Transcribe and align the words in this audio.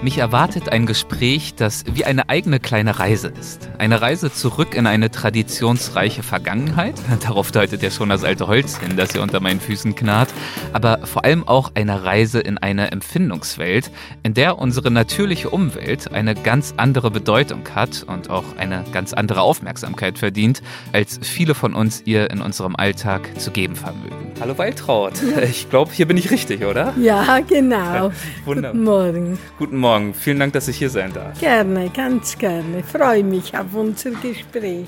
Mich 0.00 0.18
erwartet 0.18 0.68
ein 0.68 0.86
Gespräch, 0.86 1.56
das 1.56 1.84
wie 1.92 2.04
eine 2.04 2.28
eigene 2.28 2.60
kleine 2.60 3.00
Reise 3.00 3.32
ist. 3.40 3.68
Eine 3.78 4.00
Reise 4.00 4.32
zurück 4.32 4.74
in 4.74 4.86
eine 4.86 5.10
traditionsreiche 5.10 6.22
Vergangenheit. 6.22 6.94
Darauf 7.26 7.50
deutet 7.50 7.82
ja 7.82 7.90
schon 7.90 8.08
das 8.08 8.22
alte 8.22 8.46
Holz 8.46 8.78
hin, 8.78 8.96
das 8.96 9.10
hier 9.10 9.22
unter 9.22 9.40
meinen 9.40 9.58
Füßen 9.58 9.96
knarrt. 9.96 10.28
Aber 10.72 11.00
vor 11.04 11.24
allem 11.24 11.48
auch 11.48 11.72
eine 11.74 12.04
Reise 12.04 12.38
in 12.38 12.58
eine 12.58 12.92
Empfindungswelt, 12.92 13.90
in 14.22 14.34
der 14.34 14.58
unsere 14.58 14.92
natürliche 14.92 15.50
Umwelt 15.50 16.12
eine 16.12 16.36
ganz 16.36 16.74
andere 16.76 17.10
Bedeutung 17.10 17.62
hat 17.74 18.04
und 18.06 18.30
auch 18.30 18.44
eine 18.56 18.84
ganz 18.92 19.12
andere 19.12 19.40
Aufmerksamkeit 19.40 20.16
verdient, 20.16 20.62
als 20.92 21.18
viele 21.22 21.56
von 21.56 21.74
uns 21.74 22.02
ihr 22.04 22.30
in 22.30 22.40
unserem 22.40 22.76
Alltag 22.76 23.28
zu 23.40 23.50
geben 23.50 23.74
vermögen. 23.74 24.32
Hallo 24.40 24.56
Waltraud. 24.56 25.14
Ich 25.48 25.70
glaube, 25.70 25.90
hier 25.92 26.06
bin 26.06 26.16
ich 26.16 26.30
richtig, 26.30 26.64
oder? 26.64 26.92
Ja, 27.00 27.40
genau. 27.40 28.12
Wunderbar. 28.44 28.72
Guten 28.72 28.84
Morgen. 28.84 29.38
Guten 29.58 29.76
Morgen. 29.76 29.87
Vielen 30.14 30.38
Dank, 30.38 30.52
dass 30.52 30.68
ich 30.68 30.76
hier 30.76 30.90
sein 30.90 31.12
darf. 31.12 31.38
Gerne, 31.40 31.90
ganz 31.90 32.36
gerne. 32.36 32.82
Freue 32.82 33.24
mich 33.24 33.56
auf 33.56 33.74
unser 33.74 34.10
Gespräch. 34.10 34.86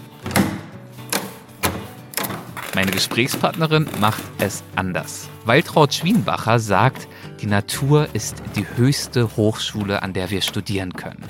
Meine 2.74 2.92
Gesprächspartnerin 2.92 3.88
macht 4.00 4.22
es 4.38 4.62
anders. 4.76 5.28
Waltraud 5.44 5.92
Schwienbacher 5.92 6.60
sagt, 6.60 7.08
die 7.40 7.46
Natur 7.46 8.08
ist 8.12 8.42
die 8.54 8.64
höchste 8.76 9.36
Hochschule, 9.36 10.02
an 10.02 10.12
der 10.12 10.30
wir 10.30 10.40
studieren 10.40 10.92
können. 10.92 11.24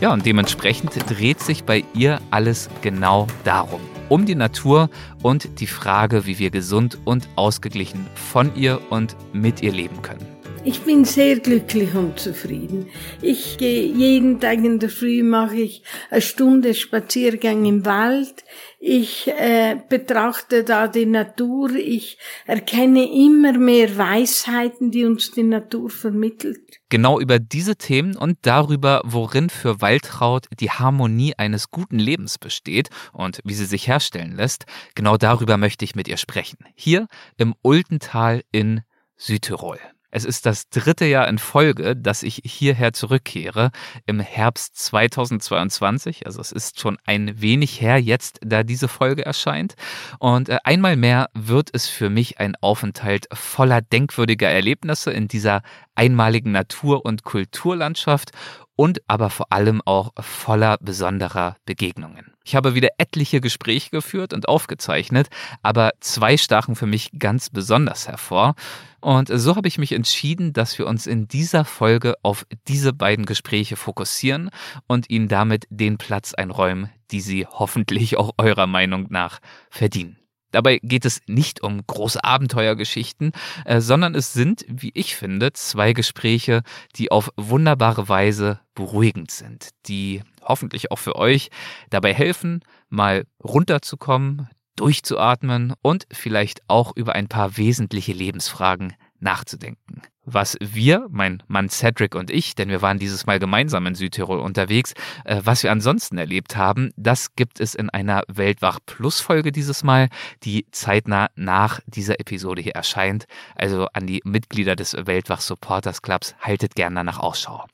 Ja, 0.00 0.12
und 0.12 0.26
dementsprechend 0.26 0.92
dreht 1.08 1.40
sich 1.40 1.64
bei 1.64 1.84
ihr 1.94 2.20
alles 2.30 2.68
genau 2.82 3.26
darum. 3.44 3.80
Um 4.10 4.26
die 4.26 4.34
Natur 4.34 4.90
und 5.22 5.60
die 5.60 5.66
Frage, 5.66 6.26
wie 6.26 6.38
wir 6.38 6.50
gesund 6.50 6.98
und 7.04 7.26
ausgeglichen 7.36 8.06
von 8.14 8.54
ihr 8.54 8.80
und 8.90 9.16
mit 9.32 9.62
ihr 9.62 9.72
leben 9.72 10.02
können. 10.02 10.31
Ich 10.64 10.82
bin 10.82 11.04
sehr 11.04 11.40
glücklich 11.40 11.92
und 11.96 12.20
zufrieden. 12.20 12.86
Ich 13.20 13.58
gehe 13.58 13.84
jeden 13.84 14.38
Tag 14.38 14.58
in 14.58 14.78
der 14.78 14.90
Früh 14.90 15.24
mache 15.24 15.56
ich 15.56 15.82
eine 16.08 16.20
Stunde 16.20 16.74
Spaziergang 16.74 17.64
im 17.64 17.84
Wald. 17.84 18.44
Ich 18.78 19.26
äh, 19.26 19.76
betrachte 19.88 20.62
da 20.62 20.86
die 20.86 21.06
Natur. 21.06 21.74
Ich 21.74 22.16
erkenne 22.46 23.12
immer 23.12 23.58
mehr 23.58 23.96
Weisheiten, 23.98 24.92
die 24.92 25.04
uns 25.04 25.32
die 25.32 25.42
Natur 25.42 25.90
vermittelt. 25.90 26.60
Genau 26.90 27.18
über 27.18 27.40
diese 27.40 27.74
Themen 27.74 28.16
und 28.16 28.38
darüber, 28.42 29.02
worin 29.04 29.50
für 29.50 29.80
Waltraud 29.80 30.46
die 30.60 30.70
Harmonie 30.70 31.34
eines 31.36 31.72
guten 31.72 31.98
Lebens 31.98 32.38
besteht 32.38 32.88
und 33.12 33.40
wie 33.42 33.54
sie 33.54 33.66
sich 33.66 33.88
herstellen 33.88 34.36
lässt, 34.36 34.66
genau 34.94 35.16
darüber 35.16 35.56
möchte 35.56 35.84
ich 35.84 35.96
mit 35.96 36.06
ihr 36.06 36.18
sprechen. 36.18 36.58
Hier 36.76 37.08
im 37.36 37.52
Ultental 37.62 38.42
in 38.52 38.82
Südtirol. 39.16 39.78
Es 40.14 40.26
ist 40.26 40.44
das 40.44 40.68
dritte 40.68 41.06
Jahr 41.06 41.26
in 41.26 41.38
Folge, 41.38 41.96
dass 41.96 42.22
ich 42.22 42.42
hierher 42.44 42.92
zurückkehre 42.92 43.70
im 44.04 44.20
Herbst 44.20 44.76
2022. 44.76 46.26
Also 46.26 46.40
es 46.42 46.52
ist 46.52 46.78
schon 46.78 46.98
ein 47.06 47.40
wenig 47.40 47.80
her 47.80 47.98
jetzt, 47.98 48.38
da 48.44 48.62
diese 48.62 48.88
Folge 48.88 49.24
erscheint. 49.24 49.74
Und 50.18 50.50
äh, 50.50 50.58
einmal 50.64 50.96
mehr 50.96 51.30
wird 51.32 51.70
es 51.72 51.88
für 51.88 52.10
mich 52.10 52.38
ein 52.38 52.56
Aufenthalt 52.60 53.26
voller 53.32 53.80
denkwürdiger 53.80 54.50
Erlebnisse 54.50 55.10
in 55.10 55.28
dieser 55.28 55.62
einmaligen 55.94 56.52
Natur- 56.52 57.06
und 57.06 57.24
Kulturlandschaft 57.24 58.32
und 58.76 59.00
aber 59.08 59.30
vor 59.30 59.50
allem 59.50 59.80
auch 59.82 60.12
voller 60.20 60.76
besonderer 60.78 61.56
Begegnungen. 61.64 62.31
Ich 62.44 62.54
habe 62.54 62.74
wieder 62.74 62.90
etliche 62.98 63.40
Gespräche 63.40 63.90
geführt 63.90 64.32
und 64.32 64.48
aufgezeichnet, 64.48 65.28
aber 65.62 65.92
zwei 66.00 66.36
stachen 66.36 66.76
für 66.76 66.86
mich 66.86 67.10
ganz 67.18 67.50
besonders 67.50 68.08
hervor. 68.08 68.54
Und 69.00 69.28
so 69.32 69.56
habe 69.56 69.68
ich 69.68 69.78
mich 69.78 69.92
entschieden, 69.92 70.52
dass 70.52 70.78
wir 70.78 70.86
uns 70.86 71.06
in 71.06 71.26
dieser 71.26 71.64
Folge 71.64 72.14
auf 72.22 72.46
diese 72.68 72.92
beiden 72.92 73.26
Gespräche 73.26 73.76
fokussieren 73.76 74.50
und 74.86 75.10
ihnen 75.10 75.28
damit 75.28 75.66
den 75.70 75.98
Platz 75.98 76.34
einräumen, 76.34 76.90
die 77.10 77.20
sie 77.20 77.46
hoffentlich 77.46 78.16
auch 78.16 78.32
eurer 78.38 78.66
Meinung 78.66 79.06
nach 79.10 79.40
verdienen. 79.70 80.21
Dabei 80.52 80.78
geht 80.82 81.04
es 81.04 81.20
nicht 81.26 81.62
um 81.62 81.84
große 81.84 82.22
Abenteuergeschichten, 82.22 83.32
äh, 83.64 83.80
sondern 83.80 84.14
es 84.14 84.32
sind, 84.32 84.64
wie 84.68 84.92
ich 84.94 85.16
finde, 85.16 85.52
zwei 85.52 85.92
Gespräche, 85.92 86.62
die 86.96 87.10
auf 87.10 87.30
wunderbare 87.36 88.08
Weise 88.08 88.60
beruhigend 88.74 89.30
sind, 89.30 89.70
die 89.86 90.22
hoffentlich 90.42 90.90
auch 90.90 90.98
für 90.98 91.16
euch 91.16 91.50
dabei 91.90 92.14
helfen, 92.14 92.60
mal 92.88 93.24
runterzukommen, 93.42 94.48
durchzuatmen 94.76 95.74
und 95.82 96.06
vielleicht 96.12 96.62
auch 96.68 96.96
über 96.96 97.14
ein 97.14 97.28
paar 97.28 97.56
wesentliche 97.56 98.12
Lebensfragen 98.12 98.94
nachzudenken. 99.22 100.02
Was 100.24 100.56
wir, 100.60 101.08
mein 101.10 101.42
Mann 101.48 101.68
Cedric 101.68 102.14
und 102.14 102.30
ich, 102.30 102.54
denn 102.54 102.68
wir 102.68 102.80
waren 102.80 102.98
dieses 102.98 103.26
Mal 103.26 103.40
gemeinsam 103.40 103.86
in 103.86 103.96
Südtirol 103.96 104.38
unterwegs, 104.38 104.94
äh, 105.24 105.40
was 105.42 105.64
wir 105.64 105.72
ansonsten 105.72 106.16
erlebt 106.16 106.56
haben, 106.56 106.92
das 106.96 107.34
gibt 107.34 107.58
es 107.58 107.74
in 107.74 107.90
einer 107.90 108.22
Weltwach 108.28 108.78
Plus 108.86 109.20
Folge 109.20 109.50
dieses 109.50 109.82
Mal, 109.82 110.08
die 110.44 110.66
zeitnah 110.70 111.28
nach 111.34 111.80
dieser 111.86 112.20
Episode 112.20 112.62
hier 112.62 112.74
erscheint. 112.74 113.24
Also 113.56 113.86
an 113.94 114.06
die 114.06 114.20
Mitglieder 114.24 114.76
des 114.76 114.94
Weltwach 114.94 115.40
Supporters 115.40 116.02
Clubs, 116.02 116.36
haltet 116.40 116.76
gerne 116.76 116.96
danach 116.96 117.18
Ausschau. 117.18 117.64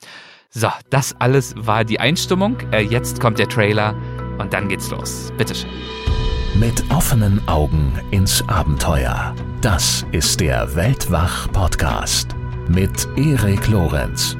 So, 0.50 0.70
das 0.88 1.14
alles 1.20 1.54
war 1.56 1.84
die 1.84 2.00
Einstimmung. 2.00 2.58
Äh, 2.72 2.80
jetzt 2.80 3.20
kommt 3.20 3.38
der 3.38 3.48
Trailer 3.48 3.94
und 4.38 4.54
dann 4.54 4.68
geht's 4.68 4.88
los. 4.90 5.30
Bitteschön. 5.36 5.68
Mit 6.54 6.90
offenen 6.90 7.46
Augen 7.46 7.92
ins 8.10 8.42
Abenteuer. 8.48 9.34
Das 9.60 10.04
ist 10.10 10.40
der 10.40 10.74
Weltwach-Podcast 10.74 12.34
mit 12.68 13.06
Erik 13.16 13.68
Lorenz. 13.68 14.36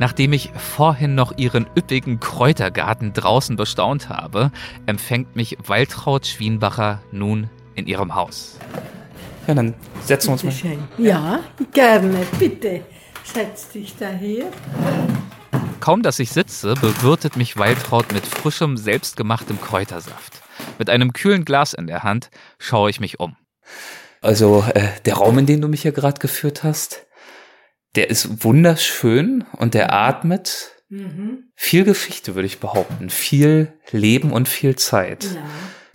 Nachdem 0.00 0.32
ich 0.32 0.50
vorhin 0.56 1.14
noch 1.14 1.38
ihren 1.38 1.66
üppigen 1.76 2.18
Kräutergarten 2.18 3.12
draußen 3.12 3.54
bestaunt 3.54 4.08
habe, 4.08 4.50
empfängt 4.86 5.36
mich 5.36 5.56
Waltraud 5.64 6.26
Schwienbacher 6.26 7.00
nun 7.12 7.48
in 7.76 7.86
ihrem 7.86 8.16
Haus. 8.16 8.58
Ja, 9.46 9.54
dann 9.54 9.74
setzen 10.02 10.28
wir 10.28 10.32
uns 10.32 10.44
mal. 10.44 10.78
Ja, 10.98 11.40
gerne, 11.72 12.26
bitte. 12.38 12.80
Setz 13.22 13.70
dich 13.70 13.94
daher. 13.96 14.46
Kaum 15.80 16.02
dass 16.02 16.18
ich 16.18 16.30
sitze, 16.30 16.74
bewirtet 16.74 17.36
mich 17.36 17.56
Waltraud 17.56 18.12
mit 18.12 18.24
frischem, 18.24 18.76
selbstgemachtem 18.76 19.60
Kräutersaft. 19.60 20.42
Mit 20.78 20.88
einem 20.90 21.12
kühlen 21.12 21.44
Glas 21.44 21.72
in 21.72 21.86
der 21.86 22.02
Hand 22.02 22.30
schaue 22.58 22.90
ich 22.90 23.00
mich 23.00 23.18
um. 23.18 23.36
Also 24.20 24.64
äh, 24.74 24.88
der 25.04 25.14
Raum, 25.14 25.38
in 25.38 25.46
den 25.46 25.60
du 25.60 25.68
mich 25.68 25.82
hier 25.82 25.92
gerade 25.92 26.20
geführt 26.20 26.62
hast, 26.62 27.06
der 27.96 28.08
ist 28.08 28.44
wunderschön 28.44 29.44
und 29.56 29.74
der 29.74 29.92
atmet 29.92 30.70
mhm. 30.88 31.50
viel 31.56 31.84
Geschichte, 31.84 32.34
würde 32.34 32.46
ich 32.46 32.60
behaupten. 32.60 33.10
Viel 33.10 33.72
Leben 33.90 34.32
und 34.32 34.48
viel 34.48 34.76
Zeit. 34.76 35.24
Ja. 35.24 35.42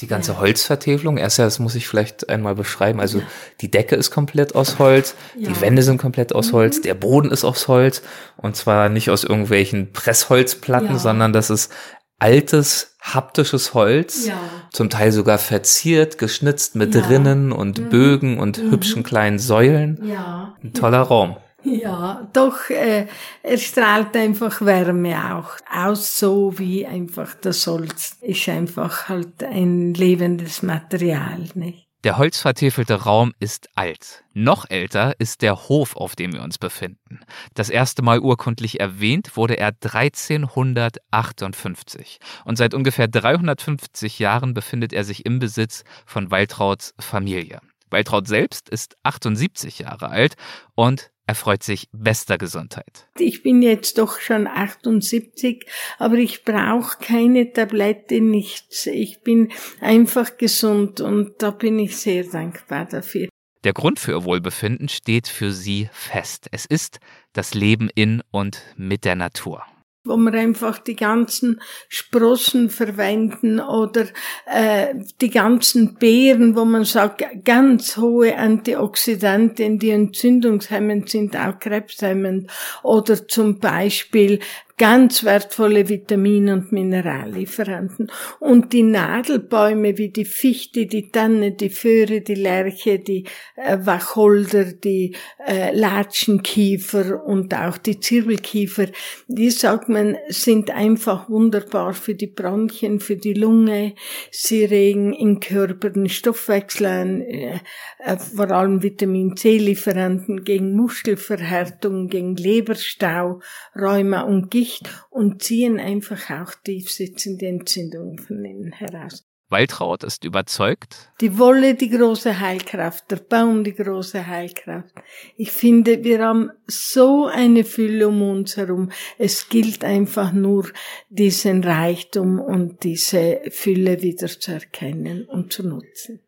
Die 0.02 0.08
ganze 0.08 0.34
ja. 0.34 0.40
Holzvertäfelung, 0.40 1.18
erst 1.18 1.40
ja, 1.40 1.46
das 1.46 1.60
muss 1.60 1.74
ich 1.74 1.88
vielleicht 1.88 2.30
einmal 2.30 2.54
beschreiben. 2.54 3.00
Also 3.00 3.20
ja. 3.20 3.26
die 3.62 3.72
Decke 3.72 3.96
ist 3.96 4.12
komplett 4.12 4.54
aus 4.54 4.78
Holz, 4.78 5.16
ja. 5.36 5.50
die 5.50 5.62
Wände 5.62 5.82
sind 5.82 5.98
komplett 5.98 6.34
aus 6.36 6.54
Holz, 6.54 6.78
mhm. 6.78 6.82
der 6.84 6.94
Boden 6.94 7.32
ist 7.32 7.44
aus 7.44 7.68
Holz 7.68 8.04
und 8.36 8.56
zwar 8.56 8.90
nicht 8.90 9.10
aus 9.10 9.24
irgendwelchen 9.24 9.92
Pressholzplatten, 9.94 11.00
sondern 11.00 11.34
das 11.34 11.50
ist 11.50 11.72
altes 12.20 12.96
haptisches 13.02 13.74
Holz, 13.74 14.30
zum 14.72 14.90
Teil 14.90 15.12
sogar 15.12 15.38
verziert, 15.38 16.18
geschnitzt 16.18 16.76
mit. 16.76 16.96
Rinnen 17.10 17.52
und 17.52 17.80
mhm. 17.80 17.90
Bögen 17.90 18.40
und 18.40 18.62
mhm. 18.62 18.72
hübschen 18.72 19.04
kleinen 19.04 19.40
Säulen. 19.40 20.00
Ja. 20.04 20.56
Ein 20.64 20.74
toller 20.74 21.02
Raum. 21.02 21.38
Ja, 21.64 22.30
doch, 22.34 22.70
äh, 22.70 23.08
er 23.42 23.58
strahlt 23.58 24.16
einfach 24.16 24.62
Wärme 24.62 25.36
auch 25.36 25.58
aus, 25.70 26.20
so 26.20 26.58
wie 26.60 26.86
einfach 26.86 27.34
das 27.34 27.66
Holz 27.66 28.18
ist 28.22 28.48
einfach 28.48 29.10
halt 29.10 29.44
ein 29.44 29.94
lebendes 29.94 30.62
Material, 30.62 31.50
nicht? 31.56 31.88
Der 32.04 32.20
holzvertäfelte 32.20 33.02
Raum 33.04 33.34
ist 33.40 33.70
alt. 33.76 34.24
Noch 34.34 34.70
älter 34.70 35.16
ist 35.20 35.42
der 35.42 35.68
Hof, 35.68 35.96
auf 35.96 36.16
dem 36.16 36.32
wir 36.32 36.44
uns 36.44 36.60
befinden. 36.60 37.22
Das 37.56 37.72
erste 37.72 38.04
Mal 38.04 38.20
urkundlich 38.20 38.80
erwähnt 38.80 39.36
wurde 39.36 39.58
er 39.58 39.70
1358 39.70 42.20
und 42.46 42.56
seit 42.56 42.76
ungefähr 42.76 43.08
350 43.08 44.20
Jahren 44.20 44.54
befindet 44.54 44.94
er 44.94 45.04
sich 45.04 45.26
im 45.26 45.40
Besitz 45.40 45.84
von 46.06 46.30
Waltrauds 46.30 46.94
Familie. 47.00 47.62
Waltraud 47.90 48.28
selbst 48.28 48.70
ist 48.70 48.96
78 49.04 49.80
Jahre 49.80 50.10
alt 50.10 50.36
und 50.76 51.10
er 51.28 51.36
freut 51.36 51.62
sich 51.62 51.90
bester 51.92 52.38
Gesundheit. 52.38 53.08
Ich 53.20 53.44
bin 53.44 53.62
jetzt 53.62 53.98
doch 53.98 54.20
schon 54.22 54.48
78, 54.48 55.66
aber 56.00 56.16
ich 56.16 56.46
brauche 56.46 56.98
keine 57.00 57.52
Tablette, 57.52 58.22
nichts. 58.22 58.88
Ich 58.88 59.20
bin 59.22 59.52
einfach 59.82 60.38
gesund 60.38 61.02
und 61.02 61.34
da 61.40 61.52
bin 61.52 61.80
ich 61.80 61.98
sehr 61.98 62.24
dankbar 62.24 62.86
dafür. 62.86 63.28
Der 63.66 63.74
Grund 63.74 64.00
für 64.00 64.12
ihr 64.12 64.24
Wohlbefinden 64.24 64.88
steht 64.88 65.28
für 65.28 65.52
sie 65.52 65.90
fest. 65.92 66.48
Es 66.52 66.66
ist 66.66 67.00
das 67.34 67.54
Leben 67.54 67.90
in 67.94 68.24
und 68.32 68.64
mit 68.78 69.04
der 69.04 69.16
Natur. 69.16 69.64
Wo 70.08 70.18
wir 70.18 70.34
einfach 70.34 70.80
die 70.80 70.96
ganzen 70.96 71.62
Sprossen 71.90 72.70
verwenden 72.70 73.60
oder 73.60 74.06
äh, 74.46 74.94
die 75.22 75.30
ganzen 75.30 75.96
Beeren, 75.96 76.56
wo 76.56 76.66
man 76.66 76.86
sagt, 76.86 77.24
ganz 77.44 77.98
hohe 77.98 78.38
Antioxidantien, 78.38 79.80
die 79.80 79.92
entzündungshemmend 79.92 81.10
sind, 81.10 81.36
auch 81.36 81.60
krebshemmend. 81.60 82.50
Oder 82.84 83.28
zum 83.28 83.60
Beispiel 83.60 84.40
ganz 84.78 85.24
wertvolle 85.24 85.90
Vitamin- 85.90 86.50
und 86.50 86.72
Minerallieferanten. 86.72 88.12
Und 88.40 88.74
die 88.74 88.84
Nadelbäume 88.84 89.98
wie 89.98 90.10
die 90.10 90.26
Fichte, 90.26 90.86
die 90.86 91.10
Tanne, 91.10 91.54
die 91.54 91.72
Föhre, 91.72 92.22
die 92.22 92.36
Lerche, 92.36 93.00
die 93.00 93.26
äh, 93.56 93.78
Wacholder, 93.82 94.66
die 94.66 95.16
äh, 95.48 95.76
Latschenkiefer 95.76 97.26
und 97.26 97.56
auch 97.56 97.80
die 97.80 98.00
Zirbelkiefer, 98.00 98.86
die 99.28 99.50
sagt 99.50 99.90
man, 99.90 100.16
sind 100.30 100.70
einfach 100.70 101.28
wunderbar 101.28 101.96
für 101.96 102.14
die 102.14 102.28
Bronchien, 102.28 103.00
für 103.00 103.16
die 103.16 103.34
Lunge. 103.34 103.96
Sie 104.30 104.64
regen 104.64 105.12
im 105.14 105.40
Körper 105.40 105.90
den 105.90 106.08
Stoffwechsel 106.08 106.86
an, 106.86 107.22
äh, 107.22 107.60
äh, 107.98 108.18
vor 108.18 108.52
allem 108.52 108.84
Vitamin 108.84 109.36
C-Lieferanten 109.36 110.44
gegen 110.44 110.76
Muskelverhärtung, 110.76 112.10
gegen 112.10 112.36
Leberstau, 112.36 113.42
Rheuma 113.76 114.22
und 114.22 114.52
Gicht 114.52 114.67
Licht 114.68 114.90
und 115.10 115.42
ziehen 115.42 115.80
einfach 115.80 116.30
auch 116.30 116.54
tiefsitzende 116.64 117.48
Entzündungen 117.48 118.20
von 118.20 118.44
innen 118.44 118.74
heraus. 118.74 119.24
Waltraud 119.50 120.04
ist 120.04 120.26
überzeugt. 120.26 121.14
Die 121.22 121.38
Wolle 121.38 121.76
die 121.76 121.90
große 121.90 122.42
Heilkraft, 122.42 123.10
der 123.10 123.16
Baum 123.16 123.64
die 123.64 123.76
große 123.76 124.28
Heilkraft. 124.28 124.94
Ich 125.38 125.54
finde, 125.54 126.04
wir 126.04 126.22
haben 126.22 126.52
so 126.66 127.28
eine 127.28 127.64
Fülle 127.64 128.10
um 128.10 128.22
uns 128.24 128.58
herum. 128.58 128.92
Es 129.18 129.48
gilt 129.48 129.86
einfach 129.86 130.34
nur, 130.34 130.68
diesen 131.08 131.64
Reichtum 131.64 132.42
und 132.42 132.84
diese 132.84 133.40
Fülle 133.50 134.02
wieder 134.02 134.28
zu 134.28 134.52
erkennen 134.52 135.24
und 135.24 135.54
zu 135.54 135.66
nutzen. 135.66 136.20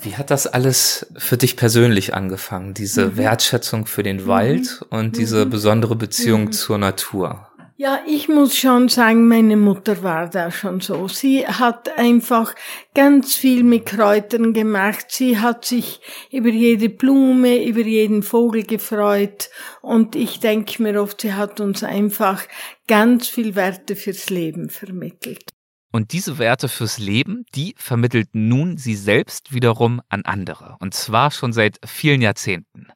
Wie 0.00 0.16
hat 0.16 0.30
das 0.30 0.46
alles 0.46 1.06
für 1.16 1.36
dich 1.36 1.56
persönlich 1.56 2.14
angefangen? 2.14 2.72
Diese 2.72 3.08
mhm. 3.08 3.16
Wertschätzung 3.18 3.86
für 3.86 4.02
den 4.02 4.26
Wald 4.26 4.80
mhm. 4.80 4.98
und 4.98 5.16
diese 5.18 5.44
mhm. 5.44 5.50
besondere 5.50 5.96
Beziehung 5.96 6.46
mhm. 6.46 6.52
zur 6.52 6.78
Natur? 6.78 7.48
Ja, 7.76 8.00
ich 8.06 8.28
muss 8.28 8.56
schon 8.56 8.88
sagen, 8.88 9.26
meine 9.26 9.56
Mutter 9.56 10.04
war 10.04 10.28
da 10.28 10.52
schon 10.52 10.80
so. 10.80 11.08
Sie 11.08 11.44
hat 11.44 11.98
einfach 11.98 12.54
ganz 12.94 13.34
viel 13.34 13.64
mit 13.64 13.86
Kräutern 13.86 14.52
gemacht. 14.52 15.06
Sie 15.08 15.40
hat 15.40 15.64
sich 15.64 16.00
über 16.30 16.50
jede 16.50 16.88
Blume, 16.88 17.64
über 17.64 17.80
jeden 17.80 18.22
Vogel 18.22 18.62
gefreut. 18.62 19.50
Und 19.82 20.14
ich 20.14 20.38
denke 20.38 20.84
mir 20.84 21.02
oft, 21.02 21.22
sie 21.22 21.34
hat 21.34 21.58
uns 21.58 21.82
einfach 21.82 22.44
ganz 22.86 23.26
viel 23.26 23.56
Werte 23.56 23.96
fürs 23.96 24.30
Leben 24.30 24.70
vermittelt. 24.70 25.50
Und 25.90 26.12
diese 26.12 26.38
Werte 26.38 26.68
fürs 26.68 26.98
Leben, 26.98 27.44
die 27.54 27.74
vermittelt 27.76 28.28
nun 28.32 28.76
sie 28.76 28.96
selbst 28.96 29.52
wiederum 29.52 30.00
an 30.08 30.22
andere. 30.24 30.76
Und 30.80 30.92
zwar 30.92 31.30
schon 31.30 31.52
seit 31.52 31.78
vielen 31.86 32.20
Jahrzehnten. 32.20 32.88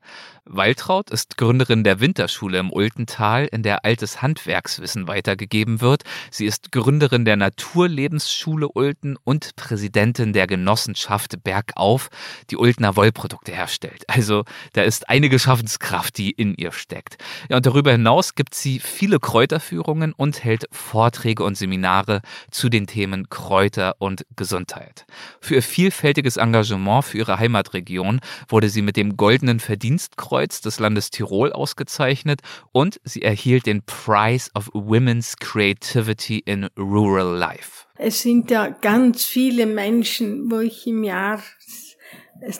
Waltraud 0.50 1.10
ist 1.10 1.36
Gründerin 1.36 1.84
der 1.84 2.00
Winterschule 2.00 2.58
im 2.58 2.72
Ultental, 2.72 3.46
in 3.52 3.62
der 3.62 3.84
altes 3.84 4.22
Handwerkswissen 4.22 5.06
weitergegeben 5.06 5.82
wird. 5.82 6.04
Sie 6.30 6.46
ist 6.46 6.72
Gründerin 6.72 7.26
der 7.26 7.36
Naturlebensschule 7.36 8.68
Ulten 8.68 9.18
und 9.24 9.56
Präsidentin 9.56 10.32
der 10.32 10.46
Genossenschaft 10.46 11.44
Bergauf, 11.44 12.08
die 12.50 12.56
Ultner 12.56 12.96
Wollprodukte 12.96 13.52
herstellt. 13.52 14.04
Also 14.08 14.44
da 14.72 14.82
ist 14.82 15.10
einige 15.10 15.38
Schaffenskraft, 15.38 16.16
die 16.16 16.30
in 16.30 16.54
ihr 16.54 16.72
steckt. 16.72 17.18
Ja, 17.50 17.56
und 17.56 17.66
darüber 17.66 17.92
hinaus 17.92 18.34
gibt 18.34 18.54
sie 18.54 18.78
viele 18.78 19.20
Kräuterführungen 19.20 20.14
und 20.14 20.42
hält 20.42 20.64
Vorträge 20.72 21.44
und 21.44 21.56
Seminare 21.56 22.22
zu 22.50 22.70
den 22.70 22.86
Themen 22.86 23.28
Kräuter 23.28 23.96
und 23.98 24.24
Gesundheit. 24.34 25.04
Für 25.40 25.56
ihr 25.56 25.62
vielfältiges 25.62 26.38
Engagement 26.38 27.04
für 27.04 27.18
ihre 27.18 27.38
Heimatregion 27.38 28.20
wurde 28.48 28.70
sie 28.70 28.82
mit 28.82 28.96
dem 28.96 29.18
Goldenen 29.18 29.60
Verdienstkreuz 29.60 30.37
Bronzekreuz 30.38 30.60
des 30.60 30.78
Landes 30.78 31.10
Tirol 31.10 31.52
ausgezeichnet 31.52 32.40
und 32.72 33.00
sie 33.04 33.22
erhielt 33.22 33.66
den 33.66 33.82
Prize 33.82 34.50
of 34.54 34.70
Women's 34.72 35.36
Creativity 35.36 36.38
in 36.38 36.68
Rural 36.78 37.36
Life. 37.36 37.86
Es 37.96 38.22
sind 38.22 38.50
ja 38.50 38.68
ganz 38.68 39.24
viele 39.24 39.66
Menschen, 39.66 40.50
wo 40.50 40.60
ich 40.60 40.86
im 40.86 41.02
Jahr 41.02 41.42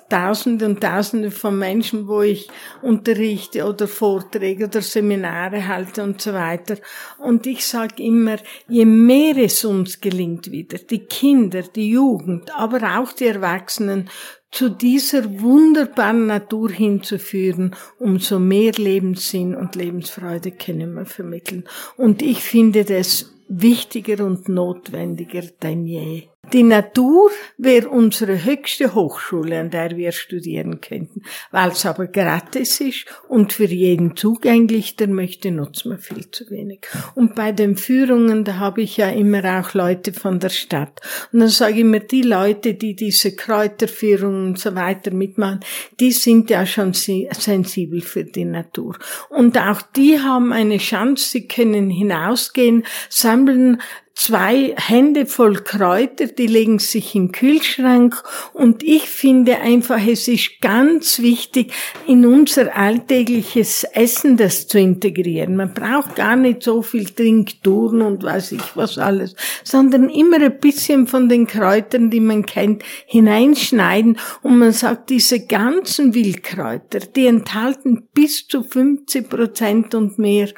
Tausende 0.08 0.66
und 0.66 0.80
Tausende 0.80 1.30
von 1.30 1.56
Menschen, 1.56 2.08
wo 2.08 2.22
ich 2.22 2.48
unterrichte 2.82 3.64
oder 3.64 3.86
Vorträge 3.86 4.64
oder 4.64 4.82
Seminare 4.82 5.69
halte 5.69 6.02
und 6.02 6.20
so 6.20 6.32
weiter. 6.34 6.78
Und 7.19 7.46
ich 7.46 7.64
sage 7.64 8.02
immer, 8.02 8.38
je 8.66 8.84
mehr 8.84 9.36
es 9.36 9.64
uns 9.64 10.00
gelingt 10.00 10.50
wieder, 10.50 10.78
die 10.78 11.04
Kinder, 11.04 11.62
die 11.62 11.90
Jugend, 11.90 12.52
aber 12.56 12.98
auch 12.98 13.12
die 13.12 13.26
Erwachsenen 13.26 14.10
zu 14.50 14.70
dieser 14.70 15.40
wunderbaren 15.40 16.26
Natur 16.26 16.70
hinzuführen, 16.70 17.74
umso 17.98 18.38
mehr 18.38 18.72
Lebenssinn 18.72 19.54
und 19.54 19.74
Lebensfreude 19.74 20.52
können 20.52 20.94
wir 20.94 21.06
vermitteln. 21.06 21.64
Und 21.96 22.22
ich 22.22 22.40
finde 22.40 22.84
das 22.84 23.34
wichtiger 23.48 24.24
und 24.24 24.48
notwendiger 24.48 25.42
denn 25.62 25.86
je. 25.86 26.28
Die 26.52 26.62
Natur 26.62 27.30
wäre 27.58 27.90
unsere 27.90 28.44
höchste 28.44 28.94
Hochschule, 28.94 29.60
an 29.60 29.70
der 29.70 29.96
wir 29.96 30.12
studieren 30.12 30.80
könnten. 30.80 31.22
Weil 31.50 31.70
es 31.70 31.84
aber 31.84 32.06
gratis 32.06 32.80
ist 32.80 33.04
und 33.28 33.52
für 33.52 33.66
jeden 33.66 34.16
zugänglich, 34.16 34.96
der 34.96 35.08
möchte, 35.08 35.50
nutzen 35.50 35.90
wir 35.90 35.98
viel 35.98 36.30
zu 36.30 36.48
wenig. 36.48 36.86
Und 37.14 37.34
bei 37.34 37.52
den 37.52 37.76
Führungen, 37.76 38.44
da 38.44 38.56
habe 38.56 38.82
ich 38.82 38.96
ja 38.96 39.10
immer 39.10 39.60
auch 39.60 39.74
Leute 39.74 40.14
von 40.14 40.40
der 40.40 40.48
Stadt. 40.48 41.00
Und 41.32 41.40
dann 41.40 41.48
sage 41.48 41.74
ich 41.74 41.80
immer, 41.80 42.00
die 42.00 42.22
Leute, 42.22 42.74
die 42.74 42.96
diese 42.96 43.36
Kräuterführungen 43.36 44.48
und 44.48 44.58
so 44.58 44.74
weiter 44.74 45.10
mitmachen, 45.10 45.60
die 46.00 46.12
sind 46.12 46.48
ja 46.48 46.64
schon 46.64 46.94
sensibel 46.94 48.00
für 48.00 48.24
die 48.24 48.46
Natur. 48.46 48.96
Und 49.28 49.58
auch 49.58 49.82
die 49.82 50.18
haben 50.18 50.52
eine 50.52 50.78
Chance, 50.78 51.28
sie 51.28 51.46
können 51.46 51.90
hinausgehen, 51.90 52.84
sammeln 53.10 53.82
zwei 54.18 54.74
Hände 54.76 55.26
voll 55.26 55.54
Kräuter, 55.62 56.26
die 56.26 56.48
legen 56.48 56.80
sich 56.80 57.14
im 57.14 57.30
Kühlschrank 57.30 58.20
und 58.52 58.82
ich 58.82 59.08
finde 59.08 59.58
einfach, 59.58 60.04
es 60.04 60.26
ist 60.26 60.60
ganz 60.60 61.20
wichtig, 61.20 61.72
in 62.06 62.26
unser 62.26 62.76
alltägliches 62.76 63.84
Essen 63.84 64.36
das 64.36 64.66
zu 64.66 64.78
integrieren. 64.80 65.54
Man 65.54 65.72
braucht 65.72 66.16
gar 66.16 66.34
nicht 66.34 66.64
so 66.64 66.82
viel 66.82 67.06
Trinkturen 67.06 68.02
und 68.02 68.24
weiß 68.24 68.52
ich 68.52 68.76
was 68.76 68.98
alles, 68.98 69.36
sondern 69.62 70.10
immer 70.10 70.42
ein 70.42 70.58
bisschen 70.58 71.06
von 71.06 71.28
den 71.28 71.46
Kräutern, 71.46 72.10
die 72.10 72.20
man 72.20 72.44
kennt, 72.44 72.82
hineinschneiden 73.06 74.18
und 74.42 74.58
man 74.58 74.72
sagt, 74.72 75.10
diese 75.10 75.46
ganzen 75.46 76.12
Wildkräuter, 76.12 76.98
die 76.98 77.26
enthalten 77.26 78.08
bis 78.12 78.48
zu 78.48 78.64
50 78.64 79.28
Prozent 79.28 79.94
und 79.94 80.18
mehr 80.18 80.48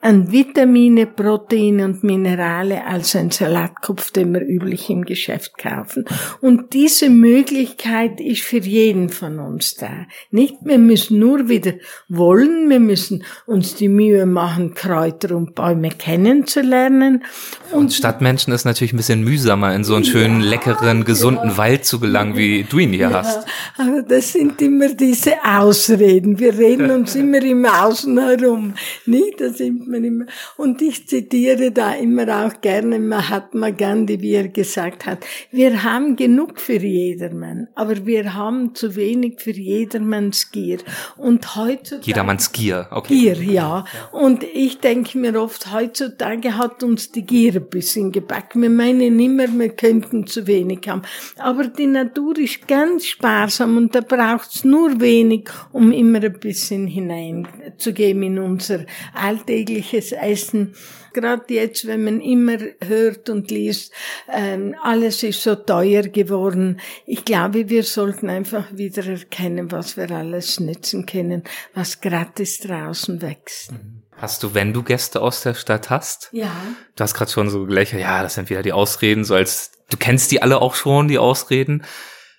an 0.00 0.30
Vitamine, 0.30 1.06
Proteine 1.06 1.84
und 1.84 2.04
Minerale 2.04 2.86
als 2.86 3.16
ein 3.16 3.32
Salatkopf, 3.32 4.12
den 4.12 4.32
wir 4.32 4.42
üblich 4.42 4.90
im 4.90 5.04
Geschäft 5.04 5.58
kaufen. 5.58 6.04
Und 6.40 6.72
diese 6.72 7.10
Möglichkeit 7.10 8.20
ist 8.20 8.42
für 8.42 8.58
jeden 8.58 9.08
von 9.08 9.40
uns 9.40 9.74
da. 9.74 10.06
Nicht, 10.30 10.54
wir 10.62 10.78
müssen 10.78 11.18
nur 11.18 11.48
wieder 11.48 11.72
wollen, 12.08 12.70
wir 12.70 12.78
müssen 12.78 13.24
uns 13.46 13.74
die 13.74 13.88
Mühe 13.88 14.24
machen, 14.24 14.74
Kräuter 14.74 15.34
und 15.34 15.56
Bäume 15.56 15.88
kennenzulernen. 15.88 17.24
Und 17.72 17.92
Stadtmenschen 17.92 18.52
ist 18.52 18.64
natürlich 18.64 18.92
ein 18.92 18.98
bisschen 18.98 19.24
mühsamer, 19.24 19.74
in 19.74 19.82
so 19.82 19.96
einen 19.96 20.04
schönen, 20.04 20.42
ja, 20.42 20.50
leckeren, 20.50 21.04
gesunden 21.04 21.50
ja. 21.50 21.56
Wald 21.56 21.84
zu 21.84 21.98
gelangen, 21.98 22.36
wie 22.36 22.62
du 22.62 22.78
ihn 22.78 22.90
hier 22.90 23.10
ja, 23.10 23.24
hast. 23.24 23.48
Aber 23.76 24.02
das 24.02 24.32
sind 24.32 24.62
immer 24.62 24.94
diese 24.94 25.32
Ausreden. 25.44 26.38
Wir 26.38 26.56
reden 26.56 26.92
uns 26.92 27.16
immer 27.16 27.42
im 27.42 27.66
Außen 27.66 28.16
herum. 28.16 28.74
Nicht? 29.04 29.40
Das 29.40 29.58
sind 29.58 29.87
man 29.88 30.04
immer. 30.04 30.26
Und 30.56 30.82
ich 30.82 31.08
zitiere 31.08 31.70
da 31.72 31.94
immer 31.94 32.46
auch 32.46 32.60
gerne 32.60 32.98
Mahatma 32.98 33.70
Gandhi, 33.70 34.20
wie 34.20 34.34
er 34.34 34.48
gesagt 34.48 35.06
hat, 35.06 35.24
wir 35.50 35.82
haben 35.82 36.16
genug 36.16 36.60
für 36.60 36.78
jedermann, 36.78 37.68
aber 37.74 38.06
wir 38.06 38.34
haben 38.34 38.74
zu 38.74 38.94
wenig 38.96 39.40
für 39.40 39.52
jedermanns 39.52 40.50
Gier. 40.50 40.78
Und 41.16 41.56
heutzutage... 41.56 42.06
Jedermanns 42.06 42.52
Gier, 42.52 42.88
okay. 42.90 43.14
Gier, 43.14 43.42
ja. 43.42 43.84
Und 44.12 44.44
ich 44.44 44.78
denke 44.78 45.18
mir 45.18 45.40
oft, 45.40 45.72
heutzutage 45.72 46.56
hat 46.56 46.82
uns 46.82 47.10
die 47.12 47.22
Gier 47.22 47.56
ein 47.56 47.68
bisschen 47.68 48.12
gebacken. 48.12 48.62
Wir 48.62 48.70
meinen 48.70 49.18
immer, 49.18 49.48
wir 49.48 49.70
könnten 49.70 50.26
zu 50.26 50.46
wenig 50.46 50.80
haben. 50.86 51.02
Aber 51.38 51.66
die 51.66 51.86
Natur 51.86 52.38
ist 52.38 52.68
ganz 52.68 53.06
sparsam 53.06 53.76
und 53.76 53.94
da 53.94 54.00
braucht's 54.00 54.64
nur 54.64 55.00
wenig, 55.00 55.48
um 55.72 55.92
immer 55.92 56.22
ein 56.22 56.38
bisschen 56.38 56.86
hineinzugeben 56.86 58.22
in 58.22 58.38
unser 58.38 58.84
alltägliches 59.14 59.77
tägliches 59.78 60.12
Essen. 60.12 60.74
Gerade 61.14 61.54
jetzt, 61.54 61.86
wenn 61.86 62.04
man 62.04 62.20
immer 62.20 62.58
hört 62.84 63.28
und 63.30 63.50
liest, 63.50 63.92
ähm, 64.30 64.74
alles 64.82 65.22
ist 65.22 65.42
so 65.42 65.54
teuer 65.54 66.02
geworden. 66.02 66.80
Ich 67.06 67.24
glaube, 67.24 67.68
wir 67.68 67.82
sollten 67.82 68.28
einfach 68.28 68.64
wieder 68.72 69.06
erkennen, 69.06 69.72
was 69.72 69.96
wir 69.96 70.10
alles 70.10 70.60
nützen 70.60 71.06
können, 71.06 71.44
was 71.74 72.00
gratis 72.00 72.60
draußen 72.60 73.22
wächst. 73.22 73.72
Mhm. 73.72 74.02
Hast 74.16 74.42
du, 74.42 74.52
wenn 74.52 74.72
du 74.72 74.82
Gäste 74.82 75.20
aus 75.20 75.42
der 75.42 75.54
Stadt 75.54 75.90
hast? 75.90 76.28
Ja. 76.32 76.50
Du 76.96 77.02
hast 77.04 77.14
gerade 77.14 77.30
schon 77.30 77.50
so 77.50 77.66
gelächelt, 77.66 78.02
ja, 78.02 78.22
das 78.22 78.34
sind 78.34 78.50
wieder 78.50 78.62
die 78.62 78.72
Ausreden, 78.72 79.24
so 79.24 79.36
als 79.36 79.70
du 79.90 79.96
kennst 79.96 80.32
die 80.32 80.42
alle 80.42 80.60
auch 80.60 80.74
schon, 80.74 81.06
die 81.06 81.18
Ausreden. 81.18 81.84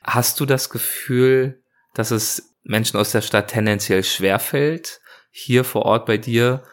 Hast 0.04 0.42
du 0.42 0.46
das 0.46 0.70
Gefühl, 0.70 1.64
dass 1.94 2.12
es 2.12 2.58
Menschen 2.64 3.00
aus 3.00 3.12
der 3.14 3.22
Stadt 3.22 3.50
tendenziell 3.50 4.04
schwerfällt, 4.04 5.00
hier 5.32 5.64
vor 5.64 5.84
Ort 5.84 6.06
bei 6.06 6.18
dir 6.18 6.64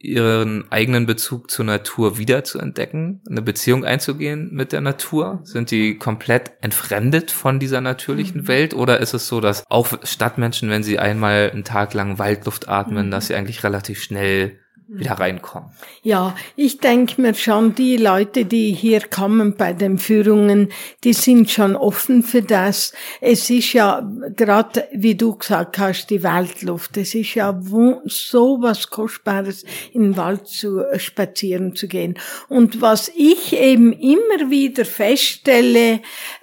ihren 0.00 0.64
eigenen 0.72 1.04
Bezug 1.04 1.50
zur 1.50 1.66
Natur 1.66 2.16
wiederzuentdecken, 2.16 3.20
eine 3.28 3.42
Beziehung 3.42 3.84
einzugehen 3.84 4.48
mit 4.52 4.72
der 4.72 4.80
Natur? 4.80 5.40
Sind 5.44 5.70
die 5.70 5.98
komplett 5.98 6.52
entfremdet 6.62 7.30
von 7.30 7.60
dieser 7.60 7.82
natürlichen 7.82 8.42
mhm. 8.42 8.48
Welt? 8.48 8.74
Oder 8.74 8.98
ist 8.98 9.12
es 9.12 9.28
so, 9.28 9.40
dass 9.40 9.64
auch 9.68 9.88
Stadtmenschen, 10.02 10.70
wenn 10.70 10.82
sie 10.82 10.98
einmal 10.98 11.50
einen 11.50 11.64
Tag 11.64 11.92
lang 11.92 12.18
Waldluft 12.18 12.68
atmen, 12.68 13.06
mhm. 13.06 13.10
dass 13.10 13.26
sie 13.26 13.34
eigentlich 13.34 13.62
relativ 13.62 14.02
schnell 14.02 14.58
wieder 14.92 15.12
reinkommen. 15.12 15.70
Ja, 16.02 16.34
ich 16.56 16.78
denke 16.78 17.20
mir 17.20 17.34
schon, 17.34 17.74
die 17.74 17.96
Leute, 17.96 18.44
die 18.44 18.72
hier 18.72 19.00
kommen 19.00 19.54
bei 19.56 19.72
den 19.72 19.98
Führungen, 19.98 20.72
die 21.04 21.12
sind 21.12 21.50
schon 21.50 21.76
offen 21.76 22.22
für 22.24 22.42
das. 22.42 22.92
Es 23.20 23.48
ist 23.50 23.72
ja 23.72 24.02
gerade, 24.34 24.88
wie 24.92 25.14
du 25.14 25.36
gesagt 25.36 25.78
hast, 25.78 26.08
die 26.08 26.24
Waldluft. 26.24 26.96
Es 26.96 27.14
ist 27.14 27.34
ja 27.34 27.60
so 28.04 28.58
was 28.60 28.90
Kostbares, 28.90 29.64
in 29.92 30.02
den 30.02 30.16
Wald 30.16 30.48
zu 30.48 30.80
äh, 30.80 30.98
spazieren 30.98 31.76
zu 31.76 31.86
gehen. 31.86 32.18
Und 32.48 32.80
was 32.80 33.10
ich 33.14 33.52
eben 33.52 33.92
immer 33.92 34.50
wieder 34.50 34.84
feststelle, 34.84 36.00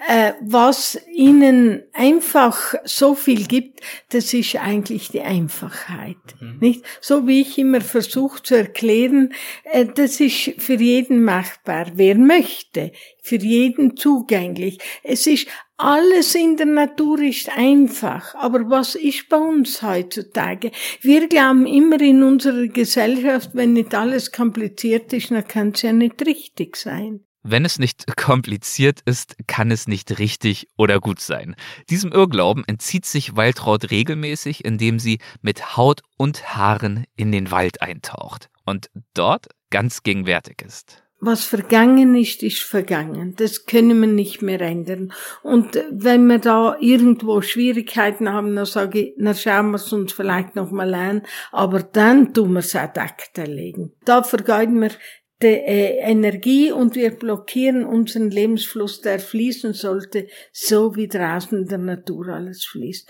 äh, 0.08 0.34
was 0.42 0.98
ihnen 1.14 1.84
einfach 1.94 2.76
so 2.86 3.14
viel 3.14 3.46
gibt, 3.46 3.82
das 4.10 4.34
ist 4.34 4.56
eigentlich 4.56 5.10
die 5.10 5.22
Einfachheit. 5.22 6.16
Mhm. 6.40 6.58
Nicht? 6.60 6.86
So 7.02 7.28
wie 7.28 7.42
ich 7.42 7.58
immer 7.58 7.82
versuche, 7.82 8.37
zu 8.40 8.56
erklären, 8.56 9.34
äh, 9.64 9.86
das 9.86 10.20
ist 10.20 10.54
für 10.58 10.76
jeden 10.76 11.24
machbar, 11.24 11.88
wer 11.96 12.16
möchte, 12.16 12.92
für 13.22 13.38
jeden 13.38 13.98
zugänglich. 13.98 14.80
Es 15.04 15.28
ist 15.28 15.48
alles 15.78 16.34
in 16.34 16.58
der 16.58 16.66
Natur 16.66 17.20
ist 17.22 17.56
einfach, 17.56 18.34
aber 18.34 18.68
was 18.70 18.96
ist 18.96 19.30
bei 19.30 19.38
uns 19.38 19.84
heutzutage? 19.84 20.72
Wir 21.02 21.28
glauben 21.28 21.68
immer 21.68 22.02
in 22.02 22.24
unserer 22.24 22.68
Gesellschaft, 22.68 23.52
wenn 23.54 23.74
nicht 23.74 23.94
alles 23.94 24.32
kompliziert 24.32 25.14
ist, 25.14 25.30
dann 25.30 25.48
kann 25.48 25.74
es 25.76 25.84
ja 25.84 25.94
nicht 25.94 26.26
richtig 26.26 26.78
sein. 26.78 27.27
Wenn 27.50 27.64
es 27.64 27.80
nicht 27.80 28.06
kompliziert 28.18 29.00
ist, 29.06 29.38
kann 29.48 29.72
es 29.72 29.88
nicht 29.88 30.20
richtig 30.20 30.68
oder 30.78 31.00
gut 31.00 31.22
sein. 31.22 31.56
Diesem 31.90 32.12
Irrglauben 32.12 32.66
entzieht 32.68 33.06
sich 33.06 33.38
Waltraud 33.38 33.90
regelmäßig, 33.90 34.66
indem 34.66 35.00
sie 35.00 35.20
mit 35.42 35.78
Haut 35.78 36.02
und 36.18 36.56
Haaren 36.56 37.06
in 37.16 37.32
den 37.32 37.50
Wald 37.50 37.82
eintaucht 37.82 38.50
und 38.66 38.90
dort 39.14 39.48
ganz 39.70 40.04
gegenwärtig 40.04 40.62
ist. 40.62 41.04
Was 41.20 41.46
vergangen 41.46 42.16
ist, 42.16 42.44
ist 42.44 42.62
vergangen. 42.62 43.34
Das 43.38 43.66
können 43.66 44.02
wir 44.02 44.08
nicht 44.08 44.42
mehr 44.42 44.62
ändern. 44.62 45.14
Und 45.42 45.82
wenn 45.90 46.28
wir 46.28 46.40
da 46.40 46.76
irgendwo 46.80 47.42
Schwierigkeiten 47.42 48.32
haben, 48.32 48.56
dann 48.56 48.66
sage 48.66 49.00
ich, 49.00 49.14
dann 49.18 49.34
schauen 49.34 49.72
wir 49.72 49.78
es 49.78 49.92
uns 49.92 50.12
vielleicht 50.12 50.56
noch 50.56 50.70
mal 50.70 50.94
an. 50.94 51.24
Aber 51.52 51.82
dann 51.82 52.34
tun 52.34 52.54
wir 52.54 52.60
es 52.60 52.76
ad 52.76 53.02
legen. 53.46 53.94
Da 54.06 54.22
vergeuden 54.22 54.80
wir 54.80 54.92
die 55.42 55.48
äh, 55.48 56.00
Energie 56.00 56.72
und 56.72 56.96
wir 56.96 57.12
blockieren 57.12 57.86
unseren 57.86 58.32
Lebensfluss, 58.32 59.02
der 59.02 59.20
fließen 59.20 59.74
sollte, 59.74 60.28
so 60.52 60.96
wie 60.96 61.08
draußen 61.08 61.60
in 61.60 61.68
der 61.68 61.78
Natur 61.78 62.30
alles 62.30 62.66
fließt. 62.66 63.08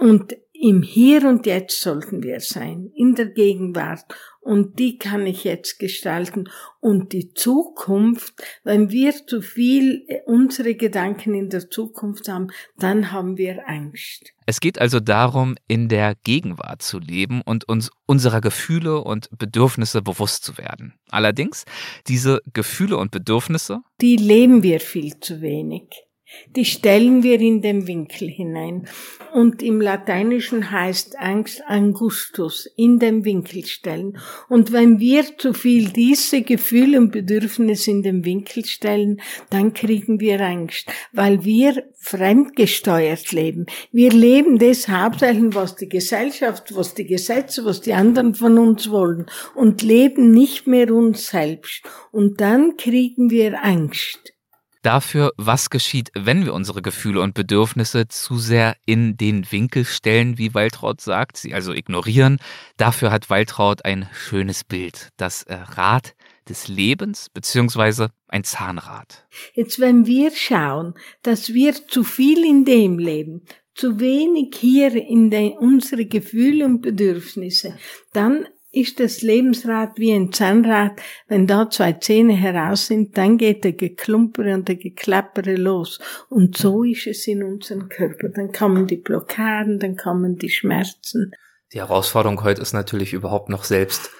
Und 0.00 0.36
im 0.52 0.82
Hier 0.82 1.24
und 1.28 1.46
Jetzt 1.46 1.80
sollten 1.80 2.22
wir 2.22 2.40
sein, 2.40 2.90
in 2.94 3.14
der 3.14 3.26
Gegenwart. 3.26 4.04
Und 4.48 4.78
die 4.78 4.96
kann 4.96 5.26
ich 5.26 5.44
jetzt 5.44 5.78
gestalten. 5.78 6.48
Und 6.80 7.12
die 7.12 7.34
Zukunft, 7.34 8.32
wenn 8.64 8.90
wir 8.90 9.12
zu 9.26 9.42
viel 9.42 10.06
äh, 10.08 10.20
unsere 10.24 10.74
Gedanken 10.74 11.34
in 11.34 11.50
der 11.50 11.68
Zukunft 11.68 12.30
haben, 12.30 12.48
dann 12.78 13.12
haben 13.12 13.36
wir 13.36 13.68
Angst. 13.68 14.32
Es 14.46 14.60
geht 14.60 14.80
also 14.80 15.00
darum, 15.00 15.56
in 15.66 15.90
der 15.90 16.14
Gegenwart 16.24 16.80
zu 16.80 16.98
leben 16.98 17.42
und 17.42 17.68
uns 17.68 17.90
unserer 18.06 18.40
Gefühle 18.40 19.04
und 19.04 19.28
Bedürfnisse 19.36 20.00
bewusst 20.00 20.44
zu 20.44 20.56
werden. 20.56 20.94
Allerdings, 21.10 21.66
diese 22.06 22.40
Gefühle 22.54 22.96
und 22.96 23.10
Bedürfnisse, 23.10 23.82
die 24.00 24.16
leben 24.16 24.62
wir 24.62 24.80
viel 24.80 25.20
zu 25.20 25.42
wenig. 25.42 26.07
Die 26.56 26.64
stellen 26.64 27.22
wir 27.22 27.40
in 27.40 27.62
den 27.62 27.86
Winkel 27.86 28.28
hinein. 28.28 28.86
Und 29.32 29.62
im 29.62 29.80
Lateinischen 29.80 30.70
heißt 30.70 31.18
Angst 31.18 31.62
Angustus, 31.66 32.68
in 32.76 32.98
den 32.98 33.24
Winkel 33.24 33.64
stellen. 33.64 34.18
Und 34.48 34.72
wenn 34.72 34.98
wir 34.98 35.24
zu 35.38 35.52
viel 35.52 35.90
diese 35.90 36.42
Gefühle 36.42 36.98
und 36.98 37.12
Bedürfnisse 37.12 37.90
in 37.90 38.02
den 38.02 38.24
Winkel 38.24 38.64
stellen, 38.64 39.20
dann 39.50 39.72
kriegen 39.74 40.20
wir 40.20 40.40
Angst, 40.40 40.90
weil 41.12 41.44
wir 41.44 41.84
fremdgesteuert 41.96 43.32
leben. 43.32 43.66
Wir 43.92 44.10
leben 44.10 44.58
das 44.58 44.88
hauptsächlich, 44.88 45.54
was 45.54 45.76
die 45.76 45.88
Gesellschaft, 45.88 46.74
was 46.74 46.94
die 46.94 47.06
Gesetze, 47.06 47.64
was 47.64 47.80
die 47.80 47.94
anderen 47.94 48.34
von 48.34 48.58
uns 48.58 48.90
wollen 48.90 49.26
und 49.54 49.82
leben 49.82 50.30
nicht 50.30 50.66
mehr 50.66 50.92
uns 50.92 51.28
selbst. 51.28 51.82
Und 52.12 52.40
dann 52.40 52.76
kriegen 52.76 53.30
wir 53.30 53.62
Angst 53.62 54.34
dafür, 54.82 55.32
was 55.36 55.70
geschieht, 55.70 56.10
wenn 56.14 56.44
wir 56.44 56.54
unsere 56.54 56.82
Gefühle 56.82 57.20
und 57.20 57.34
Bedürfnisse 57.34 58.08
zu 58.08 58.38
sehr 58.38 58.76
in 58.86 59.16
den 59.16 59.50
Winkel 59.50 59.84
stellen, 59.84 60.38
wie 60.38 60.54
Waltraud 60.54 61.00
sagt, 61.00 61.36
sie 61.36 61.54
also 61.54 61.72
ignorieren. 61.72 62.38
Dafür 62.76 63.10
hat 63.10 63.30
Waltraud 63.30 63.84
ein 63.84 64.08
schönes 64.12 64.64
Bild, 64.64 65.08
das 65.16 65.42
äh, 65.44 65.54
Rad 65.54 66.14
des 66.48 66.68
Lebens 66.68 67.28
beziehungsweise 67.30 68.10
ein 68.26 68.44
Zahnrad. 68.44 69.26
Jetzt, 69.54 69.80
wenn 69.80 70.06
wir 70.06 70.30
schauen, 70.30 70.94
dass 71.22 71.52
wir 71.52 71.74
zu 71.88 72.04
viel 72.04 72.44
in 72.44 72.64
dem 72.64 72.98
leben, 72.98 73.42
zu 73.74 74.00
wenig 74.00 74.56
hier 74.58 74.94
in 74.94 75.30
den, 75.30 75.52
unsere 75.58 76.06
Gefühle 76.06 76.64
und 76.64 76.80
Bedürfnisse, 76.80 77.78
dann 78.12 78.46
ist 78.70 79.00
das 79.00 79.22
Lebensrad 79.22 79.98
wie 79.98 80.12
ein 80.12 80.32
Zahnrad. 80.32 81.00
Wenn 81.26 81.46
da 81.46 81.70
zwei 81.70 81.94
Zähne 81.94 82.34
heraus 82.34 82.86
sind, 82.86 83.16
dann 83.16 83.38
geht 83.38 83.64
der 83.64 83.72
Geklumpere 83.72 84.54
und 84.54 84.68
der 84.68 84.76
Geklappere 84.76 85.56
los. 85.56 86.00
Und 86.28 86.56
so 86.56 86.84
ist 86.84 87.06
es 87.06 87.26
in 87.26 87.42
unserem 87.42 87.88
Körper. 87.88 88.28
Dann 88.28 88.52
kommen 88.52 88.86
die 88.86 88.96
Blockaden, 88.96 89.78
dann 89.78 89.96
kommen 89.96 90.36
die 90.36 90.50
Schmerzen. 90.50 91.32
Die 91.72 91.78
Herausforderung 91.78 92.42
heute 92.42 92.60
ist 92.60 92.72
natürlich 92.72 93.12
überhaupt 93.12 93.48
noch 93.48 93.64
selbst 93.64 94.10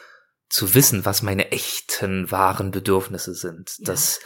zu 0.48 0.74
wissen, 0.74 1.04
was 1.04 1.22
meine 1.22 1.50
echten, 1.52 2.30
wahren 2.30 2.70
Bedürfnisse 2.70 3.34
sind. 3.34 3.76
Ja. 3.78 3.84
Das, 3.84 4.20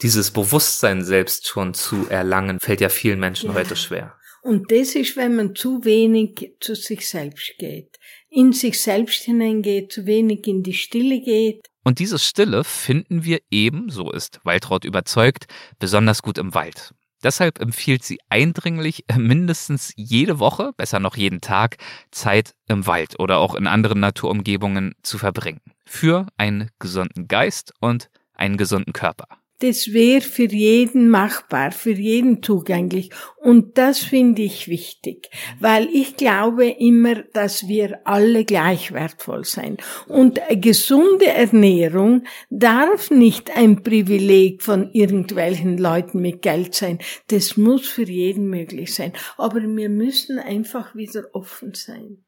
dieses 0.00 0.30
Bewusstsein 0.30 1.04
selbst 1.04 1.48
schon 1.48 1.74
zu 1.74 2.06
erlangen, 2.08 2.60
fällt 2.60 2.80
ja 2.80 2.88
vielen 2.88 3.20
Menschen 3.20 3.50
ja. 3.50 3.56
heute 3.56 3.76
schwer. 3.76 4.14
Und 4.42 4.70
das 4.70 4.94
ist, 4.94 5.16
wenn 5.16 5.36
man 5.36 5.54
zu 5.54 5.84
wenig 5.84 6.54
zu 6.60 6.74
sich 6.74 7.08
selbst 7.08 7.54
geht 7.58 7.98
in 8.30 8.52
sich 8.52 8.80
selbst 8.80 9.22
hineingeht, 9.22 9.92
zu 9.92 10.06
wenig 10.06 10.46
in 10.46 10.62
die 10.62 10.74
Stille 10.74 11.20
geht. 11.20 11.66
Und 11.84 11.98
diese 11.98 12.18
Stille 12.18 12.64
finden 12.64 13.24
wir 13.24 13.40
eben, 13.50 13.90
so 13.90 14.10
ist 14.10 14.40
Waltraud 14.44 14.84
überzeugt, 14.84 15.46
besonders 15.78 16.22
gut 16.22 16.38
im 16.38 16.54
Wald. 16.54 16.92
Deshalb 17.22 17.60
empfiehlt 17.60 18.04
sie 18.04 18.18
eindringlich, 18.28 19.04
mindestens 19.16 19.92
jede 19.96 20.38
Woche, 20.38 20.72
besser 20.76 21.00
noch 21.00 21.16
jeden 21.16 21.40
Tag, 21.40 21.78
Zeit 22.10 22.54
im 22.68 22.86
Wald 22.86 23.18
oder 23.18 23.38
auch 23.38 23.54
in 23.54 23.66
anderen 23.66 24.00
Naturumgebungen 24.00 24.94
zu 25.02 25.18
verbringen. 25.18 25.60
Für 25.86 26.26
einen 26.36 26.70
gesunden 26.78 27.28
Geist 27.28 27.72
und 27.80 28.10
einen 28.34 28.56
gesunden 28.56 28.92
Körper 28.92 29.28
das 29.60 29.92
wäre 29.92 30.20
für 30.20 30.46
jeden 30.46 31.08
machbar, 31.08 31.72
für 31.72 31.92
jeden 31.92 32.42
zugänglich. 32.42 33.10
Und 33.36 33.78
das 33.78 34.00
finde 34.00 34.42
ich 34.42 34.68
wichtig, 34.68 35.30
weil 35.60 35.88
ich 35.92 36.16
glaube 36.16 36.68
immer, 36.68 37.22
dass 37.32 37.68
wir 37.68 38.00
alle 38.04 38.44
gleich 38.44 38.92
wertvoll 38.92 39.44
sein. 39.44 39.76
Und 40.08 40.40
gesunde 40.50 41.26
Ernährung 41.26 42.24
darf 42.50 43.10
nicht 43.10 43.56
ein 43.56 43.82
Privileg 43.82 44.62
von 44.62 44.90
irgendwelchen 44.92 45.78
Leuten 45.78 46.20
mit 46.20 46.42
Geld 46.42 46.74
sein. 46.74 46.98
Das 47.28 47.56
muss 47.56 47.88
für 47.88 48.04
jeden 48.04 48.48
möglich 48.48 48.94
sein. 48.94 49.12
Aber 49.36 49.62
wir 49.62 49.88
müssen 49.88 50.38
einfach 50.38 50.94
wieder 50.94 51.24
offen 51.32 51.72
sein. 51.74 52.18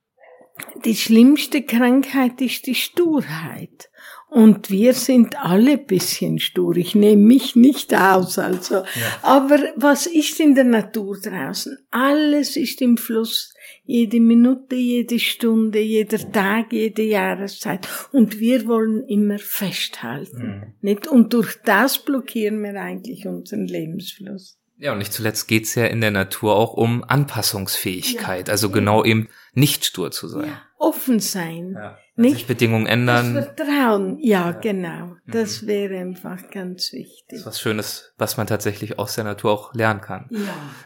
Die 0.85 0.97
schlimmste 0.97 1.63
Krankheit 1.63 2.41
ist 2.41 2.67
die 2.67 2.75
Sturheit. 2.75 3.88
Und 4.31 4.71
wir 4.71 4.93
sind 4.93 5.43
alle 5.43 5.79
bisschen 5.79 6.39
stur. 6.39 6.77
Ich 6.77 6.95
nehme 6.95 7.23
mich 7.23 7.57
nicht 7.57 7.95
aus, 7.95 8.39
also. 8.39 8.75
Ja. 8.75 8.85
Aber 9.23 9.59
was 9.77 10.07
ist 10.07 10.39
in 10.39 10.55
der 10.55 10.65
Natur 10.65 11.19
draußen? 11.19 11.79
Alles 11.91 12.57
ist 12.57 12.83
im 12.83 12.99
Fluss. 12.99 13.55
Jede 13.85 14.21
Minute, 14.21 14.77
jede 14.77 15.19
Stunde, 15.19 15.81
jeder 15.81 16.31
Tag, 16.31 16.75
jede 16.75 17.03
Jahreszeit. 17.03 17.89
Und 18.13 18.39
wir 18.39 18.67
wollen 18.67 19.03
immer 19.09 19.39
festhalten. 19.39 20.47
Mhm. 20.47 20.73
Nicht? 20.83 21.07
Und 21.07 21.33
durch 21.33 21.57
das 21.65 21.99
blockieren 21.99 22.63
wir 22.63 22.79
eigentlich 22.79 23.27
unseren 23.27 23.67
Lebensfluss. 23.67 24.59
Ja, 24.77 24.93
und 24.93 24.99
nicht 24.99 25.15
zuletzt 25.15 25.49
geht's 25.49 25.75
ja 25.75 25.87
in 25.87 26.03
der 26.03 26.11
Natur 26.11 26.55
auch 26.55 26.75
um 26.75 27.03
Anpassungsfähigkeit. 27.03 28.49
Ja. 28.49 28.53
Also 28.53 28.69
genau 28.69 29.05
eben 29.05 29.29
nicht 29.55 29.87
stur 29.87 30.11
zu 30.11 30.29
sein. 30.29 30.49
Ja. 30.49 30.63
Offen 30.77 31.19
sein. 31.19 31.73
Ja 31.75 31.99
Wenn 32.19 32.33
sich 32.33 32.47
Bedingungen 32.47 32.87
ändern. 32.87 33.35
Das 33.35 33.45
Vertrauen, 33.45 34.19
ja, 34.21 34.51
ja. 34.51 34.53
genau. 34.53 35.15
Das 35.27 35.63
mhm. 35.63 35.67
wäre 35.69 35.99
einfach 35.99 36.51
ganz 36.51 36.93
wichtig. 36.93 37.25
Das 37.29 37.41
ist 37.41 37.47
was 37.47 37.61
Schönes, 37.61 38.13
was 38.19 38.37
man 38.37 38.49
tatsächlich 38.49 38.99
aus 38.99 39.15
der 39.15 39.23
Natur 39.23 39.53
auch 39.53 39.73
lernen 39.73 40.01
kann. 40.01 40.27
Ja. 40.31 40.41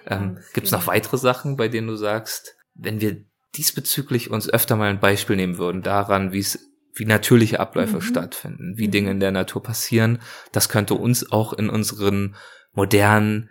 Ähm, 0.06 0.38
Gibt 0.52 0.66
es 0.66 0.72
noch 0.72 0.80
genau. 0.80 0.92
weitere 0.92 1.16
Sachen, 1.16 1.56
bei 1.56 1.68
denen 1.68 1.86
du 1.86 1.96
sagst, 1.96 2.56
wenn 2.74 3.00
wir 3.00 3.24
diesbezüglich 3.56 4.30
uns 4.30 4.48
öfter 4.48 4.76
mal 4.76 4.90
ein 4.90 5.00
Beispiel 5.00 5.36
nehmen 5.36 5.56
würden 5.56 5.82
daran, 5.82 6.32
wie 6.32 6.40
es 6.40 6.58
wie 6.94 7.06
natürliche 7.06 7.58
Abläufe 7.58 7.96
mhm. 7.96 8.02
stattfinden, 8.02 8.74
wie 8.76 8.88
mhm. 8.88 8.92
Dinge 8.92 9.10
in 9.12 9.20
der 9.20 9.32
Natur 9.32 9.62
passieren, 9.62 10.20
das 10.52 10.68
könnte 10.68 10.94
uns 10.94 11.32
auch 11.32 11.54
in 11.54 11.70
unseren 11.70 12.36
modernen 12.74 13.48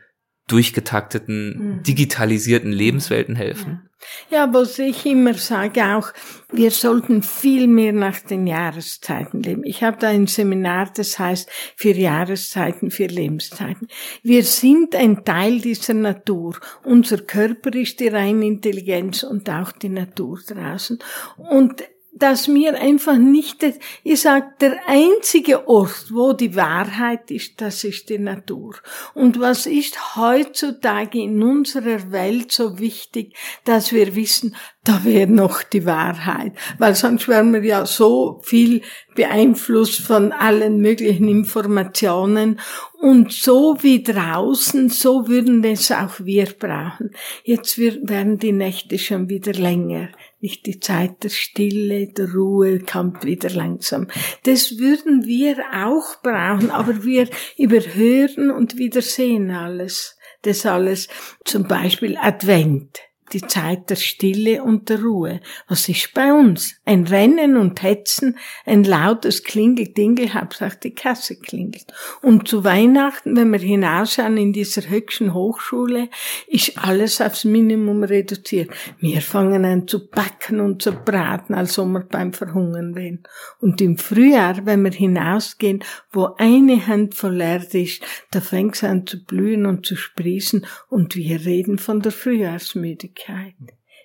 durchgetakteten, 0.51 1.77
mhm. 1.77 1.84
digitalisierten 1.84 2.72
Lebenswelten 2.72 3.36
helfen. 3.36 3.89
Ja, 4.29 4.51
was 4.53 4.79
ich 4.79 5.05
immer 5.05 5.34
sage 5.36 5.84
auch, 5.96 6.12
wir 6.51 6.72
sollten 6.72 7.22
viel 7.22 7.67
mehr 7.67 7.93
nach 7.93 8.20
den 8.20 8.48
Jahreszeiten 8.48 9.43
leben. 9.43 9.63
Ich 9.63 9.84
habe 9.84 9.98
da 10.00 10.10
ein 10.10 10.27
Seminar, 10.27 10.91
das 10.96 11.20
heißt 11.20 11.50
für 11.75 11.91
Jahreszeiten, 11.91 12.91
für 12.91 13.05
Lebenszeiten. 13.05 13.88
Wir 14.24 14.43
sind 14.43 14.96
ein 14.96 15.24
Teil 15.24 15.60
dieser 15.62 15.93
Natur. 15.93 16.60
Unser 16.84 17.20
Körper 17.20 17.74
ist 17.75 18.00
die 18.00 18.08
reine 18.08 18.46
Intelligenz 18.46 19.24
und 19.24 19.50
auch 19.50 19.72
die 19.72 19.89
Natur 19.89 20.39
draußen. 20.48 21.00
Und 21.38 21.84
dass 22.13 22.47
mir 22.47 22.79
einfach 22.79 23.17
nicht, 23.17 23.65
ich 24.03 24.21
sag, 24.21 24.59
der 24.59 24.77
einzige 24.85 25.67
Ort, 25.67 26.07
wo 26.11 26.33
die 26.33 26.55
Wahrheit 26.55 27.31
ist, 27.31 27.61
das 27.61 27.83
ist 27.85 28.09
die 28.09 28.19
Natur. 28.19 28.75
Und 29.13 29.39
was 29.39 29.65
ist 29.65 30.17
heutzutage 30.17 31.19
in 31.19 31.41
unserer 31.41 32.11
Welt 32.11 32.51
so 32.51 32.79
wichtig, 32.79 33.35
dass 33.63 33.93
wir 33.93 34.15
wissen, 34.15 34.55
da 34.83 35.03
wäre 35.05 35.31
noch 35.31 35.63
die 35.63 35.85
Wahrheit, 35.85 36.53
weil 36.79 36.95
sonst 36.95 37.27
wären 37.27 37.53
wir 37.53 37.63
ja 37.63 37.85
so 37.85 38.41
viel 38.43 38.81
beeinflusst 39.15 40.01
von 40.01 40.31
allen 40.31 40.81
möglichen 40.81 41.27
Informationen 41.27 42.59
und 42.99 43.31
so 43.31 43.77
wie 43.81 44.03
draußen, 44.03 44.89
so 44.89 45.27
würden 45.27 45.63
es 45.63 45.91
auch 45.91 46.19
wir 46.19 46.45
brauchen. 46.45 47.11
Jetzt 47.43 47.77
werden 47.77 48.37
die 48.37 48.51
Nächte 48.51 48.97
schon 48.99 49.29
wieder 49.29 49.53
länger 49.53 50.09
nicht 50.41 50.65
die 50.65 50.79
Zeit 50.79 51.24
der 51.24 51.29
Stille, 51.29 52.07
der 52.07 52.33
Ruhe 52.33 52.79
kommt 52.79 53.24
wieder 53.24 53.50
langsam. 53.50 54.07
Das 54.43 54.77
würden 54.77 55.25
wir 55.25 55.57
auch 55.74 56.21
brauchen, 56.21 56.71
aber 56.71 57.03
wir 57.03 57.29
überhören 57.57 58.51
und 58.51 58.77
wiedersehen 58.77 59.51
alles. 59.51 60.17
Das 60.43 60.65
alles, 60.65 61.07
zum 61.45 61.67
Beispiel 61.67 62.17
Advent 62.17 63.00
die 63.33 63.41
Zeit 63.41 63.89
der 63.89 63.95
Stille 63.95 64.63
und 64.63 64.89
der 64.89 65.01
Ruhe. 65.01 65.39
Was 65.67 65.88
ist 65.88 66.13
bei 66.13 66.33
uns? 66.33 66.75
Ein 66.85 67.05
Rennen 67.05 67.57
und 67.57 67.81
Hetzen, 67.81 68.38
ein 68.65 68.83
lautes 68.83 69.43
Klingel-Dingel, 69.43 70.33
Hauptsache 70.33 70.77
die 70.83 70.93
Kasse 70.93 71.39
klingelt. 71.39 71.85
Und 72.21 72.47
zu 72.47 72.63
Weihnachten, 72.63 73.35
wenn 73.35 73.51
wir 73.51 73.59
hinausschauen 73.59 74.38
in 74.38 74.53
dieser 74.53 74.89
höchsten 74.89 75.33
Hochschule, 75.33 76.09
ist 76.47 76.77
alles 76.77 77.21
aufs 77.21 77.45
Minimum 77.45 78.03
reduziert. 78.03 78.69
Wir 79.00 79.21
fangen 79.21 79.65
an 79.65 79.88
zu 79.88 80.09
backen 80.09 80.59
und 80.59 80.81
zu 80.81 80.91
braten, 80.91 81.53
als 81.53 81.79
ob 81.79 81.88
wir 81.88 82.01
beim 82.01 82.33
Verhungern 82.33 82.95
wären. 82.95 83.23
Und 83.59 83.81
im 83.81 83.97
Frühjahr, 83.97 84.65
wenn 84.65 84.83
wir 84.83 84.91
hinausgehen, 84.91 85.83
wo 86.11 86.35
eine 86.38 86.85
Hand 86.88 87.15
voll 87.15 87.39
Erde 87.39 87.81
ist, 87.81 88.03
da 88.31 88.41
fängt 88.41 88.75
es 88.75 88.83
an 88.83 89.07
zu 89.07 89.23
blühen 89.23 89.65
und 89.65 89.85
zu 89.85 89.95
sprießen 89.95 90.65
und 90.89 91.15
wir 91.15 91.45
reden 91.45 91.77
von 91.77 92.01
der 92.01 92.11
Frühjahrsmüdigkeit. 92.11 93.20
Wirklichkeit. 93.27 93.55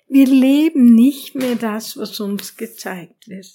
Wir 0.09 0.25
leben 0.25 0.95
nicht 0.95 1.35
mehr 1.35 1.55
das, 1.55 1.97
was 1.97 2.19
uns 2.19 2.55
gezeigt 2.55 3.27
wird. 3.27 3.47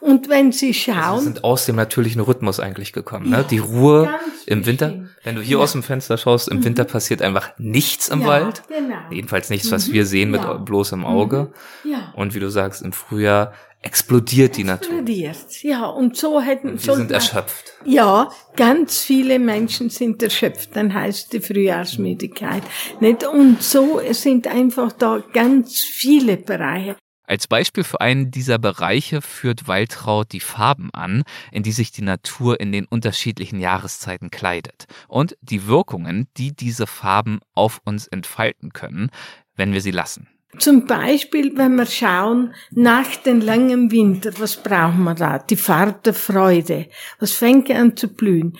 Und 0.00 0.28
wenn 0.28 0.50
Sie 0.50 0.74
schauen. 0.74 0.96
Also 0.96 1.16
wir 1.16 1.22
sind 1.22 1.44
aus 1.44 1.66
dem 1.66 1.76
natürlichen 1.76 2.20
Rhythmus 2.20 2.58
eigentlich 2.58 2.92
gekommen. 2.92 3.30
Ne? 3.30 3.36
Ja, 3.38 3.42
Die 3.44 3.58
Ruhe 3.58 4.10
im 4.46 4.66
Winter. 4.66 5.08
Wenn 5.22 5.36
du 5.36 5.40
hier 5.40 5.58
ja. 5.58 5.62
aus 5.62 5.72
dem 5.72 5.82
Fenster 5.82 6.18
schaust, 6.18 6.48
im 6.48 6.58
mhm. 6.58 6.64
Winter 6.64 6.84
passiert 6.84 7.22
einfach 7.22 7.52
nichts 7.58 8.08
im 8.08 8.22
ja, 8.22 8.26
Wald. 8.26 8.62
Genau. 8.68 8.96
Jedenfalls 9.10 9.50
nichts, 9.50 9.70
was 9.70 9.88
mhm. 9.88 9.92
wir 9.92 10.06
sehen 10.06 10.30
mit 10.30 10.42
bloßem 10.64 11.04
Auge. 11.04 11.52
Mhm. 11.84 11.90
Ja. 11.90 12.12
Und 12.16 12.34
wie 12.34 12.40
du 12.40 12.50
sagst, 12.50 12.82
im 12.82 12.92
Frühjahr 12.92 13.52
explodiert 13.82 14.56
die 14.56 14.64
Natur. 14.64 14.98
Explodiert, 14.98 15.62
ja. 15.62 15.86
Und 15.86 16.16
so 16.16 16.40
hätten... 16.40 16.70
Und 16.70 16.86
wir 16.86 16.94
sind 16.94 17.10
erschöpft. 17.10 17.72
Ja, 17.84 18.30
ganz 18.56 19.02
viele 19.02 19.38
Menschen 19.38 19.90
sind 19.90 20.22
erschöpft, 20.22 20.74
dann 20.74 20.92
heißt 20.92 21.32
die 21.32 21.40
Frühjahrsmüdigkeit. 21.40 22.62
Nicht? 23.00 23.24
Und 23.24 23.62
so 23.62 24.00
sind 24.10 24.46
einfach 24.46 24.92
da 24.92 25.22
ganz 25.32 25.80
viele 25.80 26.36
Bereiche. 26.36 26.96
Als 27.24 27.46
Beispiel 27.46 27.84
für 27.84 28.00
einen 28.00 28.30
dieser 28.30 28.58
Bereiche 28.58 29.20
führt 29.20 29.68
Waltraud 29.68 30.32
die 30.32 30.40
Farben 30.40 30.88
an, 30.94 31.24
in 31.52 31.62
die 31.62 31.72
sich 31.72 31.92
die 31.92 32.00
Natur 32.00 32.58
in 32.58 32.72
den 32.72 32.86
unterschiedlichen 32.86 33.60
Jahreszeiten 33.60 34.30
kleidet 34.30 34.86
und 35.08 35.36
die 35.42 35.66
Wirkungen, 35.66 36.26
die 36.38 36.56
diese 36.56 36.86
Farben 36.86 37.40
auf 37.54 37.82
uns 37.84 38.06
entfalten 38.06 38.72
können, 38.72 39.10
wenn 39.56 39.74
wir 39.74 39.82
sie 39.82 39.90
lassen. 39.90 40.28
Zum 40.56 40.86
Beispiel, 40.86 41.56
wenn 41.56 41.76
wir 41.76 41.86
schauen, 41.86 42.54
nach 42.70 43.16
dem 43.16 43.40
langen 43.40 43.90
Winter, 43.90 44.32
was 44.38 44.56
brauchen 44.56 45.04
wir 45.04 45.14
da? 45.14 45.38
Die 45.38 45.56
Farbe 45.56 46.00
der 46.06 46.14
Freude. 46.14 46.86
Was 47.20 47.32
fängt 47.32 47.70
an 47.70 47.96
zu 47.96 48.08
blühen? 48.08 48.56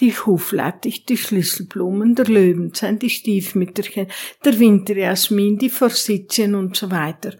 Die 0.00 0.12
Huflattich, 0.12 1.04
die 1.04 1.16
Schlüsselblumen, 1.16 2.14
der 2.14 2.26
Löwenzahn, 2.26 2.98
die 2.98 3.10
Stiefmütterchen, 3.10 4.06
der 4.44 4.58
Winterjasmin, 4.58 5.58
die 5.58 5.70
Forsythien 5.70 6.54
und 6.54 6.76
so 6.76 6.90
weiter. 6.90 7.34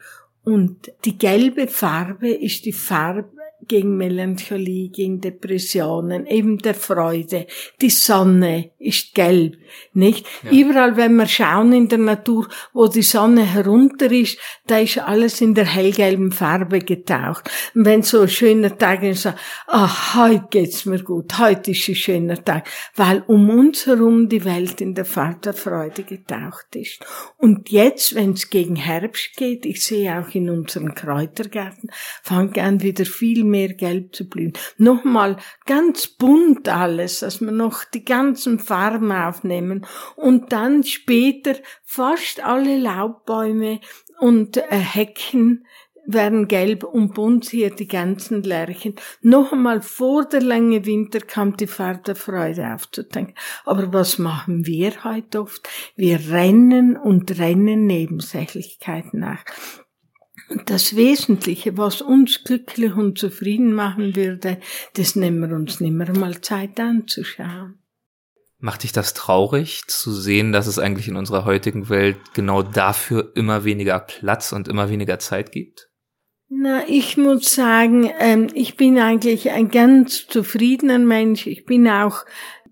Und 0.44 0.92
die 1.04 1.16
gelbe 1.16 1.66
Farbe 1.66 2.30
ist 2.30 2.66
die 2.66 2.72
Farbe 2.72 3.37
gegen 3.68 3.96
Melancholie, 3.96 4.88
gegen 4.88 5.20
Depressionen, 5.20 6.26
eben 6.26 6.58
der 6.58 6.74
Freude. 6.74 7.46
Die 7.80 7.90
Sonne 7.90 8.70
ist 8.78 9.14
gelb, 9.14 9.56
nicht? 9.92 10.26
Ja. 10.42 10.50
Überall, 10.50 10.96
wenn 10.96 11.16
wir 11.16 11.26
schauen 11.26 11.72
in 11.72 11.88
der 11.88 11.98
Natur, 11.98 12.48
wo 12.72 12.86
die 12.86 13.02
Sonne 13.02 13.44
herunter 13.44 14.10
ist, 14.10 14.38
da 14.66 14.78
ist 14.78 14.98
alles 14.98 15.40
in 15.40 15.54
der 15.54 15.66
hellgelben 15.66 16.32
Farbe 16.32 16.78
getaucht. 16.80 17.50
Und 17.74 17.84
wenn 17.84 18.02
so 18.02 18.22
ein 18.22 18.28
schöner 18.28 18.76
Tag 18.76 19.02
ist, 19.02 19.22
so, 19.22 19.32
ach, 19.66 20.16
heute 20.16 20.46
geht's 20.50 20.86
mir 20.86 21.02
gut, 21.02 21.38
heute 21.38 21.72
ist 21.72 21.88
ein 21.88 21.94
schöner 21.94 22.42
Tag, 22.42 22.66
weil 22.96 23.22
um 23.26 23.50
uns 23.50 23.86
herum 23.86 24.28
die 24.28 24.44
Welt 24.44 24.80
in 24.80 24.94
der 24.94 25.04
Farbe 25.04 25.40
der 25.44 25.54
Freude 25.54 26.04
getaucht 26.04 26.74
ist. 26.74 27.04
Und 27.36 27.70
jetzt, 27.70 28.14
wenn 28.14 28.32
es 28.32 28.48
gegen 28.48 28.76
Herbst 28.76 29.36
geht, 29.36 29.66
ich 29.66 29.84
sehe 29.84 30.18
auch 30.18 30.34
in 30.34 30.48
unseren 30.48 30.94
Kräutergärten, 30.94 31.90
fangen 32.22 32.58
an 32.60 32.82
wieder 32.82 33.04
viel 33.04 33.44
mehr 33.44 33.57
gelb 33.66 34.14
zu 34.14 34.28
blühen. 34.28 34.52
Nochmal 34.76 35.36
ganz 35.66 36.06
bunt 36.06 36.68
alles, 36.68 37.20
dass 37.20 37.40
wir 37.40 37.50
noch 37.50 37.84
die 37.84 38.04
ganzen 38.04 38.58
Farben 38.60 39.10
aufnehmen 39.10 39.86
und 40.16 40.52
dann 40.52 40.84
später 40.84 41.56
fast 41.84 42.44
alle 42.44 42.78
Laubbäume 42.78 43.80
und 44.20 44.56
äh, 44.56 44.62
Hecken 44.70 45.64
werden 46.08 46.48
gelb 46.48 46.84
und 46.84 47.14
bunt 47.14 47.50
hier 47.50 47.70
die 47.70 47.86
ganzen 47.86 48.42
Lärchen. 48.42 48.94
Noch 49.20 49.52
einmal 49.52 49.82
vor 49.82 50.24
der 50.24 50.40
lange 50.40 50.86
Winter 50.86 51.20
kam 51.20 51.56
die 51.56 51.66
Farbe 51.66 52.00
der 52.06 52.16
Freude 52.16 52.72
aufzudenken. 52.74 53.34
Aber 53.66 53.92
was 53.92 54.18
machen 54.18 54.66
wir 54.66 55.04
heute 55.04 55.42
oft? 55.42 55.68
Wir 55.96 56.30
rennen 56.30 56.96
und 56.96 57.38
rennen 57.38 57.86
Nebensächlichkeiten 57.86 59.20
nach. 59.20 59.44
Das 60.66 60.96
Wesentliche, 60.96 61.76
was 61.76 62.00
uns 62.00 62.42
glücklich 62.42 62.94
und 62.94 63.18
zufrieden 63.18 63.74
machen 63.74 64.16
würde, 64.16 64.58
das 64.94 65.14
nehmen 65.14 65.40
wir 65.48 65.54
uns 65.54 65.80
nimmer 65.80 66.10
mal 66.16 66.40
Zeit 66.40 66.80
anzuschauen. 66.80 67.78
Macht 68.60 68.82
dich 68.82 68.92
das 68.92 69.14
traurig 69.14 69.82
zu 69.86 70.10
sehen, 70.12 70.52
dass 70.52 70.66
es 70.66 70.78
eigentlich 70.78 71.06
in 71.06 71.16
unserer 71.16 71.44
heutigen 71.44 71.88
Welt 71.90 72.16
genau 72.34 72.62
dafür 72.62 73.32
immer 73.36 73.64
weniger 73.64 74.00
Platz 74.00 74.52
und 74.52 74.66
immer 74.66 74.90
weniger 74.90 75.18
Zeit 75.18 75.52
gibt? 75.52 75.88
Na, 76.50 76.82
ich 76.88 77.18
muss 77.18 77.54
sagen, 77.54 78.10
ähm, 78.18 78.48
ich 78.54 78.76
bin 78.76 78.98
eigentlich 78.98 79.50
ein 79.50 79.68
ganz 79.68 80.26
zufriedener 80.26 80.98
Mensch. 80.98 81.46
Ich 81.46 81.66
bin 81.66 81.86
auch 81.86 82.24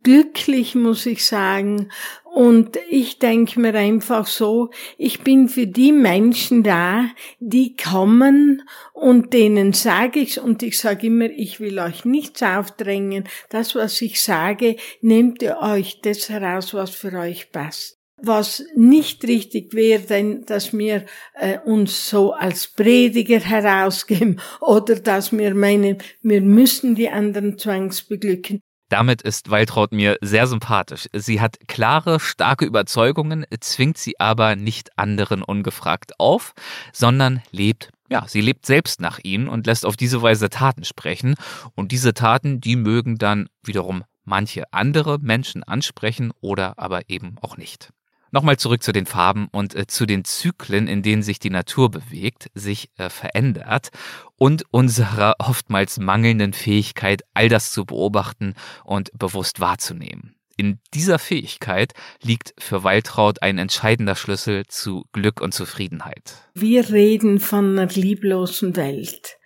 glücklich, 0.03 0.75
muss 0.75 1.07
ich 1.07 1.25
sagen. 1.27 1.91
Und 2.37 2.79
ich 2.91 3.19
denke 3.19 3.59
mir 3.61 3.75
einfach 3.75 4.27
so, 4.27 4.69
ich 4.99 5.23
bin 5.23 5.49
für 5.49 5.67
die 5.67 5.93
Menschen 5.93 6.63
da, 6.63 7.07
die 7.41 7.77
kommen 7.77 8.63
und 8.93 9.33
denen 9.33 9.73
sage 9.73 10.21
ich 10.21 10.39
und 10.39 10.63
ich 10.63 10.79
sage 10.79 11.07
immer, 11.07 11.31
ich 11.31 11.61
will 11.61 11.79
euch 11.79 12.05
nichts 12.05 12.43
aufdrängen. 12.43 13.25
Das, 13.49 13.75
was 13.75 14.03
ich 14.03 14.21
sage, 14.21 14.77
nehmt 15.01 15.41
ihr 15.41 15.57
euch 15.63 16.03
das 16.03 16.29
heraus, 16.29 16.75
was 16.75 16.91
für 16.91 17.19
euch 17.19 17.53
passt. 17.53 17.97
Was 18.19 18.65
nicht 18.75 19.25
richtig 19.25 19.73
wäre, 19.73 20.03
denn 20.03 20.45
dass 20.45 20.77
wir 20.77 21.07
äh, 21.35 21.59
uns 21.61 22.11
so 22.11 22.33
als 22.33 22.69
Prediger 22.69 23.41
herausgeben 23.41 24.41
oder 24.61 24.97
dass 24.97 25.33
wir 25.33 25.55
meinen, 25.55 25.99
wir 26.21 26.43
müssen 26.43 26.95
die 26.95 27.09
anderen 27.09 27.59
zwangsbeglücken. 27.59 28.61
Damit 28.89 29.23
ist 29.23 29.51
Waltraud 29.51 29.93
mir 29.93 30.17
sehr 30.21 30.47
sympathisch. 30.47 31.09
Sie 31.13 31.41
hat 31.41 31.57
klare, 31.67 32.21
starke 32.21 32.65
Überzeugungen, 32.65 33.45
zwingt 33.61 33.99
sie 33.99 34.19
aber 34.21 34.55
nicht 34.55 34.97
anderen 34.97 35.43
ungefragt 35.43 36.13
auf, 36.19 36.53
sondern 36.93 37.43
lebt 37.51 37.91
ja, 38.09 38.25
sie 38.29 38.41
lebt 38.41 38.67
selbst 38.67 39.01
nach 39.01 39.19
ihnen 39.23 39.49
und 39.49 39.67
lässt 39.67 39.85
auf 39.85 39.97
diese 39.97 40.23
Weise 40.23 40.49
Taten 40.49 40.85
sprechen. 40.85 41.35
Und 41.75 41.91
diese 41.91 42.15
Taten, 42.15 42.61
die 42.61 42.77
mögen 42.77 43.19
dann 43.19 43.49
wiederum 43.65 44.05
manche 44.25 44.73
andere 44.73 45.19
Menschen 45.19 45.65
ansprechen 45.65 46.33
oder 46.41 46.79
aber 46.79 47.09
eben 47.09 47.37
auch 47.41 47.57
nicht. 47.57 47.91
Nochmal 48.31 48.57
zurück 48.57 48.83
zu 48.83 48.93
den 48.93 49.07
Farben 49.07 49.49
und 49.53 49.75
äh, 49.75 49.87
zu 49.87 50.07
den 50.07 50.25
Zyklen, 50.25 50.89
in 50.89 51.03
denen 51.03 51.23
sich 51.23 51.39
die 51.39 51.51
Natur 51.51 51.91
bewegt, 51.91 52.51
sich 52.55 52.91
äh, 52.97 53.09
verändert 53.09 53.91
und 54.37 54.65
unserer 54.71 55.37
oftmals 55.39 55.99
mangelnden 55.99 56.53
Fähigkeit, 56.53 57.23
all 57.35 57.49
das 57.49 57.71
zu 57.71 57.85
beobachten 57.85 58.55
und 58.85 59.11
bewusst 59.17 59.61
wahrzunehmen. 59.61 60.37
In 60.59 60.79
dieser 60.95 61.19
Fähigkeit 61.19 61.93
liegt 62.23 62.55
für 62.59 62.83
Waltraud 62.83 63.43
ein 63.43 63.59
entscheidender 63.59 64.17
Schlüssel 64.17 64.65
zu 64.67 65.05
Glück 65.13 65.43
und 65.43 65.53
Zufriedenheit. 65.53 66.49
Wir 66.55 66.89
reden 66.91 67.41
von 67.41 67.79
einer 67.79 67.93
lieblosen 67.93 68.75
Welt. 68.75 69.37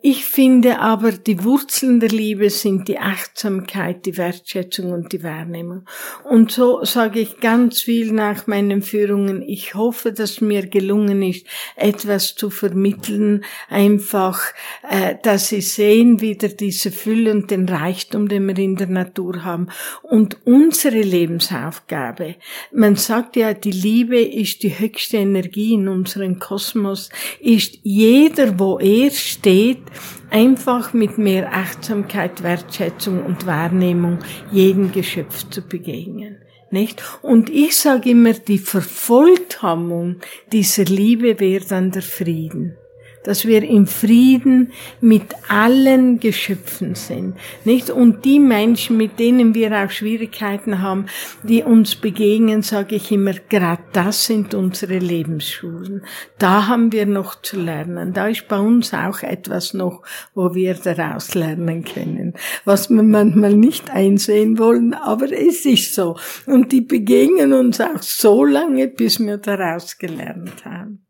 Ich 0.00 0.24
finde 0.24 0.78
aber, 0.78 1.12
die 1.12 1.42
Wurzeln 1.42 1.98
der 1.98 2.10
Liebe 2.10 2.50
sind 2.50 2.88
die 2.88 2.98
Achtsamkeit, 2.98 4.06
die 4.06 4.16
Wertschätzung 4.16 4.92
und 4.92 5.12
die 5.12 5.22
Wahrnehmung. 5.24 5.86
Und 6.24 6.52
so 6.52 6.84
sage 6.84 7.20
ich 7.20 7.40
ganz 7.40 7.82
viel 7.82 8.12
nach 8.12 8.46
meinen 8.46 8.82
Führungen. 8.82 9.42
Ich 9.42 9.74
hoffe, 9.74 10.12
dass 10.12 10.40
mir 10.40 10.66
gelungen 10.66 11.22
ist, 11.22 11.46
etwas 11.74 12.36
zu 12.36 12.50
vermitteln, 12.50 13.44
einfach, 13.68 14.40
äh, 14.88 15.16
dass 15.22 15.48
sie 15.48 15.60
sehen 15.60 16.20
wieder 16.20 16.48
diese 16.48 16.92
Fülle 16.92 17.32
und 17.32 17.50
den 17.50 17.68
Reichtum, 17.68 18.28
den 18.28 18.46
wir 18.46 18.58
in 18.58 18.76
der 18.76 18.88
Natur 18.88 19.44
haben. 19.44 19.68
Und 20.02 20.38
unsere 20.44 21.00
Lebensaufgabe, 21.00 22.36
man 22.72 22.94
sagt 22.96 23.36
ja, 23.36 23.52
die 23.52 23.72
Liebe 23.72 24.20
ist 24.20 24.62
die 24.62 24.78
höchste 24.78 25.16
Energie 25.16 25.74
in 25.74 25.88
unserem 25.88 26.38
Kosmos, 26.38 27.10
ist 27.40 27.78
jeder, 27.82 28.58
wo 28.58 28.78
er 28.78 29.10
steht, 29.10 29.57
geht, 29.58 29.82
einfach 30.30 30.92
mit 30.92 31.18
mehr 31.18 31.52
Achtsamkeit, 31.52 32.42
Wertschätzung 32.44 33.24
und 33.24 33.46
Wahrnehmung 33.46 34.18
jedem 34.52 34.92
Geschöpf 34.92 35.48
zu 35.50 35.62
begegnen. 35.62 36.36
Nicht? 36.70 37.02
Und 37.22 37.50
ich 37.50 37.76
sage 37.76 38.10
immer, 38.10 38.34
die 38.34 38.58
Vervollkommnung 38.58 40.16
dieser 40.52 40.84
Liebe 40.84 41.40
wäre 41.40 41.64
dann 41.64 41.90
der 41.90 42.02
Frieden 42.02 42.76
dass 43.24 43.46
wir 43.46 43.62
im 43.62 43.86
Frieden 43.86 44.72
mit 45.00 45.34
allen 45.48 46.20
Geschöpfen 46.20 46.94
sind, 46.94 47.36
nicht? 47.64 47.90
Und 47.90 48.24
die 48.24 48.40
Menschen, 48.40 48.96
mit 48.96 49.18
denen 49.18 49.54
wir 49.54 49.72
auch 49.72 49.90
Schwierigkeiten 49.90 50.82
haben, 50.82 51.06
die 51.42 51.62
uns 51.62 51.96
begegnen, 51.96 52.62
sage 52.62 52.96
ich 52.96 53.10
immer, 53.12 53.34
gerade 53.48 53.82
das 53.92 54.24
sind 54.26 54.54
unsere 54.54 54.98
Lebensschulen. 54.98 56.04
Da 56.38 56.66
haben 56.68 56.92
wir 56.92 57.06
noch 57.06 57.40
zu 57.42 57.60
lernen. 57.60 58.12
Da 58.12 58.28
ist 58.28 58.48
bei 58.48 58.58
uns 58.58 58.94
auch 58.94 59.22
etwas 59.22 59.74
noch, 59.74 60.02
wo 60.34 60.54
wir 60.54 60.74
daraus 60.74 61.34
lernen 61.34 61.84
können, 61.84 62.34
was 62.64 62.90
wir 62.90 63.02
manchmal 63.02 63.54
nicht 63.54 63.90
einsehen 63.90 64.58
wollen, 64.58 64.94
aber 64.94 65.30
es 65.32 65.64
ist 65.64 65.94
so. 65.94 66.16
Und 66.46 66.72
die 66.72 66.80
begegnen 66.80 67.52
uns 67.52 67.80
auch 67.80 68.02
so 68.02 68.44
lange, 68.44 68.88
bis 68.88 69.18
wir 69.20 69.38
daraus 69.38 69.98
gelernt 69.98 70.64
haben. 70.64 71.04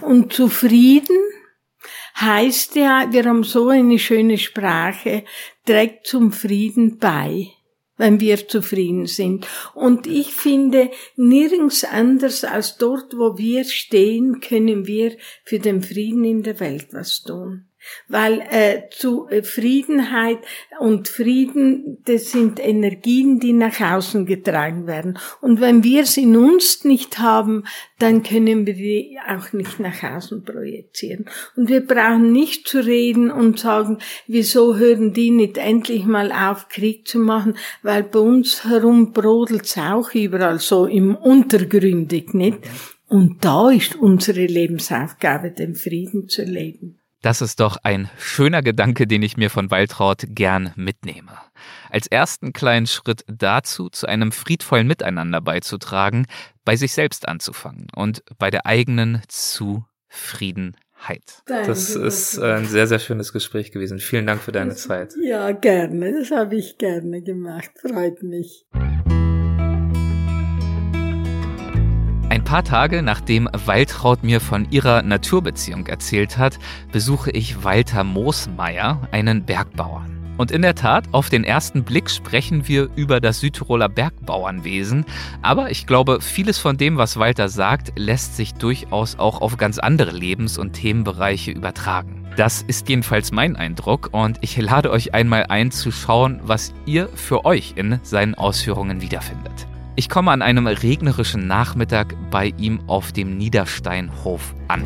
Und 0.00 0.32
zufrieden 0.32 1.16
heißt 2.20 2.76
ja, 2.76 3.08
wir 3.10 3.24
haben 3.24 3.44
so 3.44 3.68
eine 3.68 3.98
schöne 3.98 4.38
Sprache, 4.38 5.24
trägt 5.64 6.06
zum 6.06 6.32
Frieden 6.32 6.98
bei 6.98 7.48
wenn 8.00 8.20
wir 8.20 8.48
zufrieden 8.48 9.06
sind. 9.06 9.46
Und 9.74 10.06
ich 10.06 10.28
finde, 10.28 10.90
nirgends 11.16 11.82
anders 11.84 12.44
als 12.44 12.76
dort, 12.78 13.18
wo 13.18 13.36
wir 13.36 13.64
stehen, 13.64 14.38
können 14.40 14.86
wir 14.86 15.16
für 15.44 15.58
den 15.58 15.82
Frieden 15.82 16.24
in 16.24 16.44
der 16.44 16.60
Welt 16.60 16.88
was 16.92 17.22
tun 17.22 17.67
weil 18.08 18.40
äh, 18.50 18.82
Zufriedenheit 18.90 20.38
äh, 20.38 20.82
und 20.82 21.08
Frieden, 21.08 21.98
das 22.04 22.30
sind 22.30 22.58
Energien, 22.58 23.40
die 23.40 23.52
nach 23.52 23.80
außen 23.80 24.26
getragen 24.26 24.86
werden. 24.86 25.18
Und 25.40 25.60
wenn 25.60 25.84
wir 25.84 26.06
sie 26.06 26.22
in 26.22 26.36
uns 26.36 26.84
nicht 26.84 27.18
haben, 27.18 27.64
dann 27.98 28.22
können 28.22 28.66
wir 28.66 28.74
die 28.74 29.18
auch 29.28 29.52
nicht 29.52 29.80
nach 29.80 30.02
außen 30.02 30.44
projizieren. 30.44 31.26
Und 31.56 31.68
wir 31.68 31.84
brauchen 31.84 32.32
nicht 32.32 32.68
zu 32.68 32.84
reden 32.84 33.30
und 33.30 33.58
sagen, 33.58 33.98
wieso 34.26 34.76
hören 34.76 35.12
die 35.12 35.30
nicht 35.30 35.58
endlich 35.58 36.04
mal 36.04 36.32
auf, 36.32 36.68
Krieg 36.68 37.06
zu 37.06 37.18
machen, 37.18 37.56
weil 37.82 38.04
bei 38.04 38.20
uns 38.20 38.64
herum 38.64 39.12
brodelt's 39.12 39.76
auch 39.76 40.14
überall 40.14 40.58
so 40.58 40.86
im 40.86 41.14
Untergründig, 41.14 42.34
nicht? 42.34 42.58
Und 43.08 43.44
da 43.44 43.70
ist 43.70 43.96
unsere 43.96 44.44
Lebensaufgabe, 44.44 45.50
den 45.50 45.74
Frieden 45.74 46.28
zu 46.28 46.42
leben. 46.42 46.98
Das 47.22 47.42
ist 47.42 47.58
doch 47.58 47.78
ein 47.82 48.08
schöner 48.16 48.62
Gedanke, 48.62 49.08
den 49.08 49.22
ich 49.22 49.36
mir 49.36 49.50
von 49.50 49.72
Waltraud 49.72 50.24
gern 50.28 50.72
mitnehme. 50.76 51.32
Als 51.90 52.06
ersten 52.06 52.52
kleinen 52.52 52.86
Schritt 52.86 53.24
dazu, 53.26 53.88
zu 53.88 54.06
einem 54.06 54.30
friedvollen 54.30 54.86
Miteinander 54.86 55.40
beizutragen, 55.40 56.26
bei 56.64 56.76
sich 56.76 56.92
selbst 56.92 57.26
anzufangen 57.26 57.88
und 57.94 58.22
bei 58.38 58.50
der 58.50 58.66
eigenen 58.66 59.22
Zufriedenheit. 59.26 61.42
Danke, 61.46 61.66
das 61.66 61.96
ist 61.96 62.38
ein 62.38 62.66
sehr, 62.66 62.86
sehr 62.86 63.00
schönes 63.00 63.32
Gespräch 63.32 63.72
gewesen. 63.72 63.98
Vielen 63.98 64.26
Dank 64.26 64.40
für 64.40 64.52
deine 64.52 64.76
Zeit. 64.76 65.14
Ja, 65.20 65.50
gerne. 65.50 66.20
Das 66.20 66.30
habe 66.30 66.54
ich 66.54 66.78
gerne 66.78 67.22
gemacht. 67.22 67.70
Freut 67.80 68.22
mich. 68.22 68.64
Ein 72.30 72.44
paar 72.44 72.62
Tage 72.62 73.02
nachdem 73.02 73.48
Waltraud 73.52 74.22
mir 74.22 74.40
von 74.40 74.70
ihrer 74.70 75.02
Naturbeziehung 75.02 75.86
erzählt 75.86 76.36
hat, 76.36 76.58
besuche 76.92 77.30
ich 77.30 77.64
Walter 77.64 78.04
Moosmeier, 78.04 79.08
einen 79.12 79.44
Bergbauern. 79.44 80.34
Und 80.36 80.50
in 80.50 80.62
der 80.62 80.74
Tat, 80.74 81.06
auf 81.12 81.30
den 81.30 81.42
ersten 81.42 81.84
Blick 81.84 82.10
sprechen 82.10 82.68
wir 82.68 82.90
über 82.96 83.20
das 83.20 83.40
Südtiroler 83.40 83.88
Bergbauernwesen, 83.88 85.06
aber 85.40 85.70
ich 85.70 85.86
glaube, 85.86 86.20
vieles 86.20 86.58
von 86.58 86.76
dem, 86.76 86.98
was 86.98 87.18
Walter 87.18 87.48
sagt, 87.48 87.92
lässt 87.96 88.36
sich 88.36 88.54
durchaus 88.54 89.18
auch 89.18 89.40
auf 89.40 89.56
ganz 89.56 89.78
andere 89.78 90.12
Lebens- 90.12 90.58
und 90.58 90.74
Themenbereiche 90.74 91.50
übertragen. 91.50 92.26
Das 92.36 92.62
ist 92.62 92.88
jedenfalls 92.90 93.32
mein 93.32 93.56
Eindruck 93.56 94.10
und 94.12 94.38
ich 94.42 94.56
lade 94.58 94.90
euch 94.90 95.14
einmal 95.14 95.46
ein 95.48 95.70
zu 95.70 95.90
schauen, 95.90 96.40
was 96.42 96.74
ihr 96.84 97.08
für 97.08 97.46
euch 97.46 97.72
in 97.74 97.98
seinen 98.02 98.34
Ausführungen 98.34 99.00
wiederfindet. 99.00 99.67
Ich 99.98 100.08
komme 100.08 100.30
an 100.30 100.42
einem 100.42 100.68
regnerischen 100.68 101.48
Nachmittag 101.48 102.14
bei 102.30 102.54
ihm 102.56 102.78
auf 102.86 103.10
dem 103.10 103.36
Niedersteinhof 103.36 104.54
an. 104.68 104.84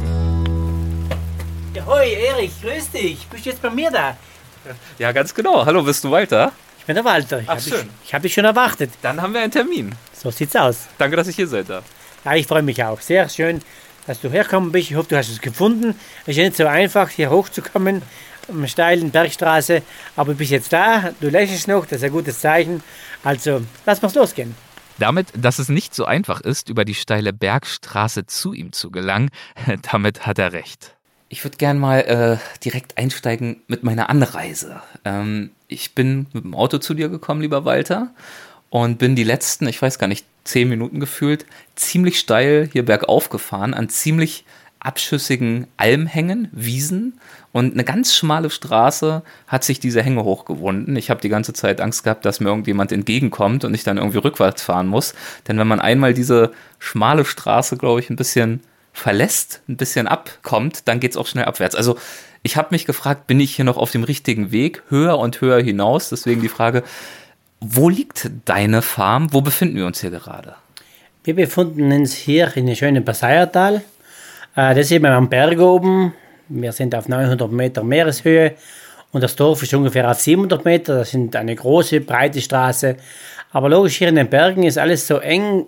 Ja, 1.75 1.85
hoi, 1.85 2.14
Erich, 2.14 2.53
grüß 2.62 2.92
dich. 2.92 3.27
Bist 3.27 3.44
du 3.44 3.51
jetzt 3.51 3.61
bei 3.61 3.68
mir 3.68 3.90
da? 3.90 4.16
Ja, 4.98 5.12
ganz 5.12 5.35
genau. 5.35 5.66
Hallo, 5.66 5.83
bist 5.83 6.03
du 6.03 6.11
Walter? 6.11 6.51
Ich 6.79 6.87
bin 6.87 6.94
der 6.94 7.05
Walter. 7.05 7.40
Ich 7.40 7.48
Ach, 7.51 7.61
schön. 7.61 7.83
Dich, 7.83 7.90
ich 8.07 8.14
habe 8.14 8.22
dich 8.22 8.33
schon 8.33 8.46
erwartet. 8.46 8.92
Dann 9.03 9.20
haben 9.20 9.35
wir 9.35 9.42
einen 9.42 9.53
Termin. 9.53 9.94
So 10.14 10.31
sieht's 10.31 10.57
aus. 10.57 10.87
Danke, 10.96 11.14
dass 11.16 11.29
ich 11.29 11.37
hier 11.37 11.46
seid. 11.46 11.68
Da. 11.68 11.83
Ja, 12.25 12.35
ich 12.35 12.46
freue 12.46 12.62
mich 12.62 12.83
auch. 12.83 13.03
Sehr 13.03 13.29
schön, 13.29 13.61
dass 14.07 14.18
du 14.18 14.31
hergekommen 14.31 14.72
bist. 14.72 14.92
Ich 14.92 14.96
hoffe, 14.96 15.11
du 15.11 15.18
hast 15.18 15.29
es 15.29 15.42
gefunden. 15.42 15.94
Es 16.22 16.29
ist 16.29 16.37
ja 16.38 16.44
nicht 16.44 16.57
so 16.57 16.66
einfach, 16.66 17.11
hier 17.11 17.29
hochzukommen, 17.29 18.01
am 18.48 18.66
steilen 18.66 19.11
Bergstraße. 19.11 19.83
Aber 20.16 20.33
du 20.33 20.38
bist 20.38 20.53
jetzt 20.53 20.72
da, 20.72 21.11
du 21.20 21.29
lächelst 21.29 21.68
noch, 21.68 21.85
das 21.85 21.98
ist 21.98 22.05
ein 22.05 22.12
gutes 22.12 22.40
Zeichen. 22.40 22.83
Also, 23.22 23.61
lass 23.85 24.01
mal's 24.01 24.14
losgehen. 24.14 24.71
Damit, 24.98 25.28
dass 25.35 25.59
es 25.59 25.68
nicht 25.68 25.94
so 25.94 26.05
einfach 26.05 26.40
ist, 26.40 26.68
über 26.68 26.85
die 26.85 26.94
steile 26.94 27.33
Bergstraße 27.33 28.26
zu 28.26 28.52
ihm 28.52 28.72
zu 28.72 28.90
gelangen, 28.90 29.31
damit 29.90 30.26
hat 30.26 30.38
er 30.38 30.52
recht. 30.52 30.94
Ich 31.28 31.44
würde 31.44 31.57
gern 31.57 31.78
mal 31.78 32.00
äh, 32.00 32.61
direkt 32.62 32.98
einsteigen 32.98 33.62
mit 33.66 33.85
meiner 33.85 34.11
Anreise. 34.11 34.83
Ähm, 35.05 35.50
ich 35.66 35.94
bin 35.94 36.26
mit 36.33 36.44
dem 36.44 36.55
Auto 36.55 36.78
zu 36.78 36.92
dir 36.92 37.09
gekommen, 37.09 37.40
lieber 37.40 37.64
Walter, 37.64 38.11
und 38.68 38.98
bin 38.98 39.16
die 39.16 39.24
letzten, 39.24 39.66
ich 39.66 39.81
weiß 39.81 39.98
gar 39.98 40.09
nicht, 40.09 40.26
zehn 40.44 40.68
Minuten 40.68 41.00
gefühlt, 41.00 41.46
ziemlich 41.74 42.18
steil 42.18 42.68
hier 42.72 42.85
bergauf 42.85 43.31
gefahren, 43.31 43.74
an 43.74 43.88
ziemlich 43.88 44.44
abschüssigen 44.83 45.66
Almhängen, 45.77 46.49
Wiesen 46.53 47.21
und 47.53 47.75
eine 47.75 47.85
ganz 47.85 48.14
schmale 48.14 48.51
Straße 48.51 49.23
hat 49.47 49.64
sich 49.64 49.79
diese 49.79 50.03
Hänge 50.03 50.25
hochgewunden. 50.25 50.97
Ich 50.97 51.11
habe 51.11 51.21
die 51.21 51.29
ganze 51.29 51.53
Zeit 51.53 51.81
Angst 51.81 52.03
gehabt, 52.03 52.25
dass 52.25 52.40
mir 52.40 52.49
irgendjemand 52.49 52.92
entgegenkommt 52.92 53.64
und 53.64 53.75
ich 53.75 53.85
dann 53.85 53.99
irgendwie 53.99 54.18
rückwärts 54.18 54.62
fahren 54.62 54.87
muss. 54.87 55.14
Denn 55.47 55.59
wenn 55.59 55.68
man 55.68 55.81
einmal 55.81 56.14
diese 56.14 56.53
schmale 56.79 57.25
Straße, 57.25 57.77
glaube 57.77 58.01
ich, 58.01 58.11
ein 58.11 58.16
bisschen 58.16 58.61
verlässt, 58.92 59.61
ein 59.68 59.77
bisschen 59.77 60.07
abkommt, 60.07 60.88
dann 60.88 60.99
geht 60.99 61.12
es 61.12 61.16
auch 61.16 61.27
schnell 61.27 61.45
abwärts. 61.45 61.75
Also 61.75 61.97
ich 62.42 62.57
habe 62.57 62.68
mich 62.71 62.87
gefragt, 62.87 63.27
bin 63.27 63.38
ich 63.38 63.55
hier 63.55 63.64
noch 63.64 63.77
auf 63.77 63.90
dem 63.90 64.05
richtigen 64.05 64.51
Weg, 64.51 64.83
höher 64.88 65.18
und 65.18 65.40
höher 65.40 65.62
hinaus? 65.62 66.09
Deswegen 66.09 66.40
die 66.40 66.49
Frage, 66.49 66.83
wo 67.61 67.88
liegt 67.88 68.31
deine 68.47 68.83
Farm? 68.83 69.33
Wo 69.33 69.42
befinden 69.42 69.77
wir 69.77 69.87
uns 69.87 70.01
hier 70.01 70.11
gerade? 70.11 70.57
Wir 71.25 71.37
befinden 71.37 71.92
uns 71.92 72.14
hier 72.14 72.57
in 72.57 72.66
der 72.66 72.75
schönen 72.75 73.05
Passaiertal. 73.05 73.83
Äh, 74.54 74.74
das 74.74 74.86
ist 74.86 74.92
eben 74.92 75.06
am 75.06 75.28
Berg 75.28 75.58
oben. 75.58 76.12
Wir 76.48 76.72
sind 76.72 76.94
auf 76.94 77.08
900 77.08 77.50
Meter 77.50 77.82
Meereshöhe 77.82 78.54
und 79.12 79.22
das 79.22 79.34
Dorf 79.36 79.62
ist 79.62 79.72
ungefähr 79.74 80.10
auf 80.10 80.20
700 80.20 80.64
Meter. 80.64 80.98
Das 80.98 81.10
sind 81.10 81.34
eine 81.36 81.54
große, 81.54 82.00
breite 82.00 82.40
Straße. 82.40 82.96
Aber 83.52 83.68
logisch, 83.68 83.96
hier 83.96 84.08
in 84.08 84.16
den 84.16 84.28
Bergen 84.28 84.64
ist 84.64 84.78
alles 84.78 85.06
so 85.06 85.18
eng 85.18 85.66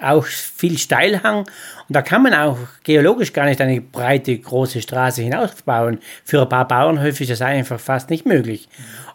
auch 0.00 0.26
viel 0.26 0.78
Steilhang 0.78 1.46
und 1.88 1.94
da 1.94 2.00
kann 2.00 2.22
man 2.22 2.32
auch 2.32 2.56
geologisch 2.82 3.32
gar 3.32 3.44
nicht 3.44 3.60
eine 3.60 3.80
breite, 3.80 4.38
große 4.38 4.80
Straße 4.80 5.20
hinausbauen. 5.22 5.98
Für 6.24 6.42
ein 6.42 6.48
paar 6.48 6.66
Bauernhöfe 6.66 7.24
ist 7.24 7.30
das 7.30 7.42
einfach 7.42 7.78
fast 7.78 8.08
nicht 8.08 8.24
möglich. 8.24 8.68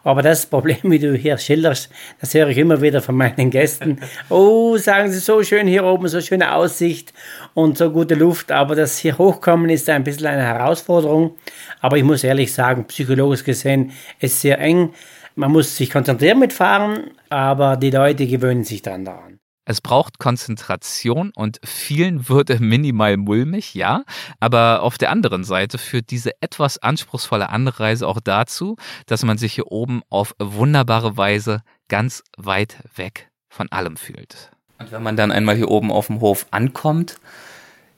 Aber 0.04 0.22
das 0.22 0.46
Problem, 0.46 0.78
wie 0.84 1.00
du 1.00 1.14
hier 1.14 1.36
schilderst, 1.36 1.90
das 2.20 2.32
höre 2.32 2.48
ich 2.48 2.58
immer 2.58 2.80
wieder 2.80 3.02
von 3.02 3.16
meinen 3.16 3.50
Gästen. 3.50 3.98
Oh, 4.28 4.76
sagen 4.76 5.10
sie, 5.10 5.18
so 5.18 5.42
schön 5.42 5.66
hier 5.66 5.84
oben, 5.84 6.06
so 6.08 6.20
schöne 6.20 6.54
Aussicht 6.54 7.12
und 7.54 7.76
so 7.76 7.90
gute 7.90 8.14
Luft, 8.14 8.52
aber 8.52 8.74
das 8.74 8.98
hier 8.98 9.18
hochkommen 9.18 9.68
ist 9.70 9.88
ein 9.88 10.04
bisschen 10.04 10.26
eine 10.26 10.42
Herausforderung. 10.42 11.36
Aber 11.80 11.96
ich 11.96 12.04
muss 12.04 12.22
ehrlich 12.22 12.52
sagen, 12.52 12.86
psychologisch 12.86 13.44
gesehen 13.44 13.92
ist 14.20 14.40
sehr 14.40 14.60
eng. 14.60 14.94
Man 15.34 15.50
muss 15.50 15.76
sich 15.76 15.90
konzentrieren 15.90 16.38
mit 16.38 16.52
Fahren, 16.52 17.10
aber 17.28 17.76
die 17.76 17.90
Leute 17.90 18.26
gewöhnen 18.26 18.64
sich 18.64 18.82
dann 18.82 19.04
daran. 19.04 19.39
Es 19.70 19.80
braucht 19.80 20.18
Konzentration 20.18 21.30
und 21.36 21.60
vielen 21.64 22.28
würde 22.28 22.58
minimal 22.58 23.16
mulmig, 23.16 23.72
ja. 23.74 24.02
Aber 24.40 24.82
auf 24.82 24.98
der 24.98 25.12
anderen 25.12 25.44
Seite 25.44 25.78
führt 25.78 26.10
diese 26.10 26.32
etwas 26.42 26.78
anspruchsvolle 26.78 27.50
Anreise 27.50 28.08
auch 28.08 28.18
dazu, 28.18 28.74
dass 29.06 29.22
man 29.22 29.38
sich 29.38 29.54
hier 29.54 29.70
oben 29.70 30.02
auf 30.10 30.34
wunderbare 30.40 31.16
Weise 31.16 31.62
ganz 31.86 32.24
weit 32.36 32.78
weg 32.96 33.30
von 33.48 33.70
allem 33.70 33.96
fühlt. 33.96 34.50
Und 34.80 34.90
wenn 34.90 35.04
man 35.04 35.16
dann 35.16 35.30
einmal 35.30 35.54
hier 35.54 35.70
oben 35.70 35.92
auf 35.92 36.08
dem 36.08 36.20
Hof 36.20 36.46
ankommt, 36.50 37.20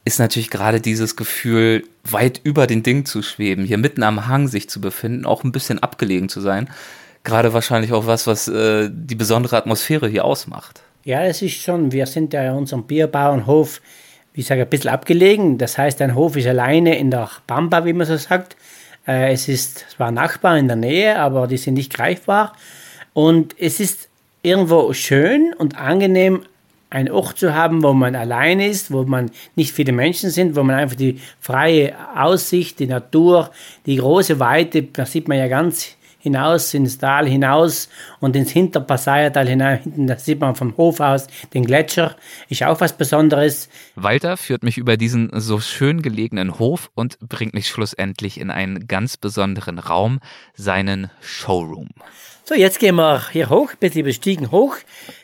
ist 0.04 0.18
natürlich 0.18 0.50
gerade 0.50 0.82
dieses 0.82 1.16
Gefühl, 1.16 1.84
weit 2.04 2.42
über 2.44 2.66
den 2.66 2.82
Ding 2.82 3.06
zu 3.06 3.22
schweben, 3.22 3.64
hier 3.64 3.78
mitten 3.78 4.02
am 4.02 4.26
Hang 4.26 4.46
sich 4.46 4.68
zu 4.68 4.82
befinden, 4.82 5.24
auch 5.24 5.42
ein 5.42 5.52
bisschen 5.52 5.78
abgelegen 5.78 6.28
zu 6.28 6.42
sein. 6.42 6.68
Gerade 7.24 7.54
wahrscheinlich 7.54 7.94
auch 7.94 8.06
was, 8.06 8.26
was 8.26 8.46
äh, 8.46 8.90
die 8.92 9.14
besondere 9.14 9.56
Atmosphäre 9.56 10.06
hier 10.06 10.26
ausmacht. 10.26 10.81
Ja, 11.04 11.24
es 11.24 11.42
ist 11.42 11.60
schon, 11.60 11.90
wir 11.90 12.06
sind 12.06 12.32
ja 12.32 12.48
in 12.48 12.58
unserem 12.58 12.84
Bierbauernhof, 12.84 13.80
wie 14.34 14.40
ich 14.42 14.46
sage, 14.46 14.62
ein 14.62 14.68
bisschen 14.68 14.90
abgelegen. 14.90 15.58
Das 15.58 15.76
heißt, 15.76 16.00
ein 16.00 16.14
Hof 16.14 16.36
ist 16.36 16.46
alleine 16.46 16.96
in 16.96 17.10
der 17.10 17.28
Pampa, 17.48 17.84
wie 17.84 17.92
man 17.92 18.06
so 18.06 18.16
sagt. 18.16 18.56
Äh, 19.06 19.32
es 19.32 19.48
ist 19.48 19.84
zwar 19.90 20.12
Nachbarn 20.12 20.58
in 20.58 20.68
der 20.68 20.76
Nähe, 20.76 21.18
aber 21.18 21.48
die 21.48 21.56
sind 21.56 21.74
nicht 21.74 21.92
greifbar. 21.92 22.52
Und 23.14 23.56
es 23.58 23.80
ist 23.80 24.08
irgendwo 24.42 24.92
schön 24.92 25.52
und 25.58 25.76
angenehm, 25.76 26.44
einen 26.88 27.10
Ort 27.10 27.38
zu 27.38 27.52
haben, 27.52 27.82
wo 27.82 27.92
man 27.94 28.14
allein 28.14 28.60
ist, 28.60 28.92
wo 28.92 29.02
man 29.02 29.30
nicht 29.56 29.72
viele 29.72 29.92
Menschen 29.92 30.30
sind, 30.30 30.54
wo 30.54 30.62
man 30.62 30.76
einfach 30.76 30.96
die 30.96 31.20
freie 31.40 31.94
Aussicht, 32.14 32.78
die 32.78 32.86
Natur, 32.86 33.50
die 33.86 33.96
große 33.96 34.38
Weite, 34.38 34.82
da 34.82 35.04
sieht 35.04 35.26
man 35.26 35.38
ja 35.38 35.48
ganz 35.48 35.96
hinaus 36.22 36.72
ins 36.72 36.98
Tal 36.98 37.28
hinaus 37.28 37.88
und 38.20 38.36
ins 38.36 38.52
Hinterpassayertal 38.52 39.48
hinein. 39.48 39.80
Hinten 39.80 40.06
da 40.06 40.16
sieht 40.16 40.40
man 40.40 40.54
vom 40.54 40.76
Hof 40.76 41.00
aus 41.00 41.26
den 41.52 41.64
Gletscher. 41.64 42.16
Ist 42.48 42.62
auch 42.62 42.80
was 42.80 42.92
Besonderes. 42.96 43.68
Walter 43.96 44.36
führt 44.36 44.62
mich 44.62 44.78
über 44.78 44.96
diesen 44.96 45.30
so 45.34 45.58
schön 45.58 46.00
gelegenen 46.00 46.58
Hof 46.60 46.90
und 46.94 47.18
bringt 47.20 47.54
mich 47.54 47.68
schlussendlich 47.68 48.38
in 48.38 48.50
einen 48.50 48.86
ganz 48.86 49.16
besonderen 49.16 49.80
Raum, 49.80 50.20
seinen 50.54 51.10
Showroom. 51.20 51.88
So, 52.44 52.54
jetzt 52.54 52.78
gehen 52.78 52.94
wir 52.96 53.28
hier 53.30 53.50
hoch, 53.50 53.72
ein 53.72 53.78
bisschen 53.78 54.04
bestiegen 54.04 54.50
hoch. 54.52 54.76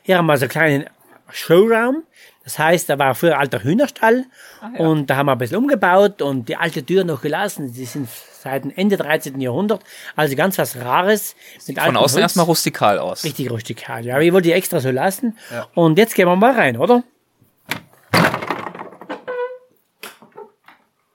Hier 0.02 0.18
haben 0.18 0.26
wir 0.26 0.36
so 0.36 0.44
einen 0.44 0.50
kleinen 0.50 0.84
Showroom. 1.30 2.02
Das 2.42 2.58
heißt, 2.58 2.88
da 2.88 2.98
war 2.98 3.14
früher 3.14 3.38
alter 3.38 3.62
Hühnerstall 3.62 4.24
ah, 4.62 4.70
ja. 4.76 4.86
und 4.86 5.10
da 5.10 5.16
haben 5.16 5.26
wir 5.26 5.32
ein 5.32 5.38
bisschen 5.38 5.58
umgebaut 5.58 6.22
und 6.22 6.48
die 6.48 6.56
alte 6.56 6.84
Tür 6.84 7.04
noch 7.04 7.20
gelassen. 7.20 7.72
Die 7.72 7.84
sind 7.84 8.08
seit 8.42 8.64
dem 8.64 8.72
Ende 8.74 8.96
13. 8.96 9.40
Jahrhundert. 9.40 9.82
Also 10.16 10.36
ganz 10.36 10.58
was 10.58 10.76
Rares. 10.76 11.34
Sieht 11.58 11.78
von 11.78 11.96
außen 11.96 12.16
Holz. 12.16 12.22
erstmal 12.22 12.46
rustikal 12.46 12.98
aus. 12.98 13.24
Richtig 13.24 13.50
rustikal, 13.50 14.04
ja. 14.04 14.18
Ich 14.20 14.32
wollte 14.32 14.48
die 14.48 14.52
extra 14.52 14.80
so 14.80 14.90
lassen. 14.90 15.36
Ja. 15.50 15.68
Und 15.74 15.98
jetzt 15.98 16.14
gehen 16.14 16.26
wir 16.26 16.36
mal 16.36 16.54
rein, 16.54 16.76
oder? 16.76 17.02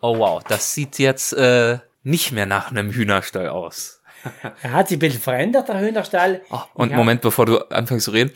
Oh 0.02 0.18
wow, 0.18 0.44
das 0.44 0.74
sieht 0.74 1.00
jetzt 1.00 1.34
äh, 1.34 1.80
nicht 2.04 2.34
mehr 2.34 2.46
nach 2.46 2.72
einem 2.72 2.92
Hühnerstall 2.92 3.48
aus. 3.48 4.02
er 4.62 4.72
hat 4.74 4.90
sich 4.90 4.98
ein 4.98 5.00
bisschen 5.00 5.22
verändert, 5.22 5.70
der 5.70 5.80
Hühnerstall. 5.80 6.42
Oh, 6.50 6.60
und 6.74 6.92
ja. 6.92 6.98
Moment, 6.98 7.22
bevor 7.22 7.46
du 7.46 7.60
anfängst 7.70 8.06
zu 8.06 8.12
reden 8.12 8.34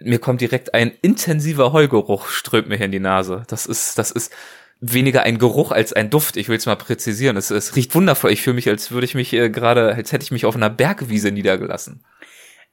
mir 0.00 0.18
kommt 0.18 0.40
direkt 0.40 0.74
ein 0.74 0.92
intensiver 1.02 1.72
Heugeruch 1.72 2.28
strömt 2.28 2.68
mir 2.68 2.76
hier 2.76 2.86
in 2.86 2.92
die 2.92 3.00
Nase. 3.00 3.44
Das 3.48 3.66
ist, 3.66 3.98
das 3.98 4.10
ist 4.10 4.32
weniger 4.80 5.22
ein 5.22 5.38
Geruch 5.38 5.72
als 5.72 5.92
ein 5.92 6.10
Duft. 6.10 6.36
Ich 6.36 6.48
will 6.48 6.56
es 6.56 6.66
mal 6.66 6.76
präzisieren. 6.76 7.36
Es, 7.36 7.50
es 7.50 7.74
riecht 7.76 7.94
wundervoll. 7.94 8.32
Ich 8.32 8.42
fühle 8.42 8.54
mich, 8.54 8.68
als 8.68 8.90
würde 8.90 9.04
ich 9.04 9.14
mich 9.14 9.32
äh, 9.32 9.50
gerade, 9.50 9.94
als 9.94 10.12
hätte 10.12 10.24
ich 10.24 10.30
mich 10.30 10.46
auf 10.46 10.56
einer 10.56 10.70
Bergwiese 10.70 11.32
niedergelassen. 11.32 12.04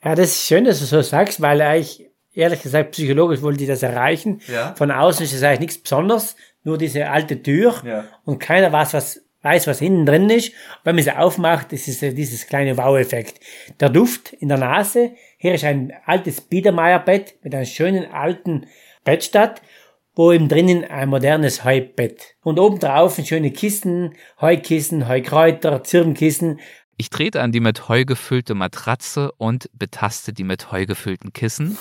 Ja, 0.03 0.15
das 0.15 0.31
ist 0.31 0.47
schön, 0.47 0.65
dass 0.65 0.79
du 0.79 0.85
so 0.85 1.01
sagst, 1.01 1.41
weil 1.41 1.61
eigentlich, 1.61 2.07
ehrlich 2.33 2.61
gesagt, 2.61 2.91
psychologisch 2.91 3.41
wollte 3.41 3.63
ich 3.63 3.69
das 3.69 3.81
erreichen. 3.81 4.41
Ja. 4.47 4.75
Von 4.75 4.91
außen 4.91 5.25
ist 5.25 5.33
es 5.33 5.41
eigentlich 5.41 5.61
nichts 5.61 5.77
Besonderes, 5.79 6.35
nur 6.63 6.77
diese 6.77 7.09
alte 7.09 7.41
Tür 7.41 7.81
ja. 7.83 8.05
und 8.23 8.39
keiner 8.39 8.71
weiß, 8.71 8.93
was 8.93 9.21
weiß, 9.45 9.67
was 9.67 9.79
innen 9.79 10.07
drin 10.07 10.29
ist. 10.29 10.51
wenn 10.83 10.95
man 10.95 11.03
sie 11.03 11.11
aufmacht, 11.11 11.71
ist 11.71 11.87
es 11.87 11.99
dieses 11.99 12.47
kleine 12.47 12.77
Wow-Effekt. 12.77 13.39
Der 13.79 13.89
Duft 13.89 14.33
in 14.33 14.49
der 14.49 14.57
Nase. 14.57 15.11
Hier 15.37 15.53
ist 15.53 15.63
ein 15.63 15.93
altes 16.05 16.41
Biedermeierbett 16.41 17.35
mit 17.43 17.53
einem 17.53 17.67
schönen 17.67 18.11
alten 18.11 18.65
Bettstatt, 19.03 19.61
wo 20.15 20.32
eben 20.32 20.47
drinnen 20.49 20.86
ein 20.86 21.10
modernes 21.10 21.63
Heubett. 21.63 22.36
Und 22.41 22.60
obendrauf 22.60 23.19
schöne 23.23 23.51
Kissen, 23.51 24.15
Heukissen, 24.41 25.08
Heukräuter, 25.08 25.84
Zirbenkissen. 25.84 26.60
Ich 26.97 27.10
trete 27.10 27.41
an 27.41 27.51
die 27.51 27.60
mit 27.60 27.89
Heu 27.89 28.06
gefüllte 28.06 28.56
Matratze 28.56 29.34
und 29.34 29.69
betaste 29.73 30.32
die 30.32 30.45
mit 30.45 30.71
Heu 30.71 30.86
gefüllten 30.86 31.34
Kissen 31.34 31.78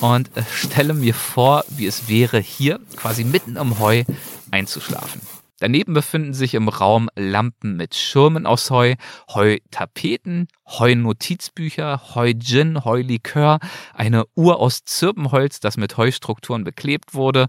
und 0.00 0.30
stelle 0.50 0.94
mir 0.94 1.12
vor, 1.12 1.64
wie 1.68 1.86
es 1.86 2.08
wäre, 2.08 2.38
hier 2.38 2.80
quasi 2.96 3.24
mitten 3.24 3.56
im 3.56 3.78
Heu 3.78 4.04
einzuschlafen. 4.50 5.20
Daneben 5.62 5.94
befinden 5.94 6.34
sich 6.34 6.54
im 6.54 6.68
Raum 6.68 7.08
Lampen 7.14 7.76
mit 7.76 7.94
Schirmen 7.94 8.46
aus 8.46 8.68
Heu, 8.72 8.96
Heutapeten, 9.32 10.48
Heunotizbücher, 10.66 12.16
Heugin, 12.16 12.84
Heulikör, 12.84 13.60
eine 13.94 14.24
Uhr 14.34 14.58
aus 14.58 14.84
Zirbenholz, 14.84 15.60
das 15.60 15.76
mit 15.76 15.96
Heustrukturen 15.96 16.64
beklebt 16.64 17.14
wurde 17.14 17.46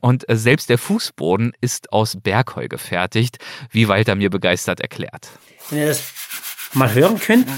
und 0.00 0.24
selbst 0.30 0.70
der 0.70 0.78
Fußboden 0.78 1.54
ist 1.60 1.92
aus 1.92 2.16
Bergheu 2.22 2.68
gefertigt, 2.68 3.38
wie 3.72 3.88
Walter 3.88 4.14
mir 4.14 4.30
begeistert 4.30 4.78
erklärt. 4.78 5.28
Wenn 5.68 5.80
ihr 5.80 5.88
das 5.88 6.04
mal 6.72 6.94
hören 6.94 7.18
könnt, 7.18 7.48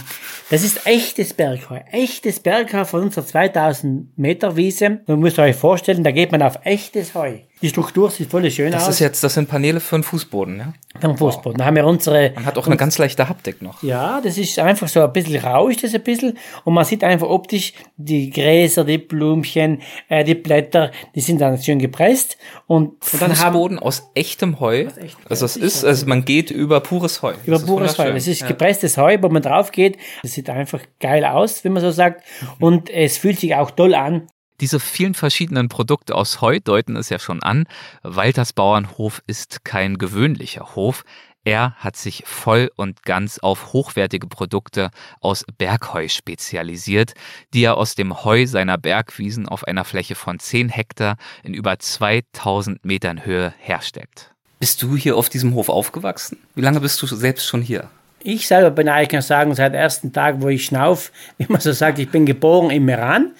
das 0.48 0.64
ist 0.64 0.86
echtes 0.86 1.34
Bergheu. 1.34 1.80
Echtes 1.92 2.40
Bergheu 2.40 2.86
von 2.86 3.02
unserer 3.02 3.26
2000 3.26 4.16
Meter 4.16 4.56
Wiese. 4.56 5.02
Da 5.06 5.16
müsst 5.16 5.38
euch 5.38 5.54
vorstellen, 5.54 6.02
da 6.02 6.12
geht 6.12 6.32
man 6.32 6.40
auf 6.40 6.60
echtes 6.64 7.14
Heu. 7.14 7.40
Die 7.60 7.68
Struktur 7.68 8.10
sieht 8.10 8.30
voll 8.30 8.48
schön 8.50 8.70
das 8.70 8.82
aus. 8.82 8.86
Das 8.86 8.96
ist 8.96 9.00
jetzt, 9.00 9.24
das 9.24 9.34
sind 9.34 9.48
Paneele 9.48 9.80
für 9.80 9.96
den 9.96 10.04
Fußboden, 10.04 10.58
ja? 10.58 10.72
Für 11.00 11.08
den 11.08 11.16
Fußboden. 11.16 11.58
Da 11.58 11.64
haben 11.64 11.76
wir 11.76 11.86
unsere. 11.86 12.32
Man 12.34 12.46
hat 12.46 12.56
auch 12.56 12.66
eine 12.66 12.76
ganz 12.76 12.98
leichte 12.98 13.28
Haptik 13.28 13.62
noch. 13.62 13.82
Ja, 13.82 14.20
das 14.20 14.38
ist 14.38 14.58
einfach 14.58 14.86
so 14.88 15.02
ein 15.02 15.12
bisschen 15.12 15.44
rauscht 15.44 15.82
das 15.82 15.94
ein 15.94 16.02
bisschen 16.02 16.38
und 16.64 16.74
man 16.74 16.84
sieht 16.84 17.02
einfach 17.02 17.28
optisch 17.28 17.72
die 17.96 18.30
Gräser, 18.30 18.84
die 18.84 18.98
Blümchen, 18.98 19.82
äh, 20.08 20.24
die 20.24 20.34
Blätter, 20.34 20.92
die 21.14 21.20
sind 21.20 21.40
dann 21.40 21.60
schön 21.60 21.78
gepresst 21.78 22.38
und, 22.66 22.90
und 23.12 23.22
dann 23.22 23.34
Fußboden 23.34 23.78
haben, 23.78 23.86
aus 23.86 24.10
echtem 24.14 24.60
Heu. 24.60 24.86
Aus 24.86 24.96
echt, 24.98 25.16
also 25.28 25.44
es 25.44 25.56
ist, 25.56 25.84
also 25.84 26.06
man 26.06 26.24
geht 26.24 26.50
über 26.50 26.80
pures 26.80 27.22
Heu. 27.22 27.34
Über 27.44 27.58
pures 27.58 27.98
Heu. 27.98 28.12
Das 28.12 28.26
ist 28.28 28.42
ja. 28.42 28.46
gepresstes 28.46 28.96
Heu, 28.96 29.18
wo 29.20 29.28
man 29.28 29.42
drauf 29.42 29.72
geht. 29.72 29.98
Das 30.22 30.32
sieht 30.32 30.48
einfach 30.48 30.80
geil 31.00 31.24
aus, 31.24 31.64
wie 31.64 31.70
man 31.70 31.82
so 31.82 31.90
sagt. 31.90 32.22
Mhm. 32.40 32.64
Und 32.64 32.90
es 32.90 33.18
fühlt 33.18 33.40
sich 33.40 33.54
auch 33.56 33.72
toll 33.72 33.94
an. 33.94 34.28
Diese 34.60 34.80
vielen 34.80 35.14
verschiedenen 35.14 35.68
Produkte 35.68 36.14
aus 36.14 36.40
Heu 36.40 36.58
deuten 36.58 36.96
es 36.96 37.10
ja 37.10 37.18
schon 37.18 37.42
an. 37.42 37.66
Walters 38.02 38.52
Bauernhof 38.52 39.22
ist 39.26 39.64
kein 39.64 39.98
gewöhnlicher 39.98 40.74
Hof. 40.74 41.04
Er 41.44 41.74
hat 41.76 41.96
sich 41.96 42.24
voll 42.26 42.70
und 42.76 43.04
ganz 43.04 43.38
auf 43.38 43.72
hochwertige 43.72 44.26
Produkte 44.26 44.90
aus 45.20 45.44
Bergheu 45.56 46.08
spezialisiert, 46.08 47.14
die 47.54 47.62
er 47.62 47.76
aus 47.76 47.94
dem 47.94 48.24
Heu 48.24 48.46
seiner 48.46 48.76
Bergwiesen 48.76 49.48
auf 49.48 49.64
einer 49.64 49.84
Fläche 49.84 50.14
von 50.14 50.40
10 50.40 50.68
Hektar 50.68 51.16
in 51.44 51.54
über 51.54 51.78
2000 51.78 52.84
Metern 52.84 53.24
Höhe 53.24 53.54
herstellt. 53.58 54.34
Bist 54.58 54.82
du 54.82 54.96
hier 54.96 55.16
auf 55.16 55.28
diesem 55.28 55.54
Hof 55.54 55.68
aufgewachsen? 55.68 56.38
Wie 56.56 56.62
lange 56.62 56.80
bist 56.80 57.00
du 57.00 57.06
selbst 57.06 57.46
schon 57.46 57.62
hier? 57.62 57.88
Ich 58.20 58.48
selber 58.48 58.72
bin 58.72 58.88
eigentlich, 58.88 59.10
kann 59.10 59.22
sagen, 59.22 59.54
seit 59.54 59.72
dem 59.72 59.78
ersten 59.78 60.12
Tag, 60.12 60.42
wo 60.42 60.48
ich 60.48 60.64
schnauf, 60.64 61.12
wie 61.38 61.46
man 61.48 61.60
so 61.60 61.72
sagt, 61.72 62.00
ich 62.00 62.10
bin 62.10 62.26
geboren 62.26 62.70
im 62.70 62.88
Iran. 62.88 63.32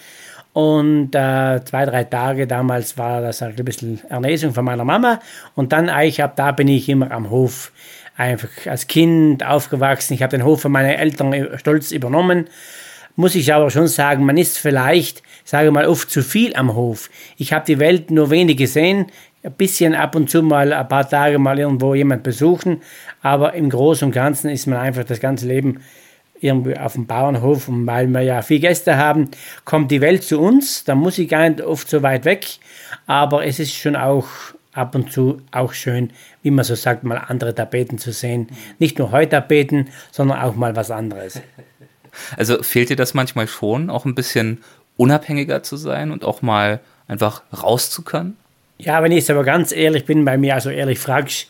Und 0.59 1.14
äh, 1.14 1.64
zwei, 1.64 1.87
drei 1.87 2.03
Tage 2.03 2.49
damals 2.49 2.99
war 2.99 3.21
das 3.21 3.42
ein 3.42 3.55
bisschen 3.55 4.01
Ernährung 4.09 4.53
von 4.53 4.64
meiner 4.64 4.85
Mama. 4.85 5.21
Und 5.55 5.73
dann 5.73 5.88
eigentlich 5.88 6.21
ab 6.21 6.35
da 6.35 6.51
bin 6.51 6.66
ich 6.66 6.88
immer 6.88 7.12
am 7.12 7.31
Hof 7.31 7.71
einfach 8.16 8.49
als 8.66 8.88
Kind 8.88 9.47
aufgewachsen. 9.47 10.14
Ich 10.14 10.23
habe 10.25 10.37
den 10.37 10.44
Hof 10.44 10.62
von 10.62 10.73
meinen 10.73 10.90
Eltern 10.90 11.57
stolz 11.59 11.92
übernommen. 11.92 12.49
Muss 13.14 13.37
ich 13.37 13.55
aber 13.55 13.71
schon 13.71 13.87
sagen, 13.87 14.27
man 14.27 14.37
ist 14.37 14.59
vielleicht, 14.59 15.23
sage 15.44 15.71
mal, 15.71 15.87
oft 15.87 16.11
zu 16.11 16.23
viel 16.23 16.57
am 16.57 16.75
Hof. 16.75 17.09
Ich 17.37 17.53
habe 17.53 17.64
die 17.64 17.79
Welt 17.79 18.11
nur 18.11 18.31
wenig 18.31 18.57
gesehen, 18.57 19.07
ein 19.44 19.53
bisschen 19.53 19.94
ab 19.94 20.16
und 20.16 20.29
zu 20.29 20.42
mal 20.42 20.73
ein 20.73 20.88
paar 20.88 21.09
Tage 21.09 21.38
mal 21.38 21.61
irgendwo 21.61 21.94
jemand 21.94 22.25
besuchen, 22.25 22.83
aber 23.23 23.55
im 23.55 23.71
Großen 23.71 24.07
und 24.07 24.12
Ganzen 24.12 24.51
ist 24.51 24.66
man 24.66 24.81
einfach 24.81 25.05
das 25.05 25.21
ganze 25.21 25.47
Leben 25.47 25.79
irgendwie 26.40 26.77
auf 26.77 26.94
dem 26.94 27.07
Bauernhof 27.07 27.68
und 27.68 27.87
weil 27.87 28.07
wir 28.09 28.22
ja 28.22 28.42
viele 28.42 28.61
Gäste 28.61 28.96
haben, 28.96 29.31
kommt 29.64 29.90
die 29.90 30.01
Welt 30.01 30.22
zu 30.22 30.40
uns. 30.40 30.85
Da 30.85 30.94
muss 30.94 31.18
ich 31.18 31.29
gar 31.29 31.48
nicht 31.48 31.61
oft 31.61 31.88
so 31.88 32.03
weit 32.03 32.24
weg, 32.24 32.46
aber 33.07 33.44
es 33.44 33.59
ist 33.59 33.74
schon 33.74 33.96
auch 33.96 34.27
ab 34.72 34.94
und 34.94 35.12
zu 35.12 35.40
auch 35.51 35.72
schön, 35.72 36.11
wie 36.42 36.51
man 36.51 36.64
so 36.64 36.74
sagt, 36.74 37.05
mal 37.05 37.18
andere 37.18 37.55
Tapeten 37.55 37.98
zu 37.98 38.12
sehen. 38.12 38.48
Nicht 38.79 38.98
nur 38.98 39.11
Heutapeten, 39.11 39.88
sondern 40.11 40.40
auch 40.40 40.55
mal 40.55 40.77
was 40.77 40.90
anderes. 40.90 41.40
Also 42.37 42.62
fehlt 42.62 42.90
dir 42.90 42.96
das 42.96 43.14
manchmal 43.14 43.48
schon, 43.48 43.90
auch 43.90 44.05
ein 44.05 44.14
bisschen 44.14 44.62
unabhängiger 44.96 45.62
zu 45.62 45.77
sein 45.77 46.11
und 46.11 46.24
auch 46.24 46.42
mal 46.42 46.81
einfach 47.07 47.42
raus 47.53 47.90
zu 47.90 48.03
können? 48.03 48.37
Ja, 48.79 49.03
wenn 49.03 49.12
ich 49.12 49.18
jetzt 49.18 49.31
aber 49.31 49.44
ganz 49.44 49.72
ehrlich 49.72 50.05
bin, 50.05 50.24
bei 50.24 50.38
mir 50.38 50.55
also 50.55 50.70
ehrlich 50.70 50.98
fragst, 50.98 51.48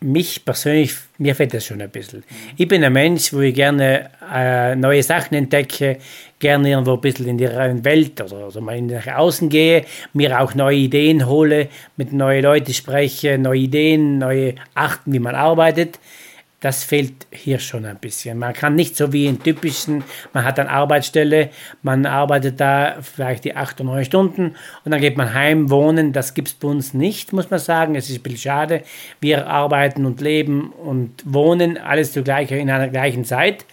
mich 0.00 0.44
persönlich, 0.44 0.94
mir 1.18 1.34
fehlt 1.34 1.54
das 1.54 1.66
schon 1.66 1.80
ein 1.80 1.90
bisschen. 1.90 2.22
Ich 2.56 2.68
bin 2.68 2.84
ein 2.84 2.92
Mensch, 2.92 3.32
wo 3.32 3.40
ich 3.40 3.54
gerne 3.54 4.10
äh, 4.32 4.76
neue 4.76 5.02
Sachen 5.02 5.34
entdecke, 5.34 5.98
gerne 6.38 6.70
irgendwo 6.70 6.94
ein 6.94 7.00
bisschen 7.00 7.26
in 7.26 7.38
die 7.38 7.48
Welt 7.48 8.20
oder, 8.20 8.48
oder 8.48 8.60
mal 8.60 8.80
nach 8.80 9.06
außen 9.06 9.48
gehe, 9.48 9.84
mir 10.12 10.40
auch 10.40 10.54
neue 10.54 10.76
Ideen 10.76 11.26
hole, 11.26 11.68
mit 11.96 12.12
neuen 12.12 12.44
Leuten 12.44 12.72
spreche, 12.72 13.38
neue 13.38 13.60
Ideen, 13.60 14.18
neue 14.18 14.54
Achten, 14.74 15.12
wie 15.12 15.18
man 15.18 15.34
arbeitet 15.34 15.98
das 16.60 16.82
fehlt 16.82 17.26
hier 17.30 17.60
schon 17.60 17.84
ein 17.84 17.98
bisschen. 17.98 18.38
Man 18.38 18.52
kann 18.52 18.74
nicht 18.74 18.96
so 18.96 19.12
wie 19.12 19.26
in 19.26 19.40
typischen, 19.40 20.02
man 20.32 20.44
hat 20.44 20.58
eine 20.58 20.70
Arbeitsstelle, 20.70 21.50
man 21.82 22.04
arbeitet 22.04 22.58
da 22.60 22.96
vielleicht 23.00 23.44
die 23.44 23.54
acht 23.54 23.80
oder 23.80 23.90
neun 23.90 24.04
Stunden 24.04 24.56
und 24.84 24.90
dann 24.90 25.00
geht 25.00 25.16
man 25.16 25.34
heim 25.34 25.70
wohnen. 25.70 26.12
Das 26.12 26.34
gibt 26.34 26.48
es 26.48 26.54
bei 26.54 26.66
uns 26.66 26.94
nicht, 26.94 27.32
muss 27.32 27.50
man 27.50 27.60
sagen. 27.60 27.94
Es 27.94 28.10
ist 28.10 28.16
ein 28.16 28.22
bisschen 28.22 28.38
schade. 28.38 28.82
Wir 29.20 29.46
arbeiten 29.46 30.04
und 30.04 30.20
leben 30.20 30.72
und 30.72 31.22
wohnen 31.24 31.78
alles 31.78 32.12
zugleich 32.12 32.50
in 32.50 32.70
einer 32.70 32.88
gleichen 32.88 33.24
Zeit. 33.24 33.64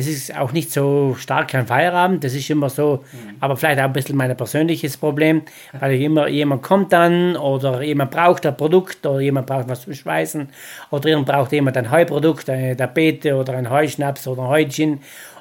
Es 0.00 0.06
ist 0.06 0.34
auch 0.34 0.52
nicht 0.52 0.72
so 0.72 1.14
stark 1.18 1.48
kein 1.48 1.66
Feierabend, 1.66 2.24
das 2.24 2.32
ist 2.32 2.48
immer 2.48 2.70
so, 2.70 3.04
mhm. 3.12 3.36
aber 3.38 3.54
vielleicht 3.54 3.78
auch 3.80 3.84
ein 3.84 3.92
bisschen 3.92 4.16
mein 4.16 4.34
persönliches 4.34 4.96
Problem, 4.96 5.42
weil 5.78 6.00
immer 6.00 6.26
jemand 6.26 6.62
kommt 6.62 6.94
dann 6.94 7.36
oder 7.36 7.82
jemand 7.82 8.10
braucht 8.10 8.46
ein 8.46 8.56
Produkt 8.56 9.04
oder 9.04 9.20
jemand 9.20 9.46
braucht 9.46 9.68
was 9.68 9.82
zum 9.82 9.92
Schweißen 9.92 10.48
oder 10.90 11.06
jemand 11.10 11.26
braucht 11.28 11.52
jemand 11.52 11.76
ein 11.76 11.90
Heuprodukt, 11.90 12.48
eine 12.48 12.74
Tapete 12.74 13.36
oder 13.36 13.52
ein 13.52 13.68
Heuschnaps 13.68 14.26
oder 14.26 14.44
ein 14.44 14.48
Heutchen 14.48 15.00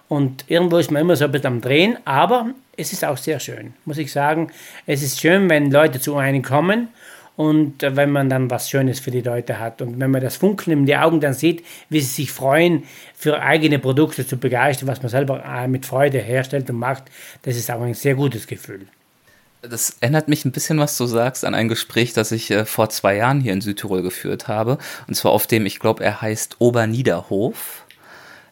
und 0.09 0.43
irgendwo 0.49 0.77
ist 0.77 0.91
man 0.91 1.03
immer 1.03 1.15
so 1.15 1.23
ein 1.23 1.31
bisschen 1.31 1.47
am 1.47 1.61
Drehen, 1.61 1.97
aber 2.03 2.47
es 2.75 2.91
ist 2.91 3.05
auch 3.05 3.17
sehr 3.17 3.39
schön, 3.39 3.73
muss 3.85 3.97
ich 3.97 4.11
sagen. 4.11 4.51
Es 4.85 5.01
ist 5.01 5.21
schön, 5.21 5.49
wenn 5.49 5.71
Leute 5.71 6.01
zu 6.01 6.17
einem 6.17 6.41
kommen 6.41 6.89
und 7.39 7.83
äh, 7.83 7.95
wenn 7.95 8.11
man 8.11 8.29
dann 8.29 8.49
was 8.49 8.69
Schönes 8.69 8.99
für 8.99 9.11
die 9.11 9.21
Leute 9.21 9.59
hat 9.59 9.81
und 9.81 9.97
wenn 9.97 10.11
man 10.11 10.19
das 10.19 10.35
Funkeln 10.35 10.79
in 10.79 10.85
die 10.85 10.97
Augen 10.97 11.21
dann 11.21 11.33
sieht, 11.33 11.63
wie 11.87 12.01
sie 12.01 12.23
sich 12.23 12.33
freuen, 12.33 12.83
für 13.15 13.41
eigene 13.41 13.79
Produkte 13.79 14.27
zu 14.27 14.35
begeistern, 14.35 14.89
was 14.89 15.01
man 15.01 15.07
selber 15.07 15.41
äh, 15.45 15.69
mit 15.69 15.85
Freude 15.85 16.17
herstellt 16.17 16.69
und 16.69 16.75
macht, 16.75 17.03
das 17.43 17.55
ist 17.55 17.71
auch 17.71 17.79
ein 17.79 17.93
sehr 17.93 18.15
gutes 18.15 18.45
Gefühl. 18.45 18.87
Das 19.61 19.95
erinnert 20.01 20.27
mich 20.27 20.43
ein 20.43 20.51
bisschen, 20.51 20.79
was 20.79 20.97
du 20.97 21.05
sagst, 21.05 21.45
an 21.45 21.55
ein 21.55 21.69
Gespräch, 21.69 22.11
das 22.11 22.33
ich 22.33 22.51
äh, 22.51 22.65
vor 22.65 22.89
zwei 22.89 23.15
Jahren 23.15 23.39
hier 23.39 23.53
in 23.53 23.61
Südtirol 23.61 24.01
geführt 24.01 24.49
habe. 24.49 24.77
Und 25.07 25.13
zwar 25.13 25.31
auf 25.31 25.47
dem, 25.47 25.65
ich 25.65 25.79
glaube, 25.79 26.03
er 26.03 26.21
heißt 26.21 26.57
Oberniederhof. 26.59 27.78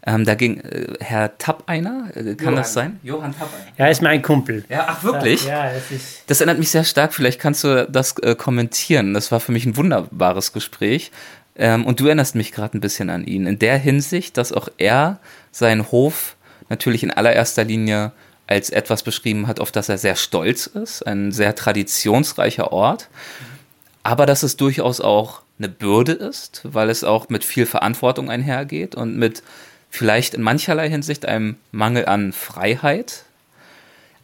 Ähm, 0.07 0.23
da 0.23 0.35
ging 0.35 0.61
äh, 0.61 0.93
Herr 1.01 1.37
Tappeiner, 1.37 2.09
äh, 2.15 2.23
kann 2.23 2.37
Johann. 2.39 2.55
das 2.55 2.71
sein? 2.71 2.99
Johann 3.03 3.33
Tappeiner. 3.33 3.65
Ja, 3.77 3.87
ist 3.87 4.01
mein 4.01 4.21
Kumpel. 4.21 4.63
Ja, 4.69 4.85
ach 4.87 5.03
wirklich? 5.03 5.45
Ja, 5.45 5.69
das 5.73 5.91
ist. 5.91 6.23
Das 6.27 6.39
erinnert 6.39 6.59
mich 6.59 6.71
sehr 6.71 6.85
stark. 6.85 7.13
Vielleicht 7.13 7.41
kannst 7.41 7.65
du 7.65 7.85
das 7.91 8.17
äh, 8.19 8.33
kommentieren. 8.33 9.13
Das 9.13 9.33
war 9.33 9.41
für 9.41 9.51
mich 9.51 9.65
ein 9.65 9.75
wunderbares 9.75 10.53
Gespräch. 10.53 11.11
Ähm, 11.57 11.85
und 11.85 11.99
du 11.99 12.05
erinnerst 12.05 12.35
mich 12.35 12.53
gerade 12.53 12.77
ein 12.77 12.79
bisschen 12.79 13.09
an 13.09 13.25
ihn. 13.25 13.47
In 13.47 13.59
der 13.59 13.77
Hinsicht, 13.77 14.37
dass 14.37 14.53
auch 14.53 14.69
er 14.77 15.19
seinen 15.51 15.91
Hof 15.91 16.37
natürlich 16.69 17.03
in 17.03 17.11
allererster 17.11 17.65
Linie 17.65 18.13
als 18.47 18.69
etwas 18.69 19.03
beschrieben 19.03 19.47
hat, 19.47 19.59
auf 19.59 19.73
das 19.73 19.89
er 19.89 19.97
sehr 19.97 20.15
stolz 20.15 20.67
ist. 20.67 21.05
Ein 21.05 21.33
sehr 21.33 21.53
traditionsreicher 21.53 22.71
Ort. 22.71 23.09
Aber 24.03 24.25
dass 24.25 24.43
es 24.43 24.55
durchaus 24.55 25.01
auch 25.01 25.41
eine 25.59 25.67
Bürde 25.67 26.13
ist, 26.13 26.61
weil 26.63 26.89
es 26.89 27.03
auch 27.03 27.27
mit 27.27 27.43
viel 27.43 27.65
Verantwortung 27.65 28.29
einhergeht 28.29 28.95
und 28.95 29.17
mit 29.17 29.43
vielleicht 29.89 30.33
in 30.33 30.41
mancherlei 30.41 30.89
Hinsicht 30.89 31.25
einem 31.25 31.55
Mangel 31.71 32.05
an 32.05 32.33
Freiheit. 32.33 33.23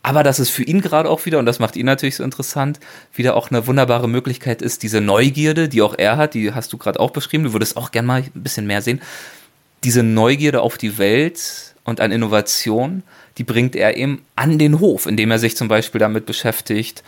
Aber 0.01 0.23
dass 0.23 0.39
es 0.39 0.49
für 0.49 0.63
ihn 0.63 0.81
gerade 0.81 1.09
auch 1.09 1.25
wieder, 1.25 1.39
und 1.39 1.45
das 1.45 1.59
macht 1.59 1.77
ihn 1.77 1.85
natürlich 1.85 2.17
so 2.17 2.23
interessant, 2.23 2.79
wieder 3.13 3.37
auch 3.37 3.49
eine 3.49 3.65
wunderbare 3.67 4.09
Möglichkeit 4.09 4.61
ist, 4.61 4.83
diese 4.83 4.99
Neugierde, 4.99 5.69
die 5.69 5.81
auch 5.81 5.95
er 5.97 6.17
hat, 6.17 6.33
die 6.33 6.53
hast 6.53 6.73
du 6.73 6.77
gerade 6.77 6.99
auch 6.99 7.11
beschrieben, 7.11 7.45
du 7.45 7.53
würdest 7.53 7.77
auch 7.77 7.91
gerne 7.91 8.07
mal 8.07 8.21
ein 8.21 8.43
bisschen 8.43 8.67
mehr 8.67 8.81
sehen, 8.81 9.01
diese 9.85 10.03
Neugierde 10.03 10.61
auf 10.61 10.77
die 10.77 10.97
Welt 10.97 11.73
und 11.85 12.01
an 12.01 12.11
Innovation, 12.11 13.03
die 13.37 13.43
bringt 13.45 13.75
er 13.77 13.95
eben 13.95 14.25
an 14.35 14.59
den 14.59 14.79
Hof, 14.81 15.05
indem 15.05 15.31
er 15.31 15.39
sich 15.39 15.55
zum 15.55 15.69
Beispiel 15.69 15.99
damit 15.99 16.25
beschäftigt, 16.25 17.03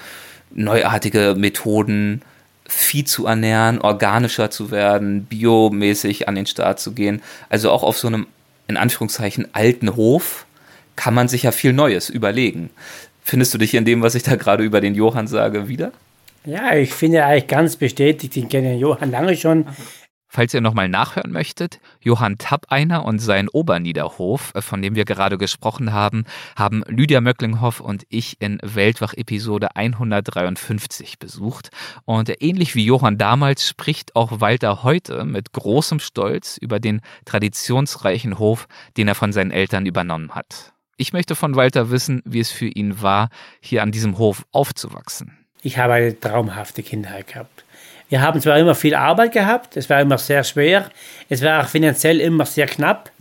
neuartige 0.51 1.35
Methoden, 1.37 2.21
Vieh 2.67 3.03
zu 3.03 3.27
ernähren, 3.27 3.79
organischer 3.79 4.49
zu 4.49 4.71
werden, 4.71 5.25
biomäßig 5.25 6.27
an 6.27 6.33
den 6.33 6.47
Start 6.47 6.79
zu 6.79 6.93
gehen. 6.93 7.21
Also 7.47 7.69
auch 7.69 7.83
auf 7.83 7.95
so 7.95 8.07
einem 8.07 8.25
in 8.67 8.77
Anführungszeichen 8.77 9.47
alten 9.53 9.95
Hof 9.95 10.45
kann 10.95 11.13
man 11.13 11.27
sich 11.27 11.43
ja 11.43 11.51
viel 11.51 11.73
Neues 11.73 12.09
überlegen. 12.09 12.69
Findest 13.23 13.53
du 13.53 13.57
dich 13.57 13.73
in 13.73 13.85
dem, 13.85 14.01
was 14.01 14.15
ich 14.15 14.23
da 14.23 14.35
gerade 14.35 14.63
über 14.63 14.81
den 14.81 14.95
Johann 14.95 15.27
sage, 15.27 15.67
wieder? 15.67 15.91
Ja, 16.45 16.75
ich 16.75 16.93
finde 16.93 17.25
eigentlich 17.25 17.47
ganz 17.47 17.75
bestätigt, 17.75 18.37
ich 18.37 18.47
kenne 18.49 18.75
Johann 18.75 19.11
lange 19.11 19.35
schon. 19.35 19.65
Falls 20.35 20.53
ihr 20.53 20.59
nochmal 20.59 20.89
nachhören 20.89 21.31
möchtet, 21.31 21.79
Johann 22.01 22.37
Tappeiner 22.37 23.05
und 23.05 23.19
sein 23.19 23.47
Oberniederhof, 23.47 24.51
äh, 24.53 24.61
von 24.61 24.81
dem 24.81 24.93
wir 24.93 25.05
gerade 25.05 25.37
gesprochen 25.37 25.93
haben, 25.93 26.25
haben 26.57 26.83
Lydia 26.87 27.21
Möcklinghoff 27.21 27.79
und 27.79 28.03
ich 28.09 28.41
in 28.41 28.59
Weltwach-Episode 28.61 29.77
153 29.77 31.19
besucht. 31.19 31.69
Und 32.03 32.29
ähnlich 32.41 32.75
wie 32.75 32.83
Johann 32.83 33.17
damals 33.17 33.65
spricht 33.65 34.17
auch 34.17 34.41
Walter 34.41 34.83
heute 34.83 35.23
mit 35.23 35.53
großem 35.53 36.01
Stolz 36.01 36.57
über 36.57 36.81
den 36.81 36.99
traditionsreichen 37.23 38.37
Hof, 38.37 38.67
den 38.97 39.07
er 39.07 39.15
von 39.15 39.31
seinen 39.31 39.51
Eltern 39.51 39.85
übernommen 39.85 40.35
hat. 40.35 40.73
Ich 40.97 41.13
möchte 41.13 41.35
von 41.35 41.55
Walter 41.55 41.91
wissen, 41.91 42.21
wie 42.25 42.41
es 42.41 42.51
für 42.51 42.67
ihn 42.67 43.01
war, 43.01 43.29
hier 43.61 43.83
an 43.83 43.93
diesem 43.93 44.17
Hof 44.17 44.45
aufzuwachsen. 44.51 45.37
Ich 45.61 45.77
habe 45.77 45.93
eine 45.93 46.19
traumhafte 46.19 46.83
Kindheit 46.83 47.27
gehabt. 47.27 47.64
Wir 48.09 48.21
haben 48.21 48.39
zwar 48.39 48.57
immer 48.59 48.75
viel 48.75 48.95
Arbeit 48.95 49.31
gehabt, 49.31 49.77
es 49.77 49.89
war 49.89 50.01
immer 50.01 50.17
sehr 50.17 50.43
schwer, 50.43 50.89
es 51.29 51.41
war 51.41 51.63
auch 51.63 51.67
finanziell 51.67 52.21
immer 52.21 52.45
sehr 52.45 52.67
knapp. 52.67 53.11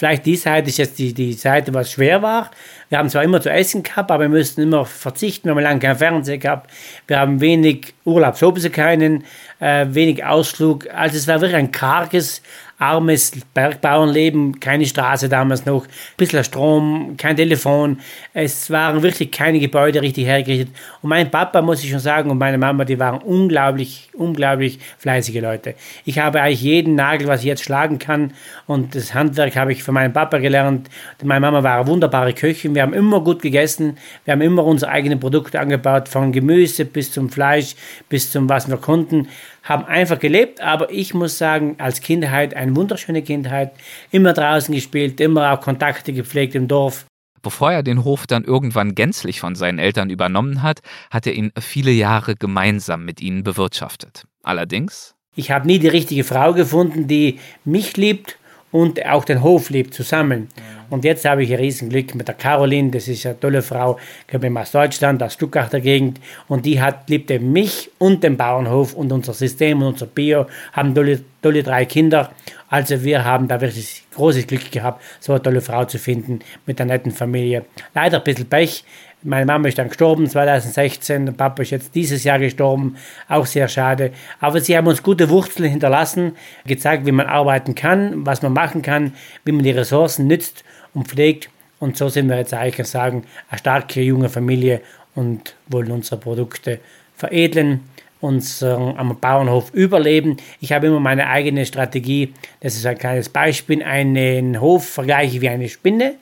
Vielleicht 0.00 0.24
die 0.24 0.36
Seite 0.36 0.70
ist 0.70 0.78
jetzt 0.78 0.98
die, 0.98 1.12
die 1.12 1.34
Seite, 1.34 1.74
was 1.74 1.92
schwer 1.92 2.22
war. 2.22 2.50
Wir 2.88 2.96
haben 2.96 3.10
zwar 3.10 3.22
immer 3.22 3.42
zu 3.42 3.50
essen 3.50 3.82
gehabt, 3.82 4.10
aber 4.10 4.30
wir 4.30 4.38
mussten 4.38 4.62
immer 4.62 4.86
verzichten. 4.86 5.48
Wir 5.48 5.50
haben 5.50 5.62
lange 5.62 5.80
keinen 5.80 5.96
Fernseher 5.96 6.38
gehabt. 6.38 6.70
Wir 7.06 7.18
haben 7.18 7.42
wenig 7.42 7.92
Urlaub, 8.06 8.38
sowieso 8.38 8.70
keinen, 8.70 9.24
äh, 9.58 9.84
wenig 9.90 10.24
Ausflug. 10.24 10.88
Also 10.94 11.18
es 11.18 11.28
war 11.28 11.42
wirklich 11.42 11.58
ein 11.58 11.70
karges, 11.70 12.40
armes 12.80 13.32
Bergbauernleben, 13.52 14.58
keine 14.58 14.86
Straße 14.86 15.28
damals 15.28 15.66
noch, 15.66 15.84
ein 15.84 15.90
bisschen 16.16 16.42
Strom, 16.42 17.14
kein 17.18 17.36
Telefon. 17.36 18.00
Es 18.32 18.70
waren 18.70 19.02
wirklich 19.02 19.30
keine 19.30 19.60
Gebäude 19.60 20.00
richtig 20.00 20.26
hergerichtet. 20.26 20.74
Und 21.02 21.10
mein 21.10 21.30
Papa, 21.30 21.60
muss 21.60 21.84
ich 21.84 21.90
schon 21.90 21.98
sagen, 22.00 22.30
und 22.30 22.38
meine 22.38 22.56
Mama, 22.56 22.86
die 22.86 22.98
waren 22.98 23.20
unglaublich, 23.20 24.08
unglaublich 24.14 24.78
fleißige 24.98 25.42
Leute. 25.42 25.74
Ich 26.06 26.18
habe 26.18 26.40
eigentlich 26.40 26.62
jeden 26.62 26.94
Nagel, 26.94 27.28
was 27.28 27.40
ich 27.40 27.46
jetzt 27.46 27.64
schlagen 27.64 27.98
kann. 27.98 28.32
Und 28.66 28.94
das 28.94 29.12
Handwerk 29.12 29.56
habe 29.56 29.72
ich 29.72 29.82
von 29.82 29.92
meinem 29.92 30.14
Papa 30.14 30.38
gelernt. 30.38 30.88
Meine 31.22 31.40
Mama 31.40 31.62
war 31.62 31.80
eine 31.80 31.86
wunderbare 31.86 32.32
Köchin. 32.32 32.74
Wir 32.74 32.82
haben 32.82 32.94
immer 32.94 33.20
gut 33.20 33.42
gegessen. 33.42 33.98
Wir 34.24 34.32
haben 34.32 34.40
immer 34.40 34.64
unsere 34.64 34.90
eigenen 34.90 35.20
Produkte 35.20 35.60
angebaut, 35.60 36.08
von 36.08 36.32
Gemüse 36.32 36.86
bis 36.86 37.12
zum 37.12 37.28
Fleisch, 37.28 37.74
bis 38.08 38.32
zum 38.32 38.48
was 38.48 38.68
wir 38.68 38.78
konnten 38.78 39.28
haben 39.62 39.84
einfach 39.84 40.18
gelebt, 40.18 40.60
aber 40.60 40.90
ich 40.90 41.14
muss 41.14 41.38
sagen, 41.38 41.76
als 41.78 42.00
Kindheit 42.00 42.54
eine 42.54 42.74
wunderschöne 42.76 43.22
Kindheit, 43.22 43.72
immer 44.10 44.32
draußen 44.32 44.74
gespielt, 44.74 45.20
immer 45.20 45.52
auch 45.52 45.60
Kontakte 45.60 46.12
gepflegt 46.12 46.54
im 46.54 46.68
Dorf. 46.68 47.06
Bevor 47.42 47.72
er 47.72 47.82
den 47.82 48.04
Hof 48.04 48.26
dann 48.26 48.44
irgendwann 48.44 48.94
gänzlich 48.94 49.40
von 49.40 49.54
seinen 49.54 49.78
Eltern 49.78 50.10
übernommen 50.10 50.62
hat, 50.62 50.80
hat 51.10 51.26
er 51.26 51.32
ihn 51.32 51.52
viele 51.58 51.90
Jahre 51.90 52.34
gemeinsam 52.34 53.04
mit 53.04 53.20
ihnen 53.20 53.42
bewirtschaftet. 53.42 54.24
Allerdings. 54.42 55.14
Ich 55.36 55.50
habe 55.50 55.66
nie 55.66 55.78
die 55.78 55.88
richtige 55.88 56.24
Frau 56.24 56.52
gefunden, 56.52 57.06
die 57.06 57.38
mich 57.64 57.96
liebt 57.96 58.36
und 58.72 59.04
auch 59.06 59.24
den 59.24 59.42
Hof 59.42 59.70
liebt 59.70 59.94
zusammen. 59.94 60.48
Und 60.90 61.04
jetzt 61.04 61.24
habe 61.24 61.44
ich 61.44 61.52
ein 61.52 61.58
Riesenglück 61.58 62.14
mit 62.14 62.26
der 62.26 62.34
Caroline, 62.34 62.90
das 62.90 63.06
ist 63.06 63.24
eine 63.24 63.38
tolle 63.38 63.62
Frau, 63.62 63.98
kommt 64.30 64.56
aus 64.56 64.72
Deutschland, 64.72 65.22
aus 65.22 65.34
Stuttgarter 65.34 65.80
Gegend. 65.80 66.20
Und 66.48 66.66
die 66.66 66.80
hat, 66.80 67.08
liebte 67.08 67.38
mich 67.38 67.90
und 67.98 68.24
den 68.24 68.36
Bauernhof 68.36 68.94
und 68.94 69.12
unser 69.12 69.32
System 69.32 69.82
und 69.82 69.88
unser 69.88 70.06
Bio, 70.06 70.46
haben 70.72 70.94
tolle, 70.94 71.20
tolle 71.42 71.62
drei 71.62 71.84
Kinder. 71.84 72.32
Also 72.68 73.02
wir 73.04 73.24
haben 73.24 73.46
da 73.46 73.60
wirklich 73.60 74.04
großes 74.14 74.46
Glück 74.46 74.70
gehabt, 74.70 75.02
so 75.20 75.32
eine 75.32 75.42
tolle 75.42 75.60
Frau 75.60 75.84
zu 75.84 75.98
finden 75.98 76.40
mit 76.66 76.80
einer 76.80 76.94
netten 76.94 77.12
Familie. 77.12 77.64
Leider 77.94 78.18
ein 78.18 78.24
bisschen 78.24 78.46
Pech, 78.46 78.84
Meine 79.22 79.44
Mama 79.44 79.68
ist 79.68 79.76
dann 79.76 79.88
gestorben 79.88 80.26
2016, 80.26 81.26
der 81.26 81.32
Papa 81.32 81.62
ist 81.62 81.70
jetzt 81.70 81.94
dieses 81.94 82.24
Jahr 82.24 82.38
gestorben, 82.38 82.96
auch 83.28 83.44
sehr 83.44 83.68
schade. 83.68 84.12
Aber 84.40 84.60
sie 84.62 84.74
haben 84.74 84.86
uns 84.86 85.02
gute 85.02 85.28
Wurzeln 85.28 85.68
hinterlassen, 85.68 86.36
gezeigt, 86.64 87.04
wie 87.04 87.12
man 87.12 87.26
arbeiten 87.26 87.74
kann, 87.74 88.24
was 88.24 88.40
man 88.40 88.54
machen 88.54 88.80
kann, 88.80 89.12
wie 89.44 89.52
man 89.52 89.62
die 89.62 89.72
Ressourcen 89.72 90.26
nützt 90.26 90.64
und 90.94 91.08
pflegt. 91.08 91.50
Und 91.78 91.98
so 91.98 92.08
sind 92.08 92.30
wir 92.30 92.38
jetzt 92.38 92.54
eigentlich, 92.54 92.86
sagen, 92.86 93.24
eine 93.50 93.58
starke 93.58 94.00
junge 94.00 94.30
Familie 94.30 94.80
und 95.14 95.54
wollen 95.68 95.90
unsere 95.90 96.18
Produkte 96.18 96.80
veredeln, 97.14 97.80
uns 98.22 98.62
am 98.62 99.18
Bauernhof 99.20 99.74
überleben. 99.74 100.38
Ich 100.60 100.72
habe 100.72 100.86
immer 100.86 101.00
meine 101.00 101.28
eigene 101.28 101.66
Strategie. 101.66 102.32
Das 102.60 102.74
ist 102.74 102.86
ein 102.86 102.96
kleines 102.96 103.28
Beispiel. 103.28 103.82
Einen 103.82 104.62
Hof 104.62 104.88
vergleiche 104.88 105.36
ich 105.36 105.40
wie 105.42 105.48
eine 105.50 105.68
Spinne. 105.68 106.14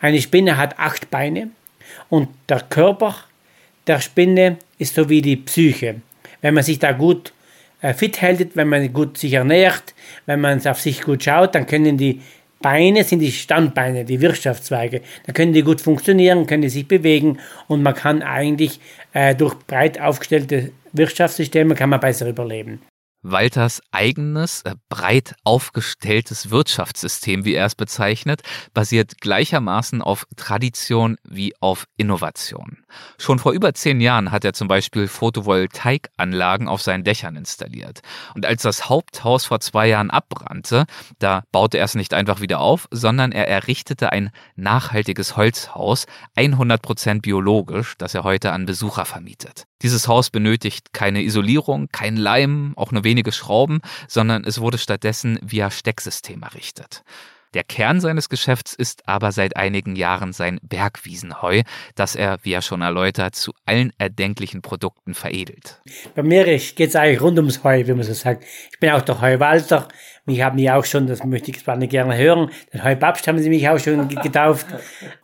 Eine 0.00 0.22
Spinne 0.22 0.56
hat 0.56 0.78
acht 0.78 1.10
Beine 1.10 1.48
und 2.08 2.28
der 2.48 2.60
Körper 2.60 3.14
der 3.86 4.00
Spinne 4.00 4.56
ist 4.78 4.94
so 4.94 5.08
wie 5.08 5.22
die 5.22 5.36
Psyche. 5.36 6.00
Wenn 6.40 6.54
man 6.54 6.64
sich 6.64 6.78
da 6.78 6.92
gut 6.92 7.32
äh, 7.80 7.94
fit 7.94 8.20
hält, 8.20 8.56
wenn 8.56 8.68
man 8.68 8.92
gut 8.92 9.18
sich 9.18 9.32
ernährt, 9.32 9.94
wenn 10.26 10.40
man 10.40 10.64
auf 10.66 10.80
sich 10.80 11.02
gut 11.02 11.22
schaut, 11.24 11.54
dann 11.54 11.66
können 11.66 11.96
die 11.96 12.20
Beine 12.60 13.04
sind 13.04 13.20
die 13.20 13.32
Standbeine, 13.32 14.04
die 14.04 14.20
Wirtschaftszweige. 14.20 15.02
Da 15.26 15.32
können 15.32 15.52
die 15.52 15.62
gut 15.62 15.80
funktionieren, 15.80 16.46
können 16.46 16.62
die 16.62 16.68
sich 16.68 16.88
bewegen 16.88 17.38
und 17.68 17.82
man 17.82 17.94
kann 17.94 18.22
eigentlich 18.22 18.80
äh, 19.12 19.34
durch 19.34 19.54
breit 19.66 20.00
aufgestellte 20.00 20.72
Wirtschaftssysteme 20.92 21.74
kann 21.74 21.90
man 21.90 22.00
besser 22.00 22.28
überleben. 22.28 22.80
Walters 23.30 23.80
eigenes, 23.90 24.62
äh, 24.62 24.74
breit 24.88 25.34
aufgestelltes 25.44 26.50
Wirtschaftssystem, 26.50 27.44
wie 27.44 27.54
er 27.54 27.66
es 27.66 27.74
bezeichnet, 27.74 28.42
basiert 28.72 29.20
gleichermaßen 29.20 30.02
auf 30.02 30.26
Tradition 30.36 31.16
wie 31.24 31.54
auf 31.60 31.86
Innovation. 31.96 32.84
Schon 33.18 33.38
vor 33.38 33.52
über 33.52 33.74
zehn 33.74 34.00
Jahren 34.00 34.30
hat 34.32 34.44
er 34.44 34.52
zum 34.52 34.68
Beispiel 34.68 35.08
Photovoltaikanlagen 35.08 36.68
auf 36.68 36.82
seinen 36.82 37.04
Dächern 37.04 37.36
installiert. 37.36 38.00
Und 38.34 38.46
als 38.46 38.62
das 38.62 38.88
Haupthaus 38.88 39.46
vor 39.46 39.60
zwei 39.60 39.88
Jahren 39.88 40.10
abbrannte, 40.10 40.86
da 41.18 41.44
baute 41.52 41.78
er 41.78 41.84
es 41.84 41.94
nicht 41.94 42.14
einfach 42.14 42.40
wieder 42.40 42.60
auf, 42.60 42.88
sondern 42.90 43.32
er 43.32 43.48
errichtete 43.48 44.12
ein 44.12 44.30
nachhaltiges 44.56 45.36
Holzhaus, 45.36 46.06
100% 46.36 47.20
biologisch, 47.20 47.94
das 47.98 48.14
er 48.14 48.24
heute 48.24 48.52
an 48.52 48.66
Besucher 48.66 49.04
vermietet. 49.04 49.66
Dieses 49.82 50.08
Haus 50.08 50.30
benötigt 50.30 50.92
keine 50.92 51.22
Isolierung, 51.22 51.88
kein 51.92 52.16
Leim, 52.16 52.72
auch 52.76 52.92
nur 52.92 53.04
wenige 53.04 53.32
Schrauben, 53.32 53.80
sondern 54.08 54.44
es 54.44 54.60
wurde 54.60 54.78
stattdessen 54.78 55.38
via 55.42 55.70
Stecksystem 55.70 56.42
errichtet. 56.42 57.02
Der 57.56 57.64
Kern 57.64 58.02
seines 58.02 58.28
Geschäfts 58.28 58.74
ist 58.74 59.08
aber 59.08 59.32
seit 59.32 59.56
einigen 59.56 59.96
Jahren 59.96 60.34
sein 60.34 60.60
Bergwiesenheu, 60.62 61.62
das 61.94 62.14
er, 62.14 62.36
wie 62.42 62.52
er 62.52 62.60
schon 62.60 62.82
erläutert, 62.82 63.34
zu 63.34 63.54
allen 63.64 63.94
erdenklichen 63.96 64.60
Produkten 64.60 65.14
veredelt. 65.14 65.80
Bei 66.14 66.22
mir 66.22 66.44
geht 66.44 66.78
es 66.80 66.96
eigentlich 66.96 67.22
rund 67.22 67.38
ums 67.38 67.64
Heu, 67.64 67.86
wie 67.86 67.94
man 67.94 68.02
so 68.02 68.12
sagt. 68.12 68.44
Ich 68.70 68.78
bin 68.78 68.90
auch 68.90 69.00
der 69.00 69.22
Heuwalter. 69.22 69.88
Mich 70.26 70.42
haben 70.42 70.58
die 70.58 70.70
auch 70.70 70.84
schon, 70.84 71.06
das 71.06 71.24
möchte 71.24 71.50
ich 71.50 71.64
zwar 71.64 71.76
nicht 71.76 71.92
gerne 71.92 72.14
hören, 72.18 72.50
den 72.74 72.84
Heubabst 72.84 73.26
haben 73.26 73.38
sie 73.38 73.48
mich 73.48 73.66
auch 73.66 73.78
schon 73.78 74.06
getauft. 74.06 74.66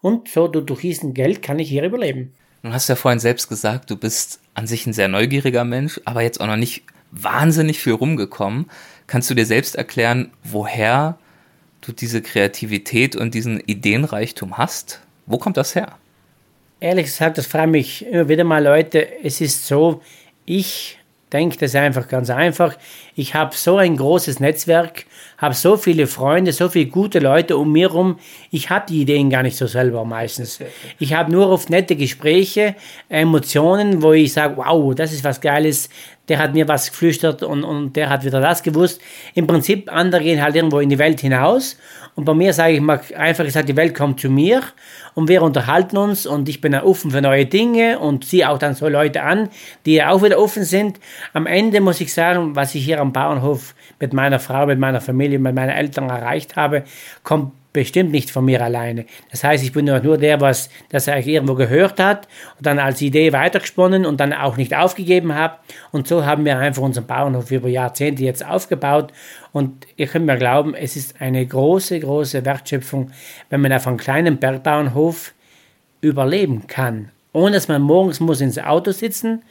Und 0.01 0.27
so 0.29 0.49
durch 0.49 0.81
diesen 0.81 1.13
Geld 1.13 1.43
kann 1.43 1.59
ich 1.59 1.69
hier 1.69 1.85
überleben. 1.85 2.33
Du 2.63 2.73
hast 2.73 2.89
ja 2.89 2.95
vorhin 2.95 3.21
selbst 3.21 3.51
gesagt, 3.51 3.91
du 3.91 3.97
bist 3.99 4.41
an 4.55 4.67
sich 4.67 4.87
ein 4.87 4.95
sehr 4.95 5.09
neugieriger 5.09 5.65
Mensch, 5.65 6.01
aber 6.07 6.23
jetzt 6.23 6.41
auch 6.41 6.47
noch 6.47 6.57
nicht 6.57 6.85
wahnsinnig 7.11 7.79
viel 7.79 7.93
rumgekommen. 7.93 8.71
Kannst 9.07 9.29
du 9.29 9.35
dir 9.35 9.45
selbst 9.45 9.77
erklären, 9.77 10.33
woher 10.43 11.19
du 11.83 11.93
diese 11.93 12.23
Kreativität 12.23 13.15
und 13.15 13.35
diesen 13.35 13.61
Ideenreichtum 13.61 14.57
hast? 14.57 15.01
Wo 15.27 15.37
kommt 15.37 15.57
das 15.59 15.75
her? 15.75 15.99
Ehrlich 16.81 17.07
gesagt, 17.07 17.39
das 17.39 17.47
fragen 17.47 17.73
mich 17.73 18.07
immer 18.07 18.29
wieder 18.29 18.45
mal 18.45 18.65
Leute. 18.65 19.07
Es 19.23 19.41
ist 19.41 19.67
so, 19.67 20.01
ich 20.47 20.99
denke 21.33 21.57
das 21.57 21.75
einfach 21.75 22.09
ganz 22.09 22.31
einfach. 22.31 22.77
Ich 23.15 23.35
habe 23.35 23.55
so 23.57 23.77
ein 23.77 23.97
großes 23.97 24.41
Netzwerk, 24.41 25.07
habe 25.39 25.55
so 25.55 25.77
viele 25.77 26.07
Freunde, 26.07 26.53
so 26.53 26.69
viele 26.69 26.87
gute 26.87 27.19
Leute 27.19 27.57
um 27.57 27.73
mir 27.73 27.89
herum. 27.89 28.19
Ich 28.51 28.71
habe 28.71 28.87
die 28.89 29.01
Ideen 29.01 29.31
gar 29.31 29.43
nicht 29.43 29.57
so 29.57 29.67
selber 29.67 30.05
meistens. 30.05 30.61
Ich 30.99 31.15
habe 31.15 31.33
nur 31.33 31.49
oft 31.49 31.71
nette 31.71 31.97
Gespräche, 31.97 32.75
Emotionen, 33.09 34.03
wo 34.03 34.13
ich 34.13 34.33
sage, 34.33 34.57
wow, 34.57 34.95
das 34.95 35.13
ist 35.13 35.25
was 35.25 35.41
Geiles. 35.41 35.89
Der 36.29 36.39
hat 36.39 36.55
mir 36.55 36.69
was 36.69 36.91
geflüstert 36.91 37.43
und, 37.43 37.65
und 37.65 37.97
der 37.97 38.09
hat 38.09 38.25
wieder 38.25 38.41
das 38.41 38.63
gewusst. 38.63 39.01
Im 39.35 39.47
Prinzip, 39.47 39.93
andere 39.93 40.23
gehen 40.23 40.43
halt 40.43 40.55
irgendwo 40.55 40.79
in 40.79 40.89
die 40.89 40.99
Welt 40.99 41.21
hinaus. 41.21 41.77
Und 42.15 42.25
bei 42.25 42.35
mir 42.35 42.53
sage 42.53 42.75
ich 42.75 42.81
mal 42.81 43.01
einfach 43.17 43.45
gesagt, 43.45 43.69
die 43.69 43.77
Welt 43.77 43.95
kommt 43.95 44.21
zu 44.21 44.29
mir 44.29 44.63
und 45.15 45.29
wir 45.29 45.43
unterhalten 45.43 45.97
uns 45.97 46.27
und 46.27 46.49
ich 46.49 46.61
bin 46.61 46.75
offen 46.75 47.11
für 47.11 47.23
neue 47.23 47.47
Dinge 47.47 47.99
und 47.99 48.27
ziehe 48.27 48.49
auch 48.49 48.59
dann 48.59 48.75
so 48.75 48.89
Leute 48.89 49.23
an, 49.23 49.49
die 49.87 50.03
auch 50.03 50.23
wieder 50.23 50.39
offen 50.39 50.65
sind. 50.65 51.01
Am 51.33 51.47
Ende 51.47 51.81
muss 51.81 52.01
ich 52.01 52.13
sagen, 52.13 52.55
was 52.55 52.75
ich 52.75 52.85
hier 52.85 53.01
am 53.01 53.13
Bauernhof 53.13 53.75
mit 53.99 54.13
meiner 54.13 54.41
Frau, 54.41 54.67
mit 54.67 54.79
meiner 54.79 55.01
Familie, 55.01 55.39
mit 55.39 55.55
meinen 55.55 55.71
Eltern 55.71 56.11
erreicht 56.11 56.57
habe, 56.57 56.85
kommt 57.23 57.53
bestimmt 57.73 58.13
nicht 58.13 58.31
von 58.31 58.45
mir 58.45 58.63
alleine. 58.63 59.07
Das 59.31 59.45
heißt, 59.45 59.65
ich 59.65 59.73
bin 59.73 59.87
nur 59.87 60.19
der, 60.19 60.41
was 60.41 60.69
das 60.91 61.07
er 61.07 61.27
irgendwo 61.27 61.55
gehört 61.55 61.99
hat 61.99 62.29
und 62.59 62.67
dann 62.67 62.79
als 62.79 63.01
Idee 63.01 63.33
weitergesponnen 63.33 64.05
und 64.05 64.21
dann 64.21 64.33
auch 64.33 64.57
nicht 64.57 64.77
aufgegeben 64.77 65.35
habe. 65.35 65.57
Und 65.91 66.07
so 66.07 66.27
haben 66.27 66.45
wir 66.45 66.59
einfach 66.59 66.83
unseren 66.83 67.07
Bauernhof 67.07 67.51
über 67.51 67.69
Jahrzehnte 67.69 68.25
jetzt 68.25 68.45
aufgebaut. 68.45 69.13
Und 69.53 69.87
ihr 69.97 70.07
könnt 70.07 70.27
mir 70.27 70.37
glauben, 70.37 70.75
es 70.75 70.97
ist 70.97 71.21
eine 71.21 71.47
große, 71.47 72.01
große 72.01 72.45
Wertschöpfung, 72.45 73.11
wenn 73.51 73.61
man 73.61 73.73
auf 73.73 73.87
einem 73.87 73.97
kleinen 73.97 74.39
Bergbauernhof 74.39 75.33
überleben 76.01 76.67
kann. 76.67 77.11
Ohne 77.33 77.53
dass 77.53 77.69
man 77.69 77.81
morgens 77.81 78.21
muss 78.21 78.43
ins 78.43 78.59
Auto 78.59 78.93
sitzen, 78.93 79.43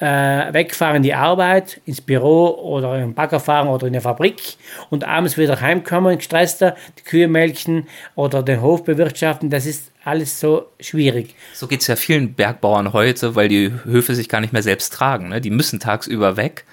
äh, 0.00 0.52
wegfahren 0.52 0.96
in 0.96 1.02
die 1.02 1.14
Arbeit, 1.14 1.80
ins 1.84 2.00
Büro 2.00 2.48
oder 2.48 2.98
im 2.98 3.12
Bagger 3.14 3.38
fahren 3.38 3.68
oder 3.68 3.86
in 3.86 3.92
der 3.92 4.02
Fabrik 4.02 4.56
und 4.88 5.04
abends 5.04 5.36
wieder 5.36 5.60
heimkommen, 5.60 6.16
gestresster, 6.16 6.74
die 6.98 7.04
Kühe 7.04 7.28
melken 7.28 7.86
oder 8.14 8.42
den 8.42 8.62
Hof 8.62 8.84
bewirtschaften, 8.84 9.50
das 9.50 9.66
ist 9.66 9.92
alles 10.02 10.40
so 10.40 10.66
schwierig. 10.80 11.34
So 11.52 11.66
geht 11.66 11.82
es 11.82 11.86
ja 11.86 11.96
vielen 11.96 12.32
Bergbauern 12.32 12.94
heute, 12.94 13.34
weil 13.34 13.48
die 13.48 13.72
Höfe 13.84 14.14
sich 14.14 14.30
gar 14.30 14.40
nicht 14.40 14.54
mehr 14.54 14.62
selbst 14.62 14.94
tragen. 14.94 15.28
Ne? 15.28 15.42
Die 15.42 15.50
müssen 15.50 15.80
tagsüber 15.80 16.38
weg, 16.38 16.64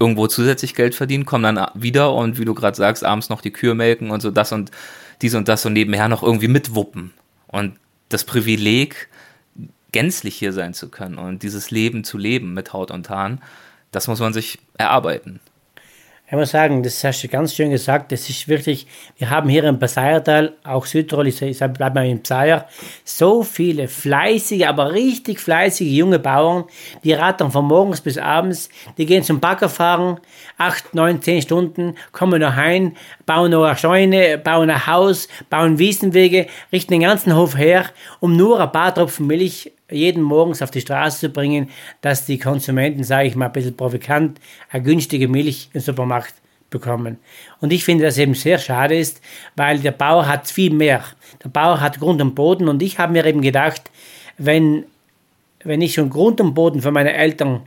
irgendwo 0.00 0.26
zusätzlich 0.26 0.74
Geld 0.74 0.96
verdienen, 0.96 1.24
kommen 1.24 1.54
dann 1.54 1.70
wieder 1.74 2.12
und 2.12 2.40
wie 2.40 2.44
du 2.44 2.54
gerade 2.54 2.76
sagst, 2.76 3.04
abends 3.04 3.28
noch 3.28 3.40
die 3.40 3.52
Kühe 3.52 3.74
melken 3.74 4.10
und 4.10 4.20
so 4.20 4.32
das 4.32 4.50
und 4.50 4.72
dies 5.22 5.36
und 5.36 5.46
das 5.46 5.64
und 5.64 5.74
nebenher 5.74 6.08
noch 6.08 6.24
irgendwie 6.24 6.48
mitwuppen. 6.48 7.12
Und 7.46 7.76
das 8.08 8.24
Privileg, 8.24 9.08
gänzlich 9.94 10.34
hier 10.34 10.52
sein 10.52 10.74
zu 10.74 10.88
können 10.88 11.18
und 11.18 11.44
dieses 11.44 11.70
Leben 11.70 12.02
zu 12.02 12.18
leben 12.18 12.52
mit 12.52 12.72
Haut 12.72 12.90
und 12.90 13.08
Haaren, 13.08 13.40
das 13.92 14.08
muss 14.08 14.18
man 14.18 14.32
sich 14.32 14.58
erarbeiten. 14.76 15.38
Ich 16.26 16.32
muss 16.32 16.50
sagen, 16.50 16.82
das 16.82 17.04
hast 17.04 17.22
du 17.22 17.28
ganz 17.28 17.54
schön 17.54 17.70
gesagt. 17.70 18.10
Das 18.10 18.28
ist 18.28 18.48
wirklich, 18.48 18.88
wir 19.18 19.30
haben 19.30 19.48
hier 19.48 19.62
im 19.64 19.78
Passaiertal, 19.78 20.54
auch 20.64 20.84
Südtirol, 20.84 21.28
ich 21.28 21.38
bleibe 21.38 21.94
mal 21.94 22.08
im 22.08 22.22
Passayer, 22.22 22.66
so 23.04 23.44
viele 23.44 23.86
fleißige, 23.86 24.66
aber 24.66 24.92
richtig 24.92 25.38
fleißige 25.38 25.86
junge 25.86 26.18
Bauern, 26.18 26.64
die 27.04 27.12
rattern 27.12 27.52
von 27.52 27.66
morgens 27.66 28.00
bis 28.00 28.18
abends, 28.18 28.70
die 28.96 29.06
gehen 29.06 29.22
zum 29.22 29.38
Bagger 29.38 29.68
fahren, 29.68 30.18
acht, 30.56 30.94
neun, 30.94 31.22
zehn 31.22 31.42
Stunden, 31.42 31.94
kommen 32.10 32.40
nach 32.40 32.56
heim, 32.56 32.96
bauen 33.26 33.52
noch 33.52 33.64
eine 33.64 33.76
Scheune, 33.76 34.38
bauen 34.38 34.70
ein 34.70 34.86
Haus, 34.88 35.28
bauen 35.50 35.78
Wiesenwege, 35.78 36.46
richten 36.72 36.94
den 36.94 37.02
ganzen 37.02 37.36
Hof 37.36 37.56
her, 37.56 37.84
um 38.18 38.34
nur 38.34 38.60
ein 38.60 38.72
paar 38.72 38.94
Tropfen 38.94 39.26
Milch 39.26 39.73
jeden 39.90 40.22
morgens 40.22 40.62
auf 40.62 40.70
die 40.70 40.80
Straße 40.80 41.20
zu 41.20 41.28
bringen, 41.28 41.70
dass 42.00 42.26
die 42.26 42.38
Konsumenten, 42.38 43.04
sage 43.04 43.28
ich 43.28 43.36
mal 43.36 43.46
ein 43.46 43.52
bisschen 43.52 43.76
provokant, 43.76 44.40
eine 44.70 44.82
günstige 44.82 45.28
Milch 45.28 45.68
im 45.72 45.80
Supermarkt 45.80 46.34
bekommen. 46.70 47.18
Und 47.60 47.72
ich 47.72 47.84
finde, 47.84 48.04
dass 48.04 48.18
eben 48.18 48.34
sehr 48.34 48.58
schade 48.58 48.96
ist, 48.96 49.20
weil 49.56 49.78
der 49.78 49.92
Bauer 49.92 50.26
hat 50.26 50.50
viel 50.50 50.72
mehr. 50.72 51.04
Der 51.42 51.48
Bauer 51.48 51.80
hat 51.80 52.00
Grund 52.00 52.20
und 52.20 52.34
Boden 52.34 52.68
und 52.68 52.82
ich 52.82 52.98
habe 52.98 53.12
mir 53.12 53.24
eben 53.24 53.42
gedacht, 53.42 53.90
wenn, 54.38 54.84
wenn 55.62 55.80
ich 55.80 55.94
schon 55.94 56.10
Grund 56.10 56.40
und 56.40 56.54
Boden 56.54 56.82
von 56.82 56.92
meinen 56.92 57.14
Eltern 57.14 57.62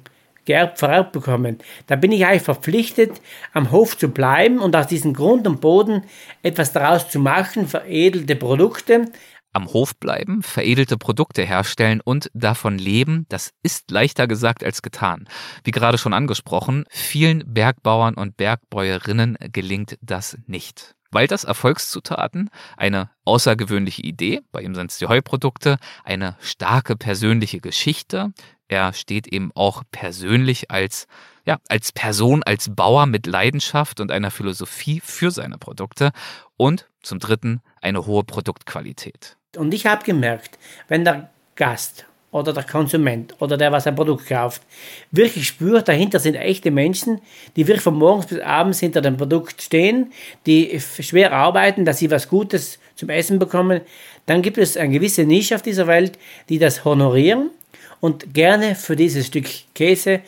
geerbt, 0.45 0.79
vererbt 0.79 1.11
bekommen, 1.11 1.59
dann 1.87 1.99
bin 1.99 2.11
ich 2.11 2.25
eigentlich 2.25 2.41
verpflichtet, 2.41 3.21
am 3.53 3.71
Hof 3.71 3.97
zu 3.97 4.09
bleiben 4.09 4.59
und 4.59 4.75
aus 4.75 4.87
diesem 4.87 5.13
Grund 5.13 5.45
und 5.45 5.61
Boden 5.61 6.03
etwas 6.41 6.73
daraus 6.73 7.09
zu 7.09 7.19
machen, 7.19 7.67
veredelte 7.67 8.35
Produkte, 8.35 9.05
am 9.53 9.67
Hof 9.73 9.95
bleiben, 9.97 10.43
veredelte 10.43 10.97
Produkte 10.97 11.43
herstellen 11.43 12.01
und 12.01 12.29
davon 12.33 12.77
leben, 12.77 13.25
das 13.29 13.51
ist 13.63 13.91
leichter 13.91 14.27
gesagt 14.27 14.63
als 14.63 14.81
getan. 14.81 15.27
Wie 15.63 15.71
gerade 15.71 15.97
schon 15.97 16.13
angesprochen, 16.13 16.85
vielen 16.89 17.43
Bergbauern 17.53 18.15
und 18.15 18.37
Bergbäuerinnen 18.37 19.37
gelingt 19.51 19.97
das 20.01 20.37
nicht. 20.45 20.95
Walters 21.11 21.45
Erfolgszutaten, 21.45 22.49
eine 22.75 23.09
außergewöhnliche 23.23 24.01
Idee, 24.01 24.41
bei 24.51 24.61
ihm 24.61 24.75
sind 24.75 24.91
es 24.91 24.97
die 24.97 25.07
Heuprodukte, 25.07 25.77
eine 26.03 26.35
starke 26.41 26.97
persönliche 26.97 27.61
Geschichte, 27.61 28.33
er 28.67 28.91
steht 28.91 29.27
eben 29.27 29.51
auch 29.55 29.83
persönlich 29.91 30.69
als 30.69 31.07
ja, 31.45 31.59
als 31.69 31.93
Person, 31.93 32.43
als 32.43 32.75
Bauer 32.75 33.05
mit 33.05 33.25
Leidenschaft 33.25 34.01
und 34.01 34.11
einer 34.11 34.31
Philosophie 34.31 34.99
für 35.01 35.31
seine 35.31 35.57
Produkte 35.57 36.11
und 36.57 36.89
zum 37.07 37.19
Dritten 37.19 37.61
eine 37.81 38.05
hohe 38.05 38.23
Produktqualität. 38.23 39.37
Und 39.55 39.73
ich 39.73 39.85
habe 39.85 40.03
gemerkt, 40.03 40.59
wenn 40.87 41.03
der 41.05 41.29
Gast 41.55 42.05
oder 42.31 42.53
der 42.53 42.63
Konsument 42.63 43.33
oder 43.39 43.57
der, 43.57 43.71
was 43.71 43.87
ein 43.87 43.95
Produkt 43.95 44.27
kauft, 44.27 44.61
wirklich 45.11 45.47
spürt, 45.47 45.87
dahinter 45.87 46.19
sind 46.19 46.35
echte 46.35 46.71
Menschen, 46.71 47.21
die 47.55 47.67
wirklich 47.67 47.81
von 47.81 47.95
morgens 47.95 48.27
bis 48.27 48.39
abends 48.39 48.79
hinter 48.79 49.01
dem 49.01 49.17
Produkt 49.17 49.61
stehen, 49.61 50.11
die 50.45 50.79
schwer 50.79 51.31
arbeiten, 51.31 51.85
dass 51.85 51.97
sie 51.97 52.11
was 52.11 52.27
Gutes 52.27 52.79
zum 52.95 53.09
Essen 53.09 53.39
bekommen, 53.39 53.81
dann 54.25 54.41
gibt 54.41 54.57
es 54.57 54.75
eine 54.75 54.93
gewisse 54.93 55.23
Nische 55.23 55.55
auf 55.55 55.61
dieser 55.61 55.87
Welt, 55.87 56.19
die 56.49 56.59
das 56.59 56.83
honorieren 56.83 57.49
und 58.01 58.33
gerne 58.33 58.75
für 58.75 58.95
dieses 58.95 59.27
Stück 59.27 59.47
Käse, 59.73 60.21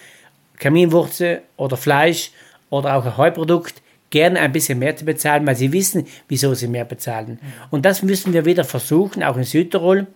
Kaminwurzel 0.57 1.41
oder 1.57 1.77
Fleisch 1.77 2.31
oder 2.69 2.95
auch 2.95 3.05
ein 3.05 3.17
Heuprodukt 3.17 3.81
gerne 4.09 4.39
ein 4.39 4.51
bisschen 4.51 4.79
mehr 4.79 4.95
zu 4.95 5.05
bezahlen, 5.05 5.45
weil 5.45 5.55
sie 5.55 5.71
wissen, 5.71 6.05
wieso 6.27 6.53
sie 6.53 6.67
mehr 6.67 6.85
bezahlen. 6.85 7.39
Und 7.69 7.85
das 7.85 8.01
müssen 8.03 8.33
wir 8.33 8.45
wieder 8.45 8.63
versuchen, 8.63 9.23
auch 9.23 9.37
in 9.37 9.43
Südtirol, 9.43 10.07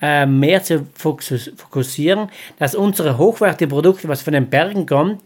äh, 0.00 0.26
mehr 0.26 0.62
zu 0.62 0.86
fokussieren, 0.94 2.28
dass 2.58 2.74
unsere 2.74 3.18
hochwertigen 3.18 3.70
Produkte, 3.70 4.08
was 4.08 4.22
von 4.22 4.32
den 4.32 4.48
Bergen 4.48 4.86
kommt, 4.86 5.22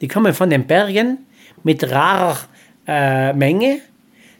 die 0.00 0.08
kommen 0.08 0.34
von 0.34 0.50
den 0.50 0.66
Bergen 0.66 1.18
mit 1.62 1.90
rarer 1.90 2.38
äh, 2.86 3.32
Menge, 3.32 3.80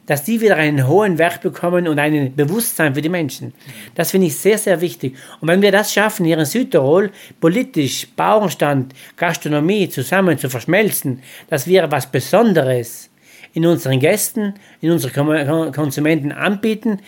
dass 0.09 0.25
die 0.25 0.41
wieder 0.41 0.57
einen 0.57 0.89
hohen 0.89 1.19
Wert 1.19 1.43
bekommen 1.43 1.87
und 1.87 1.99
ein 1.99 2.35
Bewusstsein 2.35 2.95
für 2.95 3.03
die 3.03 3.11
Menschen. 3.11 3.53
Das 3.95 4.11
finde 4.13 4.29
ich 4.29 4.37
sehr, 4.37 4.57
sehr 4.57 4.81
wichtig. 4.81 5.15
Und 5.41 5.49
wenn 5.49 5.61
wir 5.61 5.71
das 5.71 5.93
schaffen, 5.93 6.25
hier 6.25 6.39
in 6.39 6.47
Südtirol, 6.47 7.11
politisch, 7.41 8.09
Bauernstand, 8.17 8.95
Gastronomie 9.17 9.91
zusammen 9.91 10.39
zu 10.39 10.49
verschmelzen, 10.49 11.23
dass 11.51 11.67
wir 11.67 11.91
was 11.91 12.11
Besonderes 12.11 13.08
in 13.55 13.67
unseren 13.67 14.01
Gästen, 14.01 14.55
in 14.81 14.91
unseren 14.91 15.73
Konsumenten 15.73 16.33
anbieten, 16.33 17.01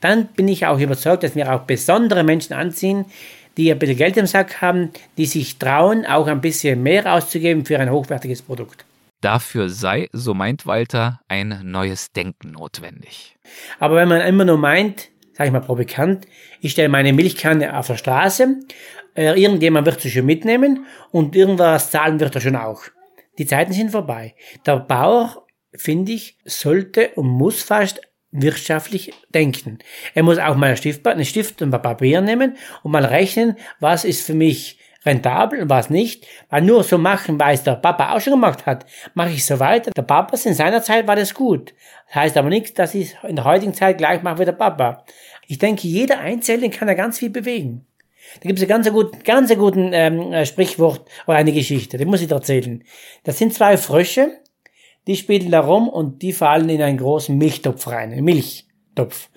dann 0.00 0.26
bin 0.26 0.48
ich 0.48 0.66
auch 0.66 0.78
überzeugt, 0.78 1.22
dass 1.22 1.34
wir 1.34 1.52
auch 1.52 1.62
besondere 1.62 2.24
Menschen 2.24 2.54
anziehen, 2.54 3.04
die 3.56 3.70
ein 3.70 3.78
bisschen 3.78 3.98
Geld 3.98 4.16
im 4.16 4.26
Sack 4.26 4.62
haben, 4.62 4.90
die 5.18 5.26
sich 5.26 5.58
trauen, 5.58 6.06
auch 6.06 6.26
ein 6.26 6.40
bisschen 6.40 6.82
mehr 6.82 7.12
auszugeben 7.12 7.66
für 7.66 7.78
ein 7.78 7.90
hochwertiges 7.90 8.42
Produkt. 8.42 8.84
Dafür 9.20 9.68
sei, 9.68 10.08
so 10.12 10.32
meint 10.32 10.64
Walter, 10.64 11.20
ein 11.28 11.60
neues 11.64 12.12
Denken 12.12 12.52
notwendig. 12.52 13.36
Aber 13.78 13.96
wenn 13.96 14.08
man 14.08 14.22
immer 14.22 14.46
nur 14.46 14.56
meint, 14.56 15.08
sag 15.34 15.46
ich 15.46 15.52
mal 15.52 15.60
provokant, 15.60 16.26
ich 16.62 16.72
stelle 16.72 16.88
meine 16.88 17.12
Milchkanne 17.12 17.76
auf 17.76 17.86
der 17.86 17.98
Straße, 17.98 18.60
äh, 19.14 19.38
irgendjemand 19.38 19.86
wird 19.86 20.00
sie 20.00 20.10
schon 20.10 20.24
mitnehmen 20.24 20.86
und 21.10 21.36
irgendwas 21.36 21.90
zahlen 21.90 22.18
wird 22.18 22.34
er 22.34 22.40
schon 22.40 22.56
auch. 22.56 22.84
Die 23.38 23.46
Zeiten 23.46 23.72
sind 23.72 23.90
vorbei. 23.90 24.34
Der 24.64 24.78
Bauer 24.78 25.46
finde 25.74 26.12
ich, 26.12 26.38
sollte 26.44 27.10
und 27.14 27.26
muss 27.26 27.62
fast 27.62 28.00
wirtschaftlich 28.32 29.12
denken. 29.34 29.78
Er 30.14 30.22
muss 30.22 30.38
auch 30.38 30.56
mal 30.56 30.66
einen 30.66 30.76
Stift, 31.24 31.62
und 31.62 31.74
ein 31.74 31.82
Papier 31.82 32.20
nehmen 32.20 32.56
und 32.82 32.92
mal 32.92 33.04
rechnen, 33.04 33.56
was 33.80 34.04
ist 34.04 34.24
für 34.24 34.34
mich 34.34 34.78
rentabel 35.04 35.62
und 35.62 35.70
was 35.70 35.90
nicht. 35.90 36.26
Weil 36.48 36.62
nur 36.62 36.84
so 36.84 36.98
machen, 36.98 37.40
weil 37.40 37.54
es 37.54 37.62
der 37.62 37.76
Papa 37.76 38.14
auch 38.14 38.20
schon 38.20 38.34
gemacht 38.34 38.66
hat, 38.66 38.86
mache 39.14 39.30
ich 39.30 39.44
so 39.44 39.58
weiter. 39.58 39.90
Der 39.96 40.02
Papa 40.02 40.36
in 40.44 40.54
seiner 40.54 40.82
Zeit 40.82 41.06
war 41.06 41.16
das 41.16 41.34
gut. 41.34 41.74
Das 42.06 42.16
heißt 42.16 42.36
aber 42.36 42.48
nicht, 42.48 42.78
dass 42.78 42.94
ich 42.94 43.16
in 43.26 43.36
der 43.36 43.44
heutigen 43.44 43.74
Zeit 43.74 43.98
gleich 43.98 44.22
mache 44.22 44.40
wie 44.40 44.44
der 44.44 44.52
Papa. 44.52 45.04
Ich 45.46 45.58
denke, 45.58 45.88
jeder 45.88 46.20
Einzelne 46.20 46.70
kann 46.70 46.88
da 46.88 46.94
ganz 46.94 47.18
viel 47.18 47.30
bewegen. 47.30 47.86
Da 48.40 48.46
gibt 48.46 48.58
es 48.58 48.64
ein 48.64 48.68
ganz, 48.68 48.88
gut, 48.90 49.24
ganz 49.24 49.52
guten 49.56 49.90
ähm, 49.92 50.32
äh, 50.32 50.46
Sprichwort 50.46 51.08
oder 51.26 51.38
eine 51.38 51.52
Geschichte, 51.52 51.98
die 51.98 52.04
muss 52.04 52.22
ich 52.22 52.30
erzählen. 52.30 52.84
Das 53.24 53.38
sind 53.38 53.52
zwei 53.52 53.76
Frösche, 53.76 54.38
die 55.06 55.16
spielen 55.16 55.50
da 55.50 55.60
rum 55.60 55.88
und 55.88 56.22
die 56.22 56.32
fallen 56.32 56.68
in 56.68 56.82
einen 56.82 56.98
großen 56.98 57.36
Milchtopf 57.36 57.86
rein, 57.88 58.12
einen 58.12 58.24
Milchtopf. 58.24 59.28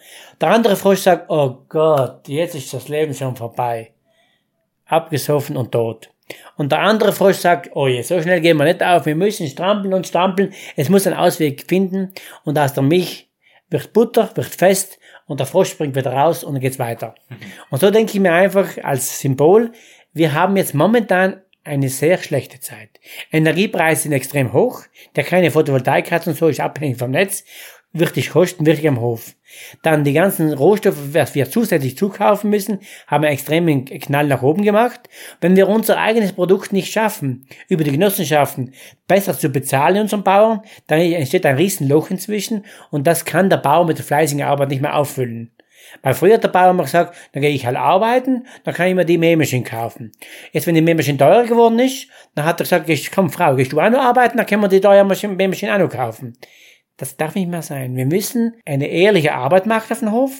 Der 0.42 0.50
andere 0.50 0.76
Frosch 0.76 1.00
sagt, 1.00 1.30
oh 1.30 1.58
Gott, 1.70 2.28
jetzt 2.28 2.56
ist 2.56 2.74
das 2.74 2.90
Leben 2.90 3.14
schon 3.14 3.36
vorbei. 3.36 3.94
Abgesoffen 4.86 5.58
und 5.58 5.72
tot. 5.72 6.10
Und 6.58 6.72
der 6.72 6.80
andere 6.80 7.14
Frosch 7.14 7.38
sagt, 7.38 7.72
oh 7.74 7.88
je, 7.88 8.02
so 8.02 8.22
schnell 8.22 8.42
gehen 8.42 8.58
wir 8.58 8.66
nicht 8.66 8.84
auf, 8.84 9.06
wir 9.06 9.16
müssen 9.16 9.48
strampeln 9.48 9.94
und 9.94 10.08
strampeln, 10.08 10.54
es 10.76 10.90
muss 10.90 11.08
einen 11.08 11.18
Ausweg 11.18 11.66
finden 11.68 12.14
und 12.44 12.58
aus 12.58 12.74
der 12.74 12.84
Milch 12.84 13.30
wird 13.70 13.94
Butter, 13.94 14.30
wird 14.36 14.48
fest 14.48 15.00
und 15.26 15.40
der 15.40 15.48
Frosch 15.48 15.72
springt 15.72 15.96
wieder 15.96 16.14
raus 16.14 16.44
und 16.44 16.54
dann 16.54 16.62
geht's 16.62 16.80
weiter. 16.80 17.16
Mhm. 17.30 17.36
Und 17.70 17.80
so 17.80 17.92
denke 17.92 18.14
ich 18.14 18.20
mir 18.20 18.34
einfach 18.34 18.70
als 18.84 19.20
Symbol, 19.20 19.72
wir 20.14 20.34
haben 20.34 20.56
jetzt 20.58 20.76
momentan 20.76 21.42
eine 21.64 21.90
sehr 21.90 22.18
schlechte 22.18 22.60
Zeit. 22.60 23.00
Energiepreise 23.32 24.04
sind 24.04 24.12
extrem 24.12 24.54
hoch. 24.54 24.84
Der 25.16 25.24
keine 25.24 25.52
Photovoltaik 25.52 26.12
hat 26.12 26.28
und 26.28 26.38
so 26.38 26.48
ist 26.48 26.60
abhängig 26.60 26.98
vom 26.98 27.12
Netz. 27.12 27.44
Wirklich 27.96 28.32
kosten, 28.32 28.66
wirklich 28.66 28.88
am 28.88 29.00
Hof. 29.00 29.36
Dann 29.84 30.04
die 30.04 30.14
ganzen 30.14 30.52
Rohstoffe, 30.52 31.14
was 31.14 31.36
wir 31.36 31.52
zusätzlich 31.52 31.96
zukaufen 31.96 32.50
müssen, 32.50 32.80
haben 33.06 33.24
einen 33.24 33.34
extremen 33.34 33.86
Knall 33.86 34.26
nach 34.26 34.42
oben 34.42 34.64
gemacht. 34.64 35.02
Wenn 35.42 35.56
wir 35.56 35.70
unser 35.70 36.00
eigenes 36.00 36.34
Produkt 36.34 36.74
nicht 36.74 36.92
schaffen, 36.92 37.48
über 37.70 37.84
die 37.84 37.92
Genossenschaften 37.92 38.74
besser 39.08 39.38
zu 39.38 39.50
bezahlen 39.50 40.02
unseren 40.02 40.24
Bauern, 40.24 40.62
dann 40.88 41.02
entsteht 41.02 41.46
ein 41.46 41.56
Riesenloch 41.56 42.10
inzwischen 42.10 42.66
und 42.90 43.06
das 43.06 43.26
kann 43.26 43.52
der 43.52 43.58
Bauer 43.58 43.86
mit 43.86 44.00
der 44.00 44.06
fleißigen 44.06 44.44
Arbeit 44.44 44.70
nicht 44.70 44.82
mehr 44.82 44.96
auffüllen. 44.96 45.52
Weil 46.02 46.14
früher 46.14 46.36
hat 46.36 46.44
der 46.44 46.50
Bauer 46.50 46.72
immer 46.72 46.84
gesagt, 46.84 47.16
dann 47.34 47.42
gehe 47.42 47.52
ich 47.52 47.66
halt 47.66 47.78
arbeiten, 47.78 48.46
dann 48.64 48.74
kann 48.74 48.88
ich 48.88 48.96
mir 48.96 49.06
die 49.06 49.18
Mähmaschine 49.18 49.64
kaufen. 49.64 50.12
Jetzt, 50.52 50.68
wenn 50.68 50.76
die 50.76 50.82
Mähmaschine 50.82 51.18
teurer 51.18 51.46
geworden 51.46 51.80
ist, 51.80 52.08
dann 52.36 52.46
hat 52.46 52.60
er 52.60 52.80
gesagt, 52.80 53.12
komm 53.14 53.30
Frau, 53.30 53.56
gehst 53.56 53.74
du 53.74 53.80
auch 53.80 53.90
noch 53.90 54.02
arbeiten, 54.02 54.38
dann 54.38 54.46
können 54.46 54.62
wir 54.62 54.70
die 54.70 54.82
teure 54.82 55.06
Mähmaschine 55.06 55.74
auch 55.74 55.80
noch 55.80 55.90
kaufen. 55.90 56.38
Das 56.98 57.18
darf 57.18 57.36
nicht 57.36 57.50
mehr 57.50 57.62
sein. 57.62 57.96
Wir 57.96 58.06
müssen 58.06 58.56
eine 58.66 58.88
ehrliche 58.88 59.34
Arbeit 59.34 59.66
machen 59.66 59.92
auf 59.92 60.00
dem 60.00 60.12
Hof. 60.12 60.32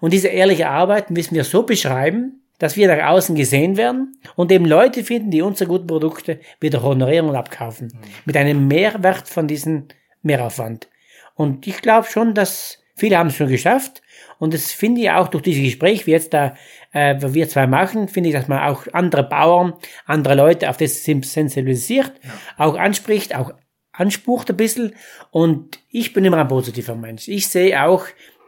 Und 0.00 0.12
diese 0.12 0.28
ehrliche 0.28 0.68
Arbeit 0.68 1.10
müssen 1.10 1.34
wir 1.34 1.44
so 1.44 1.62
beschreiben, 1.62 2.42
dass 2.58 2.76
wir 2.76 2.94
nach 2.94 3.08
außen 3.08 3.34
gesehen 3.34 3.76
werden 3.76 4.16
und 4.36 4.52
eben 4.52 4.64
Leute 4.64 5.02
finden, 5.02 5.30
die 5.30 5.42
unsere 5.42 5.68
guten 5.68 5.86
Produkte 5.86 6.40
wieder 6.60 6.82
honorieren 6.82 7.28
und 7.28 7.36
abkaufen. 7.36 7.88
Mhm. 7.88 8.08
Mit 8.26 8.36
einem 8.36 8.68
Mehrwert 8.68 9.28
von 9.28 9.48
diesem 9.48 9.88
Mehraufwand. 10.22 10.88
Und 11.34 11.66
ich 11.66 11.82
glaube 11.82 12.06
schon, 12.06 12.34
dass 12.34 12.78
viele 12.94 13.18
haben 13.18 13.28
es 13.28 13.36
schon 13.36 13.48
geschafft. 13.48 14.02
Und 14.44 14.52
das 14.52 14.72
finde 14.72 15.00
ich 15.00 15.10
auch 15.10 15.28
durch 15.28 15.42
dieses 15.42 15.62
Gespräch, 15.62 16.06
wie 16.06 16.10
jetzt 16.10 16.34
da, 16.34 16.54
äh, 16.92 17.16
wir 17.18 17.48
zwei 17.48 17.66
machen, 17.66 18.08
finde 18.08 18.28
ich, 18.28 18.34
dass 18.34 18.46
man 18.46 18.58
auch 18.58 18.86
andere 18.92 19.22
Bauern, 19.22 19.72
andere 20.04 20.34
Leute 20.34 20.68
auf 20.68 20.76
das 20.76 21.02
sensibilisiert, 21.02 22.12
ja. 22.22 22.30
auch 22.58 22.74
anspricht, 22.74 23.34
auch 23.34 23.54
anspucht 23.90 24.50
ein 24.50 24.58
bisschen. 24.58 24.94
Und 25.30 25.80
ich 25.88 26.12
bin 26.12 26.26
immer 26.26 26.36
ein 26.36 26.48
positiver 26.48 26.94
Mensch. 26.94 27.26
Ich 27.26 27.48
sehe 27.48 27.82
auch 27.82 28.04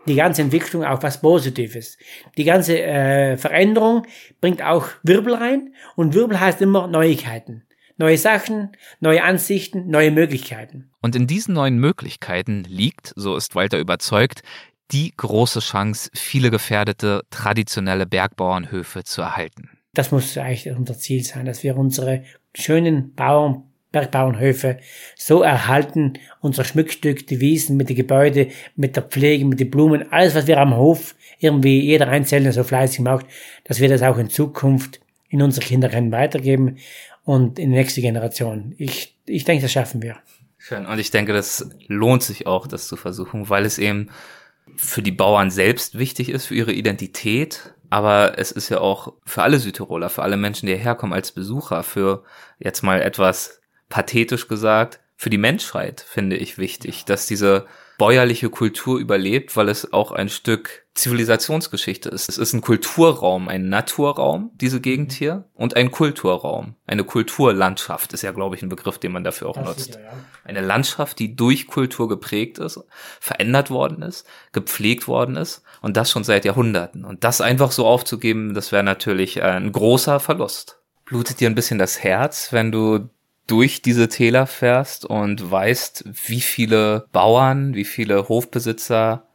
die 0.06 0.16
ganze 0.16 0.42
Entwicklung 0.42 0.84
auch 0.84 1.02
was 1.02 1.22
Positives. 1.22 1.96
Die 2.36 2.44
ganze 2.44 2.78
äh, 2.78 3.38
Veränderung 3.38 4.06
bringt 4.42 4.62
auch 4.62 4.88
Wirbel 5.02 5.32
rein 5.32 5.72
und 5.94 6.12
Wirbel 6.12 6.38
heißt 6.38 6.60
immer 6.60 6.88
Neuigkeiten. 6.88 7.62
Neue 7.96 8.18
Sachen, 8.18 8.76
neue 9.00 9.22
Ansichten, 9.22 9.88
neue 9.88 10.10
Möglichkeiten. 10.10 10.90
Und 11.00 11.16
in 11.16 11.26
diesen 11.26 11.54
neuen 11.54 11.78
Möglichkeiten 11.78 12.64
liegt, 12.68 13.14
so 13.16 13.34
ist 13.34 13.54
Walter 13.54 13.78
überzeugt, 13.78 14.42
die 14.92 15.12
große 15.16 15.60
Chance, 15.60 16.10
viele 16.14 16.50
gefährdete 16.50 17.22
traditionelle 17.30 18.06
Bergbauernhöfe 18.06 19.04
zu 19.04 19.22
erhalten. 19.22 19.70
Das 19.94 20.10
muss 20.10 20.36
eigentlich 20.36 20.68
unser 20.76 20.98
Ziel 20.98 21.24
sein, 21.24 21.46
dass 21.46 21.62
wir 21.62 21.76
unsere 21.76 22.22
schönen 22.54 23.14
Bauern, 23.14 23.64
Bergbauernhöfe 23.92 24.78
so 25.16 25.42
erhalten, 25.42 26.14
unser 26.40 26.64
Schmuckstück, 26.64 27.26
die 27.26 27.40
Wiesen 27.40 27.78
mit 27.78 27.88
den 27.88 27.96
Gebäuden, 27.96 28.48
mit 28.74 28.94
der 28.94 29.02
Pflege, 29.02 29.46
mit 29.46 29.58
den 29.58 29.70
Blumen, 29.70 30.12
alles, 30.12 30.34
was 30.34 30.46
wir 30.46 30.58
am 30.58 30.76
Hof 30.76 31.14
irgendwie 31.38 31.80
jeder 31.80 32.08
Einzelne 32.08 32.52
so 32.52 32.62
fleißig 32.62 33.00
macht, 33.00 33.26
dass 33.64 33.80
wir 33.80 33.88
das 33.88 34.02
auch 34.02 34.18
in 34.18 34.28
Zukunft 34.28 35.00
in 35.28 35.40
unsere 35.40 35.64
Kinder 35.64 35.90
weitergeben 36.12 36.76
und 37.24 37.58
in 37.58 37.70
die 37.70 37.76
nächste 37.76 38.00
Generation. 38.00 38.74
Ich, 38.76 39.16
ich 39.24 39.44
denke, 39.44 39.62
das 39.62 39.72
schaffen 39.72 40.02
wir. 40.02 40.16
Schön. 40.58 40.84
Und 40.84 40.98
ich 40.98 41.10
denke, 41.10 41.32
das 41.32 41.70
lohnt 41.86 42.22
sich 42.22 42.46
auch, 42.46 42.66
das 42.66 42.88
zu 42.88 42.96
versuchen, 42.96 43.48
weil 43.48 43.64
es 43.64 43.78
eben 43.78 44.10
für 44.76 45.02
die 45.02 45.12
Bauern 45.12 45.50
selbst 45.50 45.98
wichtig 45.98 46.28
ist, 46.28 46.46
für 46.46 46.54
ihre 46.54 46.72
Identität, 46.72 47.74
aber 47.90 48.38
es 48.38 48.52
ist 48.52 48.68
ja 48.68 48.80
auch 48.80 49.14
für 49.24 49.42
alle 49.42 49.58
Südtiroler, 49.58 50.08
für 50.08 50.22
alle 50.22 50.36
Menschen, 50.36 50.66
die 50.66 50.74
hierher 50.74 50.94
kommen 50.94 51.12
als 51.12 51.32
Besucher, 51.32 51.82
für 51.82 52.24
jetzt 52.58 52.82
mal 52.82 53.00
etwas 53.00 53.60
pathetisch 53.88 54.48
gesagt, 54.48 55.00
für 55.16 55.30
die 55.30 55.38
Menschheit 55.38 56.04
finde 56.06 56.36
ich 56.36 56.58
wichtig, 56.58 57.04
dass 57.04 57.26
diese 57.26 57.66
bäuerliche 57.98 58.50
Kultur 58.50 58.98
überlebt, 58.98 59.56
weil 59.56 59.68
es 59.68 59.92
auch 59.92 60.12
ein 60.12 60.28
Stück 60.28 60.85
Zivilisationsgeschichte 60.96 62.08
ist. 62.08 62.28
Es 62.28 62.38
ist 62.38 62.52
ein 62.52 62.62
Kulturraum, 62.62 63.48
ein 63.48 63.68
Naturraum, 63.68 64.50
diese 64.54 64.80
Gegend 64.80 65.12
hier, 65.12 65.44
und 65.54 65.76
ein 65.76 65.90
Kulturraum. 65.90 66.74
Eine 66.86 67.04
Kulturlandschaft 67.04 68.12
ist 68.12 68.22
ja, 68.22 68.32
glaube 68.32 68.56
ich, 68.56 68.62
ein 68.62 68.68
Begriff, 68.68 68.98
den 68.98 69.12
man 69.12 69.22
dafür 69.22 69.48
auch 69.48 69.56
das 69.56 69.66
nutzt. 69.66 69.84
Sicher, 69.84 70.00
ja. 70.00 70.12
Eine 70.44 70.62
Landschaft, 70.62 71.18
die 71.18 71.36
durch 71.36 71.66
Kultur 71.66 72.08
geprägt 72.08 72.58
ist, 72.58 72.80
verändert 73.20 73.70
worden 73.70 74.02
ist, 74.02 74.26
gepflegt 74.52 75.06
worden 75.06 75.36
ist 75.36 75.62
und 75.82 75.96
das 75.96 76.10
schon 76.10 76.24
seit 76.24 76.44
Jahrhunderten. 76.44 77.04
Und 77.04 77.24
das 77.24 77.40
einfach 77.40 77.72
so 77.72 77.86
aufzugeben, 77.86 78.54
das 78.54 78.72
wäre 78.72 78.82
natürlich 78.82 79.42
ein 79.42 79.70
großer 79.72 80.18
Verlust. 80.18 80.80
Blutet 81.04 81.40
dir 81.40 81.48
ein 81.48 81.54
bisschen 81.54 81.78
das 81.78 82.02
Herz, 82.02 82.52
wenn 82.52 82.72
du 82.72 83.10
durch 83.46 83.82
diese 83.82 84.08
Täler 84.08 84.46
fährst 84.46 85.04
und 85.04 85.50
weißt, 85.50 86.04
wie 86.26 86.40
viele 86.40 87.06
Bauern, 87.12 87.74
wie 87.74 87.84
viele 87.84 88.28
Hofbesitzer 88.28 89.25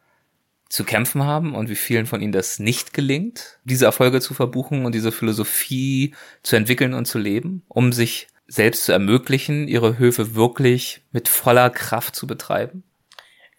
zu 0.71 0.85
kämpfen 0.85 1.23
haben 1.25 1.53
und 1.53 1.69
wie 1.69 1.75
vielen 1.75 2.05
von 2.05 2.21
ihnen 2.21 2.31
das 2.31 2.57
nicht 2.57 2.93
gelingt, 2.93 3.59
diese 3.65 3.85
Erfolge 3.85 4.21
zu 4.21 4.33
verbuchen 4.33 4.85
und 4.85 4.95
diese 4.95 5.11
Philosophie 5.11 6.15
zu 6.43 6.55
entwickeln 6.55 6.93
und 6.93 7.05
zu 7.05 7.19
leben, 7.19 7.63
um 7.67 7.91
sich 7.91 8.27
selbst 8.47 8.85
zu 8.85 8.93
ermöglichen, 8.93 9.67
ihre 9.67 9.97
Höfe 9.97 10.33
wirklich 10.33 11.01
mit 11.11 11.27
voller 11.27 11.69
Kraft 11.69 12.15
zu 12.15 12.25
betreiben? 12.25 12.83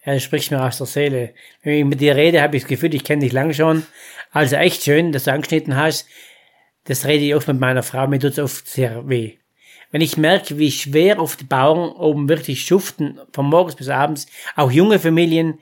Er 0.01 0.19
spricht 0.19 0.49
mir 0.49 0.63
aus 0.63 0.79
der 0.79 0.87
Seele. 0.87 1.33
Wenn 1.61 1.77
ich 1.77 1.85
mit 1.85 2.01
dir 2.01 2.15
rede, 2.15 2.41
habe 2.41 2.57
ich 2.57 2.63
das 2.63 2.69
Gefühl, 2.69 2.95
ich 2.95 3.03
kenne 3.03 3.21
dich 3.21 3.31
lange 3.31 3.53
schon. 3.53 3.85
Also 4.31 4.55
echt 4.55 4.83
schön, 4.83 5.11
dass 5.11 5.25
du 5.25 5.33
angeschnitten 5.33 5.75
hast. 5.75 6.07
Das 6.85 7.05
rede 7.05 7.23
ich 7.23 7.35
oft 7.35 7.47
mit 7.47 7.59
meiner 7.59 7.83
Frau, 7.83 8.07
mir 8.07 8.19
tut 8.19 8.31
es 8.31 8.39
oft 8.39 8.67
sehr 8.67 9.07
weh. 9.07 9.37
Wenn 9.91 10.01
ich 10.01 10.17
merke, 10.17 10.57
wie 10.57 10.71
schwer 10.71 11.19
oft 11.19 11.39
die 11.39 11.45
Bauern 11.45 11.91
oben 11.91 12.27
wirklich 12.27 12.65
schuften, 12.65 13.19
von 13.31 13.45
morgens 13.45 13.75
bis 13.75 13.89
abends, 13.89 14.25
auch 14.55 14.71
junge 14.71 14.97
Familien, 14.97 15.59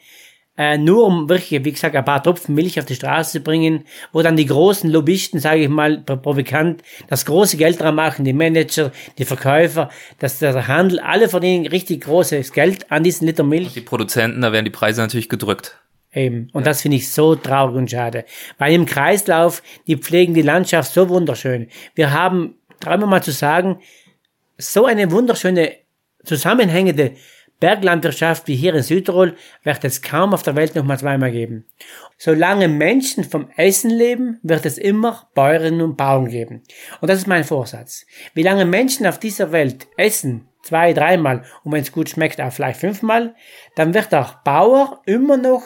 äh, 0.57 0.77
nur 0.77 1.05
um 1.05 1.29
wirklich, 1.29 1.63
wie 1.63 1.71
gesagt, 1.71 1.95
ein 1.95 2.05
paar 2.05 2.21
Tropfen 2.21 2.55
Milch 2.55 2.79
auf 2.79 2.85
die 2.85 2.95
Straße 2.95 3.31
zu 3.31 3.39
bringen, 3.39 3.85
wo 4.11 4.21
dann 4.21 4.35
die 4.35 4.45
großen 4.45 4.89
Lobbyisten, 4.89 5.39
sage 5.39 5.61
ich 5.61 5.69
mal, 5.69 6.01
provokant, 6.01 6.83
das 7.07 7.25
große 7.25 7.57
Geld 7.57 7.79
dran 7.79 7.95
machen, 7.95 8.25
die 8.25 8.33
Manager, 8.33 8.91
die 9.17 9.25
Verkäufer, 9.25 9.89
dass 10.19 10.39
der 10.39 10.67
Handel, 10.67 10.99
alle 10.99 11.29
verdienen 11.29 11.67
richtig 11.67 12.03
großes 12.03 12.51
Geld 12.51 12.91
an 12.91 13.03
diesen 13.03 13.27
Liter 13.27 13.43
Milch. 13.43 13.67
Und 13.67 13.75
die 13.75 13.81
Produzenten, 13.81 14.41
da 14.41 14.51
werden 14.51 14.65
die 14.65 14.71
Preise 14.71 15.01
natürlich 15.01 15.29
gedrückt. 15.29 15.77
Eben. 16.13 16.49
Und 16.51 16.63
ja. 16.63 16.71
das 16.71 16.81
finde 16.81 16.97
ich 16.97 17.09
so 17.09 17.35
traurig 17.35 17.75
und 17.75 17.89
schade. 17.89 18.25
Weil 18.57 18.73
im 18.73 18.85
Kreislauf, 18.85 19.63
die 19.87 19.95
pflegen 19.95 20.33
die 20.33 20.41
Landschaft 20.41 20.93
so 20.93 21.07
wunderschön. 21.07 21.69
Wir 21.95 22.11
haben, 22.11 22.55
dreimal 22.81 23.07
mal 23.07 23.23
zu 23.23 23.31
sagen, 23.31 23.79
so 24.57 24.85
eine 24.85 25.11
wunderschöne, 25.11 25.71
zusammenhängende 26.23 27.13
Berglandwirtschaft 27.61 28.47
wie 28.47 28.55
hier 28.55 28.73
in 28.73 28.83
Südtirol 28.83 29.37
wird 29.63 29.85
es 29.85 30.01
kaum 30.01 30.33
auf 30.33 30.43
der 30.43 30.55
Welt 30.55 30.75
noch 30.75 30.83
mal 30.83 30.99
zweimal 30.99 31.31
geben. 31.31 31.63
Solange 32.17 32.67
Menschen 32.67 33.23
vom 33.23 33.49
Essen 33.55 33.91
leben, 33.91 34.39
wird 34.43 34.65
es 34.65 34.77
immer 34.77 35.29
Bäuerinnen 35.35 35.81
und 35.81 35.95
Bauern 35.95 36.27
geben. 36.27 36.63
Und 36.99 37.09
das 37.09 37.19
ist 37.19 37.27
mein 37.27 37.45
Vorsatz. 37.45 38.05
Wie 38.33 38.43
lange 38.43 38.65
Menschen 38.65 39.05
auf 39.05 39.19
dieser 39.19 39.51
Welt 39.51 39.87
essen, 39.95 40.49
zwei, 40.63 40.91
dreimal 40.91 41.45
und 41.63 41.71
wenn 41.71 41.83
es 41.83 41.91
gut 41.91 42.09
schmeckt 42.09 42.41
auch 42.41 42.51
vielleicht 42.51 42.79
fünfmal, 42.79 43.35
dann 43.75 43.93
wird 43.93 44.13
auch 44.13 44.33
Bauer 44.43 45.01
immer 45.05 45.37
noch 45.37 45.63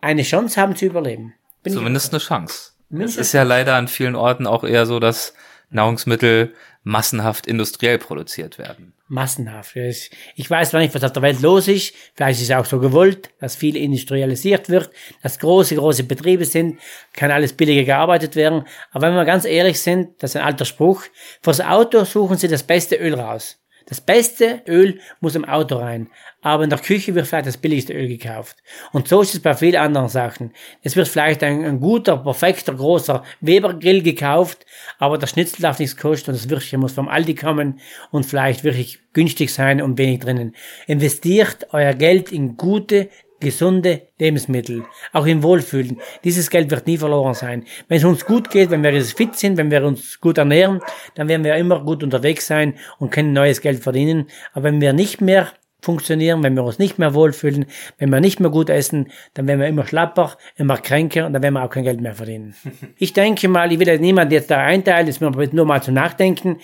eine 0.00 0.22
Chance 0.22 0.60
haben 0.60 0.74
zu 0.74 0.86
überleben. 0.86 1.34
Bin 1.62 1.74
Zumindest 1.74 2.12
eine 2.12 2.20
Chance. 2.20 2.72
Es 2.98 3.16
ist 3.16 3.32
ja 3.32 3.42
leider 3.42 3.74
an 3.74 3.88
vielen 3.88 4.16
Orten 4.16 4.46
auch 4.46 4.64
eher 4.64 4.86
so, 4.86 5.00
dass 5.00 5.34
Nahrungsmittel 5.68 6.54
massenhaft 6.82 7.46
industriell 7.46 7.98
produziert 7.98 8.58
werden 8.58 8.93
massenhaft. 9.08 9.76
Ich 9.76 10.50
weiß 10.50 10.72
noch 10.72 10.80
nicht, 10.80 10.94
was 10.94 11.04
auf 11.04 11.12
der 11.12 11.22
Welt 11.22 11.40
los 11.40 11.68
ist. 11.68 11.94
Vielleicht 12.14 12.40
ist 12.40 12.50
es 12.50 12.56
auch 12.56 12.64
so 12.64 12.80
gewollt, 12.80 13.30
dass 13.38 13.56
viel 13.56 13.76
industrialisiert 13.76 14.68
wird, 14.68 14.90
dass 15.22 15.38
große, 15.38 15.76
große 15.76 16.04
Betriebe 16.04 16.44
sind, 16.44 16.78
kann 17.12 17.30
alles 17.30 17.52
billiger 17.52 17.84
gearbeitet 17.84 18.36
werden. 18.36 18.64
Aber 18.92 19.08
wenn 19.08 19.14
wir 19.14 19.24
ganz 19.24 19.44
ehrlich 19.44 19.80
sind, 19.80 20.22
das 20.22 20.32
ist 20.32 20.36
ein 20.36 20.46
alter 20.46 20.64
Spruch, 20.64 21.04
fürs 21.42 21.60
Auto 21.60 22.04
suchen 22.04 22.36
Sie 22.36 22.48
das 22.48 22.62
beste 22.62 22.96
Öl 22.96 23.14
raus. 23.14 23.63
Das 23.86 24.00
beste 24.00 24.62
Öl 24.66 24.98
muss 25.20 25.34
im 25.34 25.44
Auto 25.44 25.76
rein, 25.76 26.08
aber 26.40 26.64
in 26.64 26.70
der 26.70 26.78
Küche 26.78 27.14
wird 27.14 27.26
vielleicht 27.26 27.46
das 27.46 27.58
billigste 27.58 27.92
Öl 27.92 28.08
gekauft. 28.08 28.56
Und 28.92 29.08
so 29.08 29.20
ist 29.20 29.34
es 29.34 29.40
bei 29.40 29.54
vielen 29.54 29.76
anderen 29.76 30.08
Sachen. 30.08 30.52
Es 30.82 30.96
wird 30.96 31.06
vielleicht 31.06 31.42
ein, 31.42 31.64
ein 31.64 31.80
guter, 31.80 32.16
perfekter, 32.16 32.74
großer 32.74 33.22
Webergrill 33.40 34.02
gekauft, 34.02 34.64
aber 34.98 35.18
der 35.18 35.26
Schnitzel 35.26 35.62
darf 35.62 35.78
nichts 35.78 35.96
kosten 35.96 36.30
und 36.30 36.36
das 36.36 36.48
Würstchen 36.48 36.80
muss 36.80 36.92
vom 36.92 37.08
Aldi 37.08 37.34
kommen 37.34 37.80
und 38.10 38.24
vielleicht 38.24 38.64
wirklich 38.64 39.00
günstig 39.12 39.52
sein 39.52 39.82
und 39.82 39.98
wenig 39.98 40.20
drinnen. 40.20 40.54
Investiert 40.86 41.68
euer 41.72 41.94
Geld 41.94 42.32
in 42.32 42.56
gute, 42.56 43.10
gesunde 43.40 44.02
Lebensmittel, 44.18 44.84
auch 45.12 45.26
im 45.26 45.42
Wohlfühlen. 45.42 46.00
Dieses 46.24 46.50
Geld 46.50 46.70
wird 46.70 46.86
nie 46.86 46.98
verloren 46.98 47.34
sein. 47.34 47.64
Wenn 47.88 47.98
es 47.98 48.04
uns 48.04 48.24
gut 48.24 48.50
geht, 48.50 48.70
wenn 48.70 48.82
wir 48.82 49.04
fit 49.04 49.36
sind, 49.36 49.56
wenn 49.56 49.70
wir 49.70 49.84
uns 49.84 50.20
gut 50.20 50.38
ernähren, 50.38 50.80
dann 51.14 51.28
werden 51.28 51.44
wir 51.44 51.54
immer 51.56 51.80
gut 51.84 52.02
unterwegs 52.02 52.46
sein 52.46 52.74
und 52.98 53.10
können 53.10 53.32
neues 53.32 53.60
Geld 53.60 53.82
verdienen. 53.82 54.26
Aber 54.52 54.64
wenn 54.64 54.80
wir 54.80 54.92
nicht 54.92 55.20
mehr 55.20 55.52
funktionieren, 55.84 56.42
wenn 56.42 56.54
wir 56.54 56.64
uns 56.64 56.78
nicht 56.78 56.98
mehr 56.98 57.14
wohlfühlen, 57.14 57.66
wenn 57.98 58.10
wir 58.10 58.20
nicht 58.20 58.40
mehr 58.40 58.50
gut 58.50 58.70
essen, 58.70 59.10
dann 59.34 59.46
werden 59.46 59.60
wir 59.60 59.68
immer 59.68 59.86
schlapper, 59.86 60.36
immer 60.56 60.78
kränker 60.78 61.26
und 61.26 61.34
dann 61.34 61.42
werden 61.42 61.54
wir 61.54 61.62
auch 61.62 61.70
kein 61.70 61.84
Geld 61.84 62.00
mehr 62.00 62.14
verdienen. 62.14 62.54
ich 62.96 63.12
denke 63.12 63.48
mal, 63.48 63.70
ich 63.70 63.78
will 63.78 63.88
jetzt 63.88 64.00
niemand 64.00 64.32
jetzt 64.32 64.50
da 64.50 64.62
einteilen, 64.62 65.06
das 65.06 65.20
ist 65.20 65.52
nur 65.52 65.66
mal 65.66 65.82
zu 65.82 65.92
nachdenken. 65.92 66.58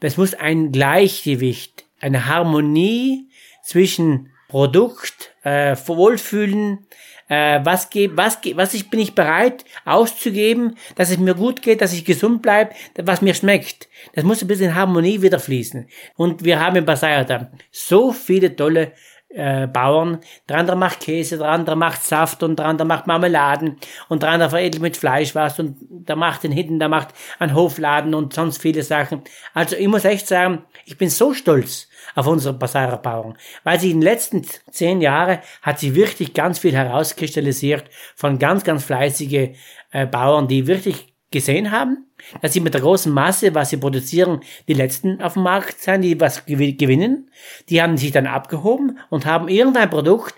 Es 0.00 0.16
muss 0.16 0.34
ein 0.34 0.72
Gleichgewicht, 0.72 1.84
eine 2.00 2.26
Harmonie 2.26 3.28
zwischen 3.62 4.30
Produkt, 4.48 5.34
äh, 5.42 5.76
Wohlfühlen, 5.86 6.86
äh, 7.28 7.60
was, 7.64 7.90
ge 7.90 8.10
was, 8.14 8.40
ge 8.40 8.56
was 8.56 8.74
ich, 8.74 8.90
bin 8.90 9.00
ich 9.00 9.14
bereit 9.14 9.64
auszugeben, 9.84 10.76
dass 10.94 11.10
es 11.10 11.18
mir 11.18 11.34
gut 11.34 11.62
geht, 11.62 11.80
dass 11.80 11.92
ich 11.92 12.04
gesund 12.04 12.42
bleibe, 12.42 12.72
was 12.96 13.22
mir 13.22 13.34
schmeckt. 13.34 13.88
Das 14.14 14.24
muss 14.24 14.42
ein 14.42 14.48
bisschen 14.48 14.70
in 14.70 14.74
Harmonie 14.74 15.22
wieder 15.22 15.40
fließen. 15.40 15.88
Und 16.16 16.44
wir 16.44 16.60
haben 16.60 16.76
in 16.76 16.84
Basayata 16.84 17.50
so 17.70 18.12
viele 18.12 18.54
tolle 18.54 18.92
äh, 19.28 19.66
Bauern. 19.66 20.20
Der 20.48 20.58
andere 20.58 20.76
macht 20.76 21.00
Käse, 21.00 21.38
der 21.38 21.48
andere 21.48 21.76
macht 21.76 22.02
Saft 22.02 22.42
und 22.42 22.58
der 22.58 22.66
andere 22.66 22.86
macht 22.86 23.06
Marmeladen 23.06 23.76
und 24.08 24.22
der 24.22 24.30
andere 24.30 24.50
veredelt 24.50 24.82
mit 24.82 24.96
Fleisch 24.96 25.34
was 25.34 25.58
und 25.58 25.76
der 25.90 26.16
macht 26.16 26.44
den 26.44 26.52
hinten, 26.52 26.78
der 26.78 26.88
macht 26.88 27.08
einen 27.38 27.54
Hofladen 27.54 28.14
und 28.14 28.32
sonst 28.32 28.62
viele 28.62 28.82
Sachen. 28.82 29.22
Also 29.52 29.76
ich 29.76 29.88
muss 29.88 30.04
echt 30.04 30.26
sagen, 30.26 30.64
ich 30.84 30.96
bin 30.96 31.10
so 31.10 31.34
stolz 31.34 31.88
auf 32.14 32.26
unsere 32.26 32.54
Bassarer 32.54 32.98
Bauern, 32.98 33.36
weil 33.64 33.80
sie 33.80 33.90
in 33.90 33.98
den 33.98 34.04
letzten 34.04 34.42
zehn 34.70 35.00
Jahren 35.00 35.38
hat 35.60 35.80
sie 35.80 35.94
wirklich 35.94 36.32
ganz 36.32 36.60
viel 36.60 36.74
herauskristallisiert 36.74 37.84
von 38.14 38.38
ganz, 38.38 38.64
ganz 38.64 38.84
fleißige 38.84 39.56
äh, 39.90 40.06
Bauern, 40.06 40.48
die 40.48 40.66
wirklich 40.66 41.15
gesehen 41.30 41.70
haben, 41.70 42.06
dass 42.40 42.52
sie 42.52 42.60
mit 42.60 42.74
der 42.74 42.80
großen 42.80 43.12
Masse, 43.12 43.54
was 43.54 43.70
sie 43.70 43.76
produzieren, 43.76 44.40
die 44.68 44.74
letzten 44.74 45.20
auf 45.20 45.34
dem 45.34 45.42
Markt 45.42 45.80
sein, 45.80 46.02
die 46.02 46.20
was 46.20 46.46
gewinnen. 46.46 47.30
Die 47.68 47.82
haben 47.82 47.96
sich 47.96 48.12
dann 48.12 48.26
abgehoben 48.26 48.98
und 49.10 49.26
haben 49.26 49.48
irgendein 49.48 49.90
Produkt 49.90 50.34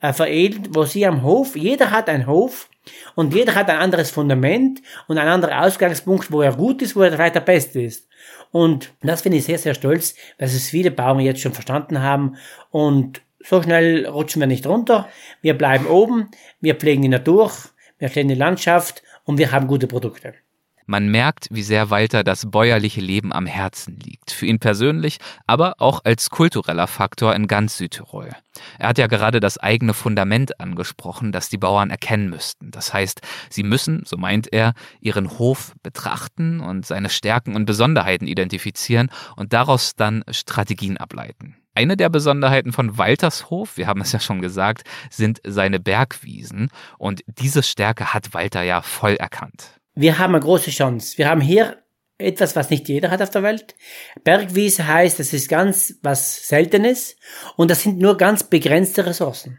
äh, 0.00 0.12
veredelt, 0.12 0.74
wo 0.74 0.84
sie 0.84 1.06
am 1.06 1.22
Hof, 1.22 1.56
jeder 1.56 1.90
hat 1.90 2.08
einen 2.08 2.26
Hof 2.26 2.68
und 3.14 3.34
jeder 3.34 3.54
hat 3.54 3.70
ein 3.70 3.78
anderes 3.78 4.10
Fundament 4.10 4.82
und 5.06 5.18
ein 5.18 5.28
anderer 5.28 5.62
Ausgangspunkt, 5.64 6.32
wo 6.32 6.42
er 6.42 6.54
gut 6.54 6.82
ist, 6.82 6.96
wo 6.96 7.02
er 7.02 7.12
vielleicht 7.12 7.36
der 7.36 7.40
Beste 7.40 7.82
ist. 7.82 8.08
Und 8.50 8.92
das 9.02 9.22
finde 9.22 9.38
ich 9.38 9.44
sehr, 9.44 9.58
sehr 9.58 9.74
stolz, 9.74 10.14
dass 10.38 10.54
es 10.54 10.68
viele 10.68 10.90
Bauern 10.90 11.20
jetzt 11.20 11.40
schon 11.40 11.54
verstanden 11.54 12.00
haben 12.00 12.36
und 12.70 13.22
so 13.44 13.62
schnell 13.62 14.06
rutschen 14.06 14.40
wir 14.40 14.46
nicht 14.46 14.66
runter. 14.66 15.08
Wir 15.40 15.56
bleiben 15.56 15.86
oben, 15.86 16.30
wir 16.60 16.74
pflegen 16.74 17.02
die 17.02 17.08
Natur, 17.08 17.50
wir 17.98 18.08
stehen 18.08 18.28
die 18.28 18.34
Landschaft 18.34 19.02
und 19.24 19.38
wir 19.38 19.52
haben 19.52 19.66
gute 19.66 19.86
Produkte. 19.86 20.34
Man 20.86 21.08
merkt, 21.08 21.48
wie 21.50 21.62
sehr 21.62 21.90
Walter 21.90 22.24
das 22.24 22.50
bäuerliche 22.50 23.00
Leben 23.00 23.32
am 23.32 23.46
Herzen 23.46 23.98
liegt. 24.00 24.32
Für 24.32 24.46
ihn 24.46 24.58
persönlich, 24.58 25.18
aber 25.46 25.76
auch 25.78 26.04
als 26.04 26.28
kultureller 26.28 26.86
Faktor 26.86 27.34
in 27.34 27.46
ganz 27.46 27.76
Südtirol. 27.76 28.30
Er 28.78 28.88
hat 28.88 28.98
ja 28.98 29.06
gerade 29.06 29.40
das 29.40 29.58
eigene 29.58 29.94
Fundament 29.94 30.60
angesprochen, 30.60 31.30
das 31.32 31.48
die 31.48 31.58
Bauern 31.58 31.90
erkennen 31.90 32.28
müssten. 32.28 32.70
Das 32.72 32.92
heißt, 32.92 33.20
sie 33.48 33.62
müssen, 33.62 34.02
so 34.04 34.16
meint 34.16 34.52
er, 34.52 34.74
ihren 35.00 35.38
Hof 35.38 35.72
betrachten 35.82 36.60
und 36.60 36.84
seine 36.84 37.10
Stärken 37.10 37.54
und 37.54 37.64
Besonderheiten 37.64 38.26
identifizieren 38.26 39.10
und 39.36 39.52
daraus 39.52 39.94
dann 39.94 40.24
Strategien 40.30 40.96
ableiten. 40.96 41.61
Eine 41.74 41.96
der 41.96 42.10
Besonderheiten 42.10 42.72
von 42.72 42.98
Waltershof, 42.98 43.76
wir 43.76 43.86
haben 43.86 44.00
es 44.02 44.12
ja 44.12 44.20
schon 44.20 44.42
gesagt, 44.42 44.82
sind 45.10 45.40
seine 45.46 45.80
Bergwiesen. 45.80 46.70
Und 46.98 47.22
diese 47.26 47.62
Stärke 47.62 48.12
hat 48.12 48.34
Walter 48.34 48.62
ja 48.62 48.82
voll 48.82 49.14
erkannt. 49.14 49.80
Wir 49.94 50.18
haben 50.18 50.34
eine 50.34 50.44
große 50.44 50.70
Chance. 50.70 51.16
Wir 51.18 51.28
haben 51.28 51.40
hier 51.40 51.78
etwas, 52.18 52.56
was 52.56 52.70
nicht 52.70 52.88
jeder 52.88 53.10
hat 53.10 53.22
auf 53.22 53.30
der 53.30 53.42
Welt. 53.42 53.74
Bergwiese 54.22 54.86
heißt, 54.86 55.18
das 55.18 55.32
ist 55.32 55.48
ganz 55.48 55.98
was 56.02 56.48
Seltenes 56.48 57.16
und 57.56 57.70
das 57.70 57.82
sind 57.82 57.98
nur 57.98 58.16
ganz 58.16 58.44
begrenzte 58.44 59.06
Ressourcen. 59.06 59.58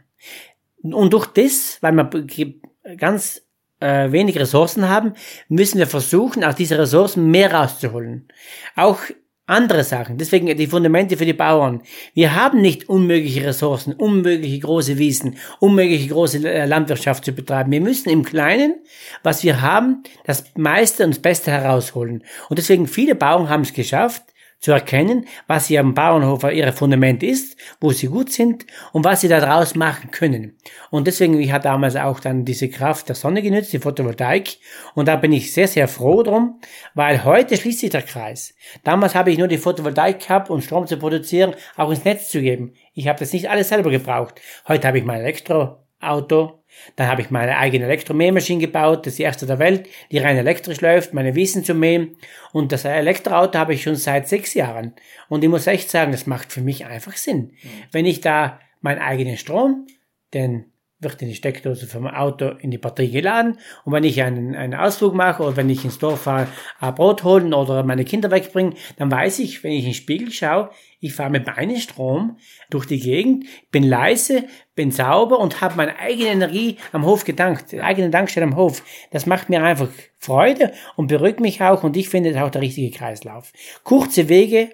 Und 0.82 1.12
durch 1.12 1.26
das, 1.26 1.78
weil 1.80 1.96
wir 1.96 2.96
ganz 2.96 3.42
äh, 3.80 4.12
wenig 4.12 4.38
Ressourcen 4.38 4.88
haben, 4.88 5.14
müssen 5.48 5.78
wir 5.78 5.86
versuchen, 5.86 6.44
aus 6.44 6.56
diesen 6.56 6.78
Ressourcen 6.78 7.30
mehr 7.30 7.52
rauszuholen. 7.52 8.28
Auch 8.76 9.00
andere 9.46 9.84
Sachen. 9.84 10.16
Deswegen 10.16 10.46
die 10.56 10.66
Fundamente 10.66 11.16
für 11.16 11.26
die 11.26 11.34
Bauern. 11.34 11.82
Wir 12.14 12.34
haben 12.34 12.62
nicht 12.62 12.88
unmögliche 12.88 13.44
Ressourcen, 13.44 13.92
unmögliche 13.92 14.58
große 14.60 14.96
Wiesen, 14.98 15.36
unmögliche 15.60 16.08
große 16.08 16.48
äh, 16.48 16.64
Landwirtschaft 16.64 17.24
zu 17.24 17.32
betreiben. 17.32 17.70
Wir 17.70 17.80
müssen 17.82 18.08
im 18.08 18.24
Kleinen, 18.24 18.76
was 19.22 19.44
wir 19.44 19.60
haben, 19.60 20.02
das 20.24 20.44
meiste 20.56 21.04
und 21.04 21.10
das 21.10 21.22
Beste 21.22 21.50
herausholen. 21.50 22.24
Und 22.48 22.58
deswegen 22.58 22.86
viele 22.86 23.14
Bauern 23.14 23.48
haben 23.50 23.62
es 23.62 23.74
geschafft, 23.74 24.22
zu 24.64 24.72
erkennen, 24.72 25.26
was 25.46 25.66
sie 25.66 25.78
am 25.78 25.92
Bauernhof 25.92 26.42
ihre 26.44 26.72
Fundament 26.72 27.22
ist, 27.22 27.58
wo 27.82 27.90
sie 27.90 28.06
gut 28.06 28.32
sind 28.32 28.64
und 28.92 29.04
was 29.04 29.20
sie 29.20 29.28
daraus 29.28 29.74
machen 29.74 30.10
können. 30.10 30.56
Und 30.90 31.06
deswegen, 31.06 31.38
ich 31.38 31.52
hatte 31.52 31.64
damals 31.64 31.96
auch 31.96 32.18
dann 32.18 32.46
diese 32.46 32.70
Kraft 32.70 33.10
der 33.10 33.14
Sonne 33.14 33.42
genützt, 33.42 33.74
die 33.74 33.78
Photovoltaik. 33.78 34.56
Und 34.94 35.06
da 35.06 35.16
bin 35.16 35.32
ich 35.32 35.52
sehr, 35.52 35.68
sehr 35.68 35.86
froh 35.86 36.22
drum, 36.22 36.60
weil 36.94 37.24
heute 37.24 37.58
schließt 37.58 37.80
sich 37.80 37.90
der 37.90 38.00
Kreis. 38.00 38.54
Damals 38.84 39.14
habe 39.14 39.30
ich 39.30 39.36
nur 39.36 39.48
die 39.48 39.58
Photovoltaik 39.58 40.20
gehabt, 40.20 40.48
um 40.48 40.62
Strom 40.62 40.86
zu 40.86 40.96
produzieren, 40.96 41.54
auch 41.76 41.90
ins 41.90 42.06
Netz 42.06 42.30
zu 42.30 42.40
geben. 42.40 42.72
Ich 42.94 43.06
habe 43.06 43.18
das 43.18 43.34
nicht 43.34 43.50
alles 43.50 43.68
selber 43.68 43.90
gebraucht. 43.90 44.40
Heute 44.66 44.88
habe 44.88 44.96
ich 44.96 45.04
mein 45.04 45.20
Elektro 45.20 45.83
Auto. 46.10 46.60
Dann 46.96 47.06
habe 47.06 47.22
ich 47.22 47.30
meine 47.30 47.56
eigene 47.58 47.84
Elektromähmaschine 47.84 48.60
gebaut, 48.60 49.06
das 49.06 49.12
ist 49.12 49.18
die 49.18 49.22
erste 49.22 49.46
der 49.46 49.60
Welt, 49.60 49.88
die 50.10 50.18
rein 50.18 50.36
elektrisch 50.36 50.80
läuft, 50.80 51.14
meine 51.14 51.34
Wiesen 51.34 51.64
zu 51.64 51.72
mähen. 51.74 52.16
Und 52.52 52.72
das 52.72 52.84
Elektroauto 52.84 53.58
habe 53.58 53.74
ich 53.74 53.82
schon 53.82 53.94
seit 53.94 54.28
sechs 54.28 54.54
Jahren. 54.54 54.94
Und 55.28 55.44
ich 55.44 55.50
muss 55.50 55.66
echt 55.68 55.90
sagen, 55.90 56.12
das 56.12 56.26
macht 56.26 56.52
für 56.52 56.60
mich 56.60 56.84
einfach 56.84 57.16
Sinn. 57.16 57.52
Mhm. 57.62 57.68
Wenn 57.92 58.06
ich 58.06 58.20
da 58.20 58.58
meinen 58.80 59.00
eigenen 59.00 59.36
Strom, 59.36 59.86
den 60.34 60.66
wird 61.04 61.22
in 61.22 61.28
die 61.28 61.34
Steckdose 61.34 61.86
vom 61.86 62.06
Auto 62.06 62.48
in 62.60 62.70
die 62.70 62.78
Batterie 62.78 63.10
geladen. 63.10 63.58
Und 63.84 63.92
wenn 63.92 64.04
ich 64.04 64.22
einen, 64.22 64.56
einen 64.56 64.74
Ausflug 64.74 65.14
mache 65.14 65.42
oder 65.42 65.56
wenn 65.56 65.70
ich 65.70 65.84
ins 65.84 65.98
Dorf 65.98 66.22
fahre, 66.22 66.48
ein 66.80 66.94
Brot 66.94 67.22
holen 67.22 67.54
oder 67.54 67.84
meine 67.84 68.04
Kinder 68.04 68.30
wegbringen, 68.30 68.74
dann 68.96 69.10
weiß 69.10 69.38
ich, 69.38 69.62
wenn 69.62 69.72
ich 69.72 69.80
in 69.80 69.90
den 69.90 69.94
Spiegel 69.94 70.32
schaue, 70.32 70.70
ich 71.00 71.12
fahre 71.12 71.30
mit 71.30 71.46
meinem 71.46 71.76
Strom 71.76 72.38
durch 72.70 72.86
die 72.86 72.98
Gegend, 72.98 73.44
bin 73.70 73.84
leise, 73.84 74.44
bin 74.74 74.90
sauber 74.90 75.38
und 75.38 75.60
habe 75.60 75.76
meine 75.76 75.98
eigene 75.98 76.30
Energie 76.30 76.78
am 76.92 77.04
Hof 77.04 77.24
gedankt, 77.24 77.74
eigene 77.74 78.08
Dankstelle 78.08 78.46
am 78.46 78.56
Hof. 78.56 78.82
Das 79.10 79.26
macht 79.26 79.50
mir 79.50 79.62
einfach 79.62 79.88
Freude 80.18 80.72
und 80.96 81.08
beruhigt 81.08 81.40
mich 81.40 81.60
auch 81.60 81.82
und 81.84 81.96
ich 81.98 82.08
finde 82.08 82.30
es 82.30 82.36
auch 82.36 82.50
der 82.50 82.62
richtige 82.62 82.90
Kreislauf. 82.96 83.52
Kurze 83.82 84.30
Wege 84.30 84.70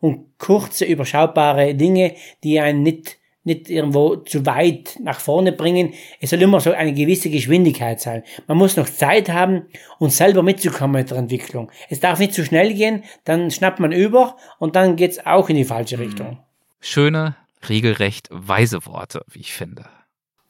und 0.00 0.36
kurze 0.38 0.84
überschaubare 0.86 1.74
Dinge, 1.76 2.16
die 2.42 2.58
einen 2.58 2.82
nicht 2.82 3.19
nicht 3.44 3.70
irgendwo 3.70 4.16
zu 4.16 4.44
weit 4.44 4.98
nach 5.00 5.18
vorne 5.18 5.52
bringen. 5.52 5.94
Es 6.20 6.30
soll 6.30 6.42
immer 6.42 6.60
so 6.60 6.72
eine 6.72 6.92
gewisse 6.92 7.30
Geschwindigkeit 7.30 8.00
sein. 8.00 8.22
Man 8.46 8.58
muss 8.58 8.76
noch 8.76 8.88
Zeit 8.88 9.30
haben, 9.30 9.66
um 9.98 10.10
selber 10.10 10.42
mitzukommen 10.42 11.00
mit 11.00 11.10
der 11.10 11.18
Entwicklung. 11.18 11.70
Es 11.88 12.00
darf 12.00 12.18
nicht 12.18 12.34
zu 12.34 12.44
schnell 12.44 12.74
gehen, 12.74 13.04
dann 13.24 13.50
schnappt 13.50 13.80
man 13.80 13.92
über 13.92 14.36
und 14.58 14.76
dann 14.76 14.96
geht's 14.96 15.24
auch 15.24 15.48
in 15.48 15.56
die 15.56 15.64
falsche 15.64 15.96
mhm. 15.96 16.02
Richtung. 16.02 16.38
Schöne, 16.80 17.36
regelrecht 17.68 18.28
weise 18.30 18.84
Worte, 18.86 19.24
wie 19.28 19.40
ich 19.40 19.52
finde. 19.52 19.86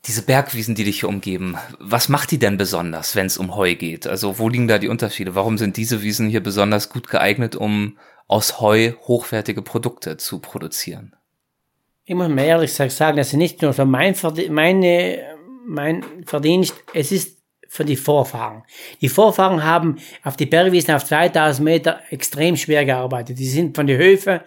Diese 0.06 0.22
Bergwiesen, 0.22 0.74
die 0.74 0.84
dich 0.84 1.00
hier 1.00 1.10
umgeben, 1.10 1.58
was 1.78 2.08
macht 2.08 2.30
die 2.30 2.38
denn 2.38 2.56
besonders, 2.56 3.16
wenn 3.16 3.26
es 3.26 3.36
um 3.36 3.54
Heu 3.54 3.74
geht? 3.74 4.06
Also 4.06 4.38
wo 4.38 4.48
liegen 4.48 4.66
da 4.66 4.78
die 4.78 4.88
Unterschiede? 4.88 5.34
Warum 5.34 5.58
sind 5.58 5.76
diese 5.76 6.02
Wiesen 6.02 6.30
hier 6.30 6.42
besonders 6.42 6.88
gut 6.88 7.08
geeignet, 7.08 7.54
um 7.54 7.98
aus 8.26 8.60
Heu 8.60 8.92
hochwertige 9.06 9.60
Produkte 9.60 10.16
zu 10.16 10.38
produzieren? 10.38 11.14
Ich 12.10 12.16
muss 12.16 12.28
mir 12.28 12.44
ehrlich 12.44 12.72
sagen, 12.72 13.18
das 13.18 13.28
ist 13.28 13.34
nicht 13.34 13.62
nur 13.62 13.72
so 13.72 13.84
mein, 13.84 14.16
meine, 14.48 15.18
mein 15.64 16.04
Verdienst, 16.26 16.74
es 16.92 17.12
ist 17.12 17.38
für 17.68 17.84
die 17.84 17.94
Vorfahren. 17.94 18.64
Die 19.00 19.08
Vorfahren 19.08 19.62
haben 19.62 19.96
auf 20.24 20.36
die 20.36 20.46
Bergwiesen 20.46 20.92
auf 20.92 21.04
2000 21.04 21.64
Meter 21.64 22.00
extrem 22.10 22.56
schwer 22.56 22.84
gearbeitet. 22.84 23.38
Die 23.38 23.46
sind 23.46 23.76
von 23.76 23.86
den 23.86 23.96
Höfen 23.96 24.40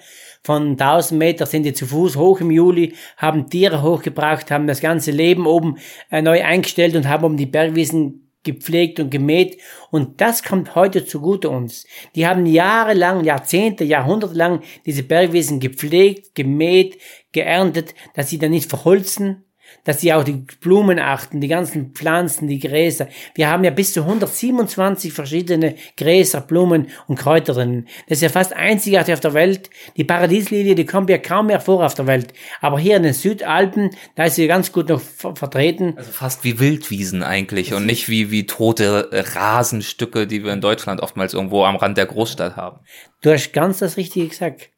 von 0.44 0.72
1000 0.72 1.18
Meter 1.18 1.46
sind 1.46 1.64
die 1.64 1.72
zu 1.72 1.86
Fuß 1.86 2.18
hoch 2.18 2.42
im 2.42 2.52
Juli, 2.52 2.96
haben 3.16 3.50
Tiere 3.50 3.82
hochgebracht, 3.82 4.52
haben 4.52 4.68
das 4.68 4.82
ganze 4.82 5.12
Leben 5.12 5.48
oben 5.48 5.78
äh, 6.12 6.22
neu 6.22 6.44
eingestellt 6.44 6.98
und 6.98 7.08
haben 7.08 7.24
um 7.24 7.38
die 7.38 7.46
Bergwiesen 7.46 8.24
gepflegt 8.44 9.00
und 9.00 9.10
gemäht. 9.10 9.58
Und 9.90 10.22
das 10.22 10.44
kommt 10.44 10.76
heute 10.76 11.06
zugute 11.06 11.50
uns. 11.50 11.86
Die 12.16 12.28
haben 12.28 12.46
jahrelang, 12.46 13.24
Jahrzehnte, 13.24 13.86
Jahrhunderte 13.86 14.36
lang 14.36 14.62
diese 14.86 15.04
Bergwiesen 15.04 15.62
gepflegt, 15.62 16.36
gemäht, 16.36 16.98
geerntet, 17.34 17.94
dass 18.14 18.30
sie 18.30 18.40
dann 18.40 18.52
nicht 18.52 18.70
verholzen, 18.70 19.44
dass 19.84 20.02
sie 20.02 20.14
auch 20.14 20.24
die 20.24 20.46
Blumen 20.62 21.00
achten, 21.00 21.42
die 21.42 21.48
ganzen 21.48 21.92
Pflanzen, 21.94 22.48
die 22.48 22.60
Gräser. 22.60 23.08
Wir 23.36 23.50
haben 23.50 23.64
ja 23.64 23.72
bis 23.72 23.94
zu 23.94 24.02
127 24.02 25.12
verschiedene 25.12 25.76
Gräser, 25.98 26.42
Blumen 26.42 26.88
und 27.08 27.20
Kräuter 27.20 27.54
drin. 27.54 27.88
Das 28.08 28.18
ist 28.18 28.22
ja 28.22 28.30
fast 28.30 28.54
einzigartig 28.54 29.14
auf 29.14 29.20
der 29.20 29.34
Welt. 29.34 29.70
Die 29.98 30.04
Paradieslilie, 30.04 30.76
die 30.76 30.86
kommt 30.86 31.10
ja 31.10 31.18
kaum 31.18 31.48
mehr 31.48 31.60
vor 31.60 31.86
auf 31.86 31.96
der 31.96 32.08
Welt. 32.08 32.34
Aber 32.62 32.80
hier 32.80 32.98
in 32.98 33.04
den 33.04 33.14
Südalpen, 33.14 33.90
da 34.16 34.26
ist 34.26 34.36
sie 34.36 34.48
ganz 34.48 34.72
gut 34.72 34.90
noch 34.90 35.02
vertreten. 35.02 35.94
Also 35.98 36.12
fast 36.12 36.44
wie 36.44 36.60
Wildwiesen 36.60 37.24
eigentlich 37.24 37.74
und 37.74 37.86
nicht 37.86 38.10
wie, 38.10 38.32
wie 38.32 38.46
tote 38.46 39.10
Rasenstücke, 39.12 40.28
die 40.28 40.44
wir 40.44 40.54
in 40.54 40.62
Deutschland 40.62 41.02
oftmals 41.02 41.34
irgendwo 41.34 41.66
am 41.66 41.76
Rand 41.76 41.98
der 41.98 42.06
Großstadt 42.06 42.56
haben. 42.56 42.80
Du 43.22 43.32
hast 43.32 43.54
ganz 43.54 43.80
das 43.80 43.98
Richtige 43.98 44.28
gesagt. 44.28 44.70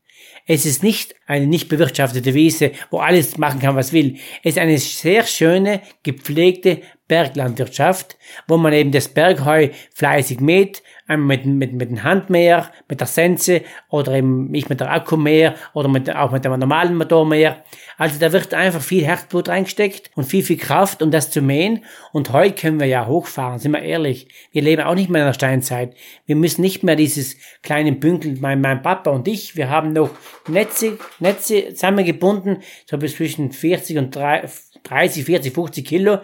Es 0.48 0.66
ist 0.66 0.84
nicht 0.84 1.16
eine 1.26 1.48
nicht 1.48 1.70
bewirtschaftete 1.70 2.36
Wiese, 2.36 2.72
wo 2.92 3.00
alles 3.00 3.38
machen 3.38 3.60
kann, 3.60 3.76
was 3.76 3.94
will. 3.94 4.18
Es 4.44 4.54
ist 4.54 4.60
eine 4.60 4.78
sehr 4.78 5.24
schöne, 5.24 5.82
gepflegte 6.04 6.82
Berglandwirtschaft, 7.08 8.16
wo 8.48 8.58
man 8.58 8.74
eben 8.74 8.92
das 8.92 9.08
Bergheu 9.08 9.70
fleißig 9.94 10.40
mäht, 10.40 10.84
mit, 11.08 11.46
mit, 11.46 11.74
mit 11.74 11.90
dem 11.90 12.04
Handmäher, 12.04 12.72
mit 12.90 13.00
der 13.00 13.08
Sense 13.08 13.62
oder 13.90 14.14
eben 14.14 14.50
nicht 14.50 14.70
mit 14.70 14.80
der 14.80 14.92
Akkumäher 14.92 15.56
oder 15.74 15.88
mit, 15.88 16.14
auch 16.14 16.32
mit 16.32 16.44
dem 16.44 16.58
normalen 16.60 16.98
Motormäher. 16.98 17.64
Also 17.98 18.20
da 18.20 18.32
wird 18.32 18.54
einfach 18.54 18.82
viel 18.82 19.06
Herzblut 19.06 19.48
reingesteckt 19.48 20.10
und 20.16 20.26
viel, 20.26 20.44
viel 20.44 20.58
Kraft, 20.58 21.04
um 21.04 21.12
das 21.12 21.30
zu 21.30 21.42
mähen. 21.42 21.86
Und 22.12 22.34
heute 22.34 22.56
können 22.56 22.80
wir 22.80 22.88
ja 22.88 23.06
hochfahren, 23.06 23.60
sind 23.60 23.74
wir 23.74 23.84
ehrlich. 23.84 24.28
Wir 24.52 24.64
leben 24.64 24.82
auch 24.82 24.96
nicht 24.96 25.10
mehr 25.12 25.22
in 25.22 25.28
der 25.28 25.34
Steinzeit. 25.34 25.94
Wir 26.26 26.36
müssen 26.36 26.62
nicht 26.62 26.84
mehr 26.84 26.96
dieses 26.96 27.38
kleine 27.62 27.92
Bünkel, 27.92 28.38
mein, 28.40 28.62
mein 28.62 28.82
Papa 28.82 29.12
und 29.12 29.28
ich, 29.28 29.56
wir 29.56 29.70
haben 29.70 29.94
noch 29.94 30.10
Netze, 30.48 30.98
Netze 31.20 31.70
zusammengebunden, 31.70 32.64
so 32.90 32.98
bis 32.98 33.16
zwischen 33.16 33.52
40 33.52 33.98
und 34.00 34.16
30, 34.16 35.24
40, 35.24 35.54
50 35.54 35.86
Kilo. 35.86 36.18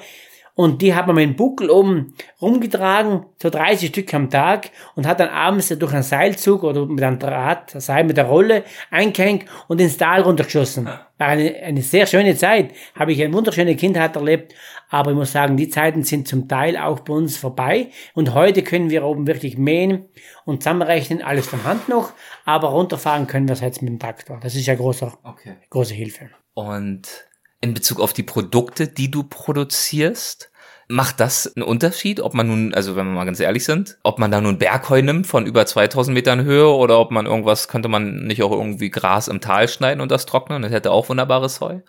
Und 0.61 0.83
die 0.83 0.93
hat 0.93 1.07
man 1.07 1.15
mit 1.15 1.23
dem 1.23 1.35
Buckel 1.35 1.71
oben 1.71 2.13
rumgetragen, 2.39 3.25
so 3.41 3.49
30 3.49 3.89
Stück 3.89 4.13
am 4.13 4.29
Tag, 4.29 4.69
und 4.93 5.07
hat 5.07 5.19
dann 5.19 5.29
abends 5.29 5.69
durch 5.69 5.91
einen 5.91 6.03
Seilzug 6.03 6.61
oder 6.63 6.85
mit 6.85 7.03
einem 7.03 7.17
Draht, 7.17 7.71
Seil 7.81 8.03
mit 8.03 8.15
der 8.15 8.25
Rolle, 8.25 8.63
eingehängt 8.91 9.45
und 9.67 9.81
ins 9.81 9.97
Tal 9.97 10.21
runtergeschossen. 10.21 10.85
War 10.85 11.27
eine, 11.27 11.55
eine 11.63 11.81
sehr 11.81 12.05
schöne 12.05 12.35
Zeit. 12.35 12.73
Habe 12.93 13.11
ich 13.11 13.23
eine 13.23 13.33
wunderschöne 13.33 13.75
Kindheit 13.75 14.15
erlebt. 14.15 14.53
Aber 14.91 15.09
ich 15.09 15.17
muss 15.17 15.31
sagen, 15.31 15.57
die 15.57 15.67
Zeiten 15.67 16.03
sind 16.03 16.27
zum 16.27 16.47
Teil 16.47 16.77
auch 16.77 16.99
bei 16.99 17.13
uns 17.13 17.37
vorbei. 17.37 17.87
Und 18.13 18.35
heute 18.35 18.61
können 18.61 18.91
wir 18.91 19.03
oben 19.03 19.25
wirklich 19.25 19.57
mähen 19.57 20.09
und 20.45 20.61
zusammenrechnen, 20.61 21.23
alles 21.23 21.47
von 21.47 21.63
Hand 21.63 21.89
noch. 21.89 22.13
Aber 22.45 22.67
runterfahren 22.67 23.25
können 23.25 23.47
wir 23.47 23.53
es 23.53 23.61
jetzt 23.61 23.81
mit 23.81 23.89
dem 23.89 23.97
Traktor. 23.97 24.39
Das 24.43 24.53
ist 24.53 24.67
ja 24.67 24.75
großer, 24.75 25.17
okay. 25.23 25.55
große 25.71 25.95
Hilfe. 25.95 26.29
Und 26.53 27.30
in 27.61 27.73
Bezug 27.73 27.99
auf 27.99 28.13
die 28.13 28.23
Produkte, 28.23 28.87
die 28.87 29.09
du 29.09 29.23
produzierst? 29.23 30.51
Macht 30.87 31.21
das 31.21 31.55
einen 31.55 31.63
Unterschied, 31.63 32.19
ob 32.19 32.33
man 32.33 32.47
nun, 32.47 32.73
also 32.73 32.97
wenn 32.97 33.05
wir 33.05 33.13
mal 33.13 33.23
ganz 33.23 33.39
ehrlich 33.39 33.63
sind, 33.63 33.97
ob 34.03 34.19
man 34.19 34.29
da 34.29 34.41
nun 34.41 34.57
Bergheu 34.57 35.01
nimmt 35.01 35.25
von 35.25 35.45
über 35.45 35.65
2000 35.65 36.13
Metern 36.13 36.43
Höhe 36.43 36.67
oder 36.67 36.99
ob 36.99 37.11
man 37.11 37.27
irgendwas, 37.27 37.69
könnte 37.69 37.87
man 37.87 38.25
nicht 38.25 38.43
auch 38.43 38.51
irgendwie 38.51 38.89
Gras 38.89 39.29
im 39.29 39.39
Tal 39.39 39.69
schneiden 39.69 40.01
und 40.01 40.11
das 40.11 40.25
trocknen? 40.25 40.63
Das 40.63 40.71
hätte 40.71 40.91
auch 40.91 41.07
wunderbares 41.07 41.61
Heu. 41.61 41.79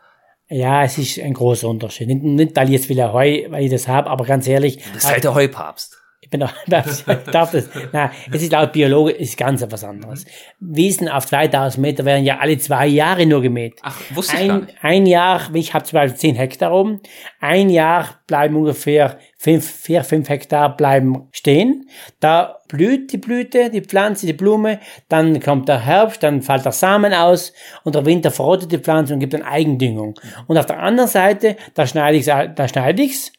Ja, 0.48 0.84
es 0.84 0.98
ist 0.98 1.18
ein 1.18 1.32
großer 1.32 1.66
Unterschied. 1.66 2.06
Nicht, 2.06 2.22
nicht 2.22 2.54
weil 2.56 2.66
ich 2.66 2.74
jetzt 2.74 2.88
wieder 2.88 3.12
Heu, 3.12 3.46
weil 3.48 3.64
ich 3.64 3.70
das 3.70 3.88
habe, 3.88 4.08
aber 4.08 4.24
ganz 4.24 4.46
ehrlich. 4.46 4.76
Du 4.84 4.92
bist 4.92 5.10
halt 5.10 5.24
der 5.24 5.34
Heupapst 5.34 6.01
bin 6.32 6.42
auch, 6.42 6.52
darf 6.66 7.52
das, 7.52 7.68
na, 7.92 8.10
es 8.32 8.42
ist 8.42 8.50
laut 8.50 8.72
Biologe, 8.72 9.12
ist 9.12 9.36
ganz 9.36 9.62
etwas 9.62 9.84
anderes. 9.84 10.24
Wiesen 10.58 11.08
auf 11.08 11.26
2000 11.26 11.80
Meter 11.80 12.04
werden 12.04 12.24
ja 12.24 12.38
alle 12.38 12.58
zwei 12.58 12.88
Jahre 12.88 13.24
nur 13.26 13.42
gemäht. 13.42 13.78
Ach, 13.82 13.96
wusste 14.14 14.36
ein, 14.36 14.42
ich 14.42 14.48
gar 14.48 14.60
nicht. 14.60 14.76
Ein 14.82 15.06
Jahr, 15.06 15.54
ich 15.54 15.74
habe 15.74 15.84
zum 15.84 15.98
Beispiel 15.98 16.18
10 16.18 16.34
Hektar 16.34 16.72
oben, 16.72 17.00
ein 17.38 17.70
Jahr 17.70 18.16
bleiben 18.26 18.56
ungefähr 18.56 19.18
5, 19.38 19.70
4, 19.70 20.04
5 20.04 20.28
Hektar 20.28 20.76
bleiben 20.76 21.28
stehen. 21.32 21.88
Da 22.18 22.58
blüht 22.68 23.12
die 23.12 23.18
Blüte, 23.18 23.70
die 23.70 23.82
Pflanze, 23.82 24.26
die 24.26 24.32
Blume, 24.32 24.80
dann 25.08 25.38
kommt 25.40 25.68
der 25.68 25.84
Herbst, 25.84 26.22
dann 26.22 26.42
fällt 26.42 26.64
der 26.64 26.72
Samen 26.72 27.12
aus 27.12 27.52
und 27.84 27.94
der 27.94 28.06
Winter 28.06 28.30
verrottet 28.30 28.72
die 28.72 28.78
Pflanze 28.78 29.12
und 29.12 29.20
gibt 29.20 29.34
dann 29.34 29.42
Eigendüngung. 29.42 30.18
Und 30.46 30.56
auf 30.56 30.66
der 30.66 30.78
anderen 30.78 31.10
Seite, 31.10 31.56
da 31.74 31.86
schneide 31.86 32.16
ich 32.16 32.24
da 32.24 32.68
schneide 32.68 33.02
ich's, 33.02 33.32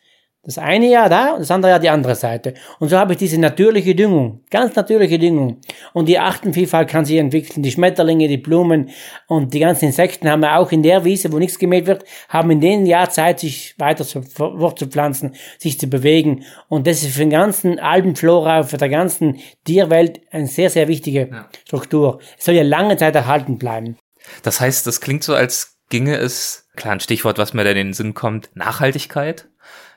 das 0.46 0.58
eine 0.58 0.90
Jahr 0.90 1.08
da 1.08 1.34
und 1.34 1.40
das 1.40 1.52
andere 1.52 1.72
Jahr 1.72 1.80
die 1.80 1.90
andere 1.90 2.16
Seite. 2.16 2.54
Und 2.80 2.90
so 2.90 2.98
habe 2.98 3.14
ich 3.14 3.18
diese 3.18 3.40
natürliche 3.40 3.96
Düngung, 3.96 4.42
ganz 4.50 4.76
natürliche 4.76 5.18
Düngung. 5.18 5.62
Und 5.94 6.10
die 6.10 6.20
Artenvielfalt 6.20 6.90
kann 6.90 7.06
sich 7.06 7.18
entwickeln. 7.18 7.64
Die 7.64 7.72
Schmetterlinge, 7.72 8.28
die 8.28 8.38
Blumen 8.38 8.90
und 9.28 9.54
die 9.54 9.60
ganzen 9.60 9.86
Insekten 9.86 10.30
haben 10.30 10.44
auch 10.44 10.74
in 10.74 10.84
der 10.84 11.06
Wiese, 11.06 11.32
wo 11.32 11.40
nichts 11.40 11.58
gemäht 11.60 11.86
wird, 11.86 12.04
haben 12.28 12.52
in 12.52 12.60
dem 12.60 12.86
Jahr 12.86 13.10
Zeit, 13.10 13.40
sich 13.40 13.74
weiter 13.78 14.04
zu, 14.04 14.22
fortzupflanzen, 14.22 15.36
sich 15.60 15.80
zu 15.80 15.88
bewegen. 15.88 16.44
Und 16.68 16.88
das 16.88 17.04
ist 17.04 17.14
für 17.14 17.20
den 17.20 17.30
ganzen 17.30 17.80
Alpenflora, 17.80 18.64
für 18.64 18.78
der 18.78 18.90
ganzen 18.90 19.40
Tierwelt 19.64 20.20
eine 20.30 20.48
sehr, 20.48 20.70
sehr 20.70 20.90
wichtige 20.90 21.30
ja. 21.32 21.50
Struktur. 21.66 22.20
Es 22.38 22.44
soll 22.44 22.56
ja 22.56 22.64
lange 22.64 22.98
Zeit 22.98 23.16
erhalten 23.16 23.58
bleiben. 23.58 23.98
Das 24.42 24.60
heißt, 24.60 24.86
das 24.88 25.00
klingt 25.00 25.24
so, 25.24 25.34
als 25.34 25.78
ginge 25.88 26.18
es, 26.18 26.68
klar, 26.76 26.94
ein 26.94 27.00
Stichwort, 27.00 27.38
was 27.38 27.54
mir 27.54 27.64
da 27.64 27.70
in 27.70 27.78
den 27.78 27.94
Sinn 27.94 28.14
kommt, 28.14 28.50
Nachhaltigkeit. 28.56 29.48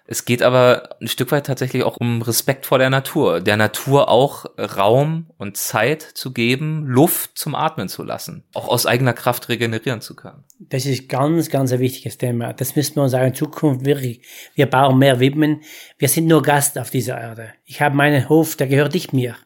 Es 0.07 0.25
geht 0.25 0.43
aber 0.43 0.97
ein 1.01 1.09
Stück 1.09 1.33
weit 1.33 1.47
tatsächlich 1.47 1.83
auch 1.83 1.97
um 1.97 2.23
Respekt 2.23 2.67
vor 2.67 2.79
der 2.79 2.91
Natur, 2.91 3.41
der 3.41 3.57
Natur 3.57 4.09
auch 4.09 4.47
Raum 4.57 5.27
und 5.37 5.57
Zeit 5.57 6.03
zu 6.03 6.33
geben, 6.33 6.85
Luft 6.87 7.37
zum 7.37 7.55
Atmen 7.55 7.89
zu 7.89 8.03
lassen, 8.05 8.45
auch 8.55 8.69
aus 8.69 8.87
eigener 8.87 9.13
Kraft 9.13 9.49
regenerieren 9.49 10.01
zu 10.01 10.15
können. 10.15 10.45
Das 10.61 10.87
ist 10.87 11.09
ganz, 11.09 11.51
ganz 11.51 11.73
ein 11.73 11.81
wichtiges 11.81 12.19
Thema. 12.19 12.53
Das 12.53 12.77
müssen 12.77 12.97
wir 12.97 13.03
uns 13.03 13.15
auch 13.15 13.25
in 13.25 13.35
Zukunft 13.35 13.85
wirklich, 13.85 14.23
wir 14.55 14.67
brauchen 14.67 14.99
mehr 14.99 15.21
widmen. 15.21 15.63
Wir 15.99 16.09
sind 16.09 16.27
nur 16.27 16.43
Gast 16.43 16.79
auf 16.79 16.91
dieser 16.91 17.21
Erde. 17.21 17.53
Ich 17.65 17.81
habe 17.81 17.97
meinen 17.97 18.29
Hof, 18.29 18.57
der 18.57 18.69
gehört 18.69 18.95
nicht 18.95 19.13
mir. 19.13 19.37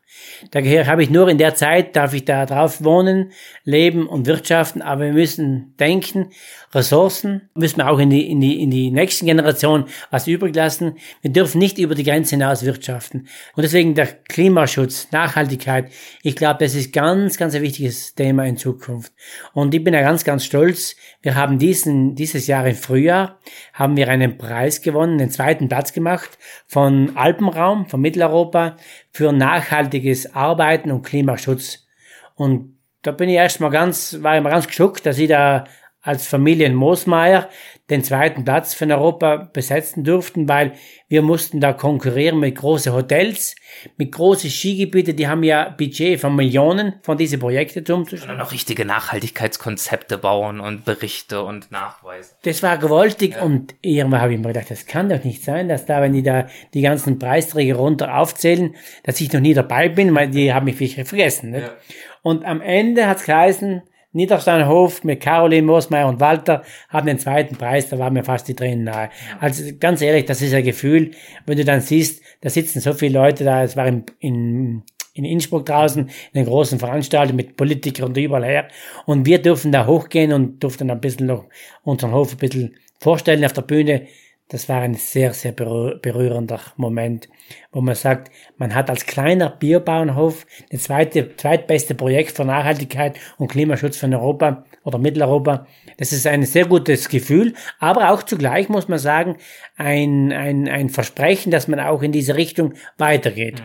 Daher 0.50 0.86
habe 0.86 1.02
ich 1.02 1.10
nur 1.10 1.28
in 1.28 1.38
der 1.38 1.54
Zeit, 1.54 1.96
darf 1.96 2.14
ich 2.14 2.24
da 2.24 2.46
drauf 2.46 2.82
wohnen, 2.82 3.32
leben 3.64 4.06
und 4.06 4.26
wirtschaften, 4.26 4.82
aber 4.82 5.04
wir 5.04 5.12
müssen 5.12 5.74
denken, 5.78 6.30
Ressourcen 6.72 7.48
müssen 7.54 7.78
wir 7.78 7.90
auch 7.90 7.98
in 7.98 8.10
die, 8.10 8.30
in 8.30 8.40
die, 8.40 8.62
in 8.62 8.70
die 8.70 8.90
nächsten 8.90 9.26
Generationen 9.26 9.86
was 10.10 10.28
übrig 10.28 10.54
lassen. 10.54 10.98
Wir 11.20 11.32
dürfen 11.32 11.58
nicht 11.58 11.78
über 11.78 11.94
die 11.94 12.04
Grenze 12.04 12.36
hinaus 12.36 12.64
wirtschaften. 12.64 13.26
Und 13.56 13.62
deswegen 13.62 13.94
der 13.94 14.06
Klimaschutz, 14.06 15.08
Nachhaltigkeit, 15.10 15.90
ich 16.22 16.36
glaube, 16.36 16.58
das 16.60 16.74
ist 16.74 16.92
ganz, 16.92 17.36
ganz 17.36 17.54
ein 17.54 17.62
wichtiges 17.62 18.14
Thema 18.14 18.44
in 18.46 18.56
Zukunft. 18.56 19.12
Und 19.52 19.74
ich 19.74 19.82
bin 19.82 19.94
ja 19.94 20.02
ganz, 20.02 20.24
ganz 20.24 20.44
stolz. 20.44 20.94
Wir 21.22 21.34
haben 21.34 21.58
diesen, 21.58 22.14
dieses 22.14 22.46
Jahr 22.46 22.66
im 22.66 22.76
Frühjahr, 22.76 23.40
haben 23.72 23.96
wir 23.96 24.08
einen 24.08 24.38
Preis 24.38 24.80
gewonnen, 24.80 25.18
den 25.18 25.30
zweiten 25.30 25.68
Platz 25.68 25.92
gemacht 25.92 26.38
von 26.66 27.16
Alpenraum, 27.16 27.86
von 27.86 28.00
Mitteleuropa 28.00 28.76
für 29.12 29.32
nachhaltiges 29.32 30.34
Arbeiten 30.34 30.90
und 30.90 31.02
Klimaschutz. 31.02 31.86
Und 32.34 32.78
da 33.02 33.12
bin 33.12 33.28
ich 33.28 33.36
erstmal 33.36 33.70
ganz, 33.70 34.18
war 34.22 34.36
ich 34.36 34.42
mal 34.42 34.50
ganz 34.50 34.66
geschockt, 34.66 35.06
dass 35.06 35.18
ich 35.18 35.28
da 35.28 35.64
als 36.02 36.26
Familien 36.26 36.74
Moosmeier 36.74 37.48
den 37.90 38.02
zweiten 38.04 38.44
Platz 38.44 38.72
von 38.72 38.90
Europa 38.90 39.50
besetzen 39.52 40.04
durften, 40.04 40.48
weil 40.48 40.72
wir 41.08 41.22
mussten 41.22 41.60
da 41.60 41.72
konkurrieren 41.72 42.38
mit 42.38 42.56
großen 42.56 42.92
Hotels, 42.92 43.56
mit 43.96 44.12
großen 44.12 44.48
Skigebieten, 44.48 45.16
die 45.16 45.28
haben 45.28 45.42
ja 45.42 45.68
Budget 45.68 46.20
von 46.20 46.34
Millionen 46.36 46.94
von 47.02 47.18
diese 47.18 47.36
Projekte 47.36 47.84
zu 47.84 47.94
umzustellen. 47.94 48.32
Und 48.32 48.38
noch 48.38 48.52
richtige 48.52 48.84
Nachhaltigkeitskonzepte 48.84 50.16
bauen 50.18 50.60
und 50.60 50.84
Berichte 50.84 51.42
und 51.42 51.70
Nachweise. 51.70 52.34
Das 52.44 52.62
war 52.62 52.78
gewaltig 52.78 53.34
ja. 53.34 53.42
und 53.42 53.74
irgendwann 53.82 54.20
habe 54.22 54.32
ich 54.32 54.38
mir 54.38 54.48
gedacht, 54.48 54.70
das 54.70 54.86
kann 54.86 55.08
doch 55.08 55.24
nicht 55.24 55.44
sein, 55.44 55.68
dass 55.68 55.84
da, 55.84 56.00
wenn 56.00 56.12
die 56.12 56.22
da 56.22 56.46
die 56.72 56.82
ganzen 56.82 57.18
Preisträger 57.18 57.74
runter 57.74 58.16
aufzählen, 58.16 58.74
dass 59.02 59.20
ich 59.20 59.32
noch 59.32 59.40
nie 59.40 59.54
dabei 59.54 59.88
bin, 59.88 60.14
weil 60.14 60.30
die 60.30 60.54
haben 60.54 60.64
mich 60.64 60.76
vergessen. 60.76 61.50
Nicht? 61.50 61.66
Ja. 61.66 61.74
Und 62.22 62.44
am 62.44 62.60
Ende 62.60 63.06
hat's 63.06 63.24
geheißen, 63.24 63.82
Niedersteinhof 64.12 65.04
mit 65.04 65.20
Caroline 65.20 65.66
Moosmeier 65.66 66.08
und 66.08 66.18
Walter 66.18 66.62
haben 66.88 67.06
den 67.06 67.18
zweiten 67.18 67.56
Preis, 67.56 67.88
da 67.88 67.98
waren 67.98 68.12
mir 68.12 68.24
fast 68.24 68.48
die 68.48 68.54
Tränen 68.54 68.84
nahe. 68.84 69.10
Also 69.38 69.62
ganz 69.78 70.02
ehrlich, 70.02 70.24
das 70.24 70.42
ist 70.42 70.52
ein 70.52 70.64
Gefühl, 70.64 71.12
wenn 71.46 71.56
du 71.56 71.64
dann 71.64 71.80
siehst, 71.80 72.22
da 72.40 72.50
sitzen 72.50 72.80
so 72.80 72.92
viele 72.92 73.18
Leute 73.18 73.44
da, 73.44 73.62
es 73.62 73.76
war 73.76 73.86
in, 73.86 74.04
in, 74.18 74.82
in 75.14 75.24
Innsbruck 75.24 75.66
draußen, 75.66 76.02
in 76.02 76.10
den 76.34 76.46
großen 76.46 76.80
Veranstaltungen 76.80 77.36
mit 77.36 77.56
Politikern 77.56 78.08
und 78.08 78.16
überall 78.16 78.44
her. 78.44 78.68
Und 79.06 79.26
wir 79.26 79.40
dürfen 79.40 79.70
da 79.70 79.86
hochgehen 79.86 80.32
und 80.32 80.62
durften 80.62 80.90
ein 80.90 81.00
bisschen 81.00 81.26
noch 81.26 81.44
unseren 81.84 82.12
Hof 82.12 82.32
ein 82.32 82.38
bisschen 82.38 82.76
vorstellen 82.98 83.44
auf 83.44 83.52
der 83.52 83.62
Bühne. 83.62 84.06
Das 84.48 84.68
war 84.68 84.80
ein 84.80 84.94
sehr, 84.94 85.32
sehr 85.34 85.52
berührender 85.52 86.60
Moment, 86.76 87.28
wo 87.72 87.80
man 87.80 87.94
sagt, 87.94 88.30
man 88.56 88.74
hat 88.74 88.90
als 88.90 89.06
kleiner 89.06 89.50
Bierbauernhof 89.50 90.46
das 90.70 90.84
zweite, 90.84 91.36
zweitbeste 91.36 91.94
Projekt 91.94 92.36
für 92.36 92.44
Nachhaltigkeit 92.44 93.18
und 93.38 93.48
Klimaschutz 93.48 93.96
von 93.96 94.14
Europa 94.14 94.64
oder 94.84 94.98
Mitteleuropa. 94.98 95.66
Das 95.98 96.12
ist 96.12 96.26
ein 96.26 96.44
sehr 96.44 96.66
gutes 96.66 97.08
Gefühl, 97.08 97.54
aber 97.78 98.10
auch 98.10 98.22
zugleich 98.22 98.68
muss 98.68 98.88
man 98.88 98.98
sagen, 98.98 99.36
ein, 99.76 100.32
ein, 100.32 100.68
ein 100.68 100.88
Versprechen, 100.88 101.50
dass 101.50 101.68
man 101.68 101.80
auch 101.80 102.02
in 102.02 102.12
diese 102.12 102.36
Richtung 102.36 102.74
weitergeht. 102.98 103.62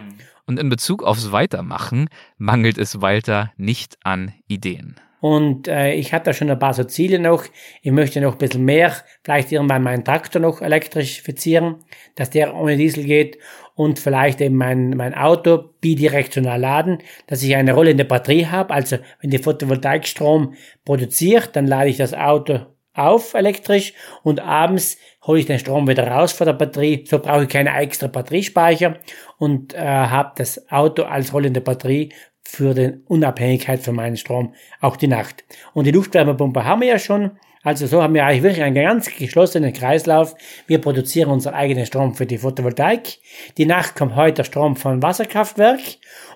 Und 0.47 0.59
in 0.59 0.69
Bezug 0.69 1.03
aufs 1.03 1.31
Weitermachen 1.31 2.07
mangelt 2.38 2.77
es 2.77 3.01
Walter 3.01 3.51
nicht 3.57 3.97
an 4.03 4.33
Ideen. 4.47 4.95
Und 5.22 5.68
äh, 5.68 5.93
ich 5.93 6.13
hatte 6.13 6.34
schon 6.34 6.49
ein 6.49 6.59
paar 6.59 6.74
so 6.74 6.84
Ziele 6.84 7.20
noch. 7.20 7.45
Ich 7.82 7.91
möchte 7.91 8.22
noch 8.22 8.34
ein 8.34 8.38
bisschen 8.38 8.66
mehr, 8.66 8.93
vielleicht 9.24 9.51
irgendwann 9.51 9.84
meinen 9.84 10.03
Traktor 10.03 10.41
noch 10.41 10.61
elektrifizieren, 10.61 11.78
dass 12.16 12.30
der 12.30 12.55
ohne 12.55 12.78
Diesel 12.78 13.05
geht 13.05 13.39
und 13.76 13.99
vielleicht 13.99 14.41
eben 14.41 14.55
mein, 14.55 14.91
mein 14.91 15.13
Auto 15.13 15.72
bidirektional 15.82 16.59
laden, 16.59 16.99
dass 17.28 17.43
ich 17.43 17.55
eine 17.55 17.74
rollende 17.74 18.05
Batterie 18.05 18.45
habe. 18.45 18.74
Also 18.74 18.97
wenn 19.22 19.30
die 19.30 19.39
Photovoltaikstrom 19.39 20.53
produziert, 20.86 21.55
dann 21.55 21.68
lade 21.68 21.89
ich 21.89 21.97
das 21.97 22.13
Auto 22.13 22.59
auf 22.93 23.34
elektrisch 23.34 23.93
und 24.24 24.39
abends 24.39 24.97
hole 25.28 25.39
ich 25.39 25.45
den 25.45 25.59
Strom 25.59 25.88
wieder 25.88 26.07
raus 26.07 26.32
von 26.32 26.45
der 26.47 26.53
Batterie. 26.53 27.03
So 27.05 27.20
brauche 27.20 27.43
ich 27.43 27.49
keine 27.49 27.76
extra 27.78 28.07
Batteriespeicher 28.07 28.97
und 29.38 29.74
äh, 29.74 29.80
habe 29.80 30.34
das 30.38 30.72
Auto 30.72 31.03
als 31.03 31.34
rollende 31.34 31.61
Batterie 31.61 32.13
für 32.48 32.74
die 32.74 32.93
Unabhängigkeit 33.08 33.82
von 33.82 33.96
meinem 33.96 34.16
Strom, 34.16 34.54
auch 34.80 34.96
die 34.96 35.08
Nacht. 35.08 35.43
Und 35.74 35.86
die 35.88 35.91
Luftwärmepumpe 35.91 36.64
haben 36.64 36.82
wir 36.82 36.88
ja 36.88 37.00
schon. 37.00 37.32
Also 37.66 37.88
so 37.88 38.04
haben 38.04 38.14
wir 38.14 38.24
eigentlich 38.24 38.43
wirklich 38.43 38.64
einen 38.64 38.76
ganz 38.76 39.10
geschlossenen 39.18 39.74
Kreislauf. 39.74 40.36
Wir 40.68 40.80
produzieren 40.80 41.32
unseren 41.32 41.56
eigenen 41.56 41.88
Strom 41.88 42.14
für 42.14 42.28
die 42.28 42.38
Photovoltaik. 42.38 43.18
Die 43.58 43.66
Nacht 43.66 43.96
kommt 43.96 44.16
heute 44.16 44.36
der 44.36 44.43
Strom 44.43 44.76
von 44.76 45.02
Wasserkraftwerk. 45.02 45.80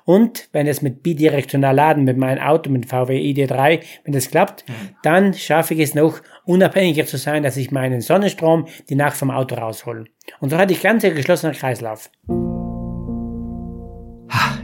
Und 0.05 0.49
wenn 0.53 0.65
es 0.65 0.81
mit 0.81 1.03
bidirektional 1.03 1.75
laden, 1.75 2.03
mit 2.03 2.17
meinem 2.17 2.41
Auto, 2.41 2.71
mit 2.71 2.87
VW 2.87 3.19
ID3, 3.19 3.79
wenn 4.05 4.13
das 4.13 4.31
klappt, 4.31 4.67
mhm. 4.67 4.73
dann 5.03 5.35
schaffe 5.35 5.75
ich 5.75 5.81
es 5.81 5.93
noch, 5.93 6.19
unabhängiger 6.45 7.05
zu 7.05 7.17
sein, 7.17 7.43
dass 7.43 7.57
ich 7.57 7.69
meinen 7.69 8.01
Sonnenstrom 8.01 8.65
die 8.89 8.95
Nacht 8.95 9.15
vom 9.15 9.29
Auto 9.29 9.53
raushole. 9.53 10.05
Und 10.39 10.49
so 10.49 10.57
hatte 10.57 10.73
ich 10.73 10.81
ganz 10.81 11.03
geschlossenen 11.03 11.55
Kreislauf. 11.55 12.09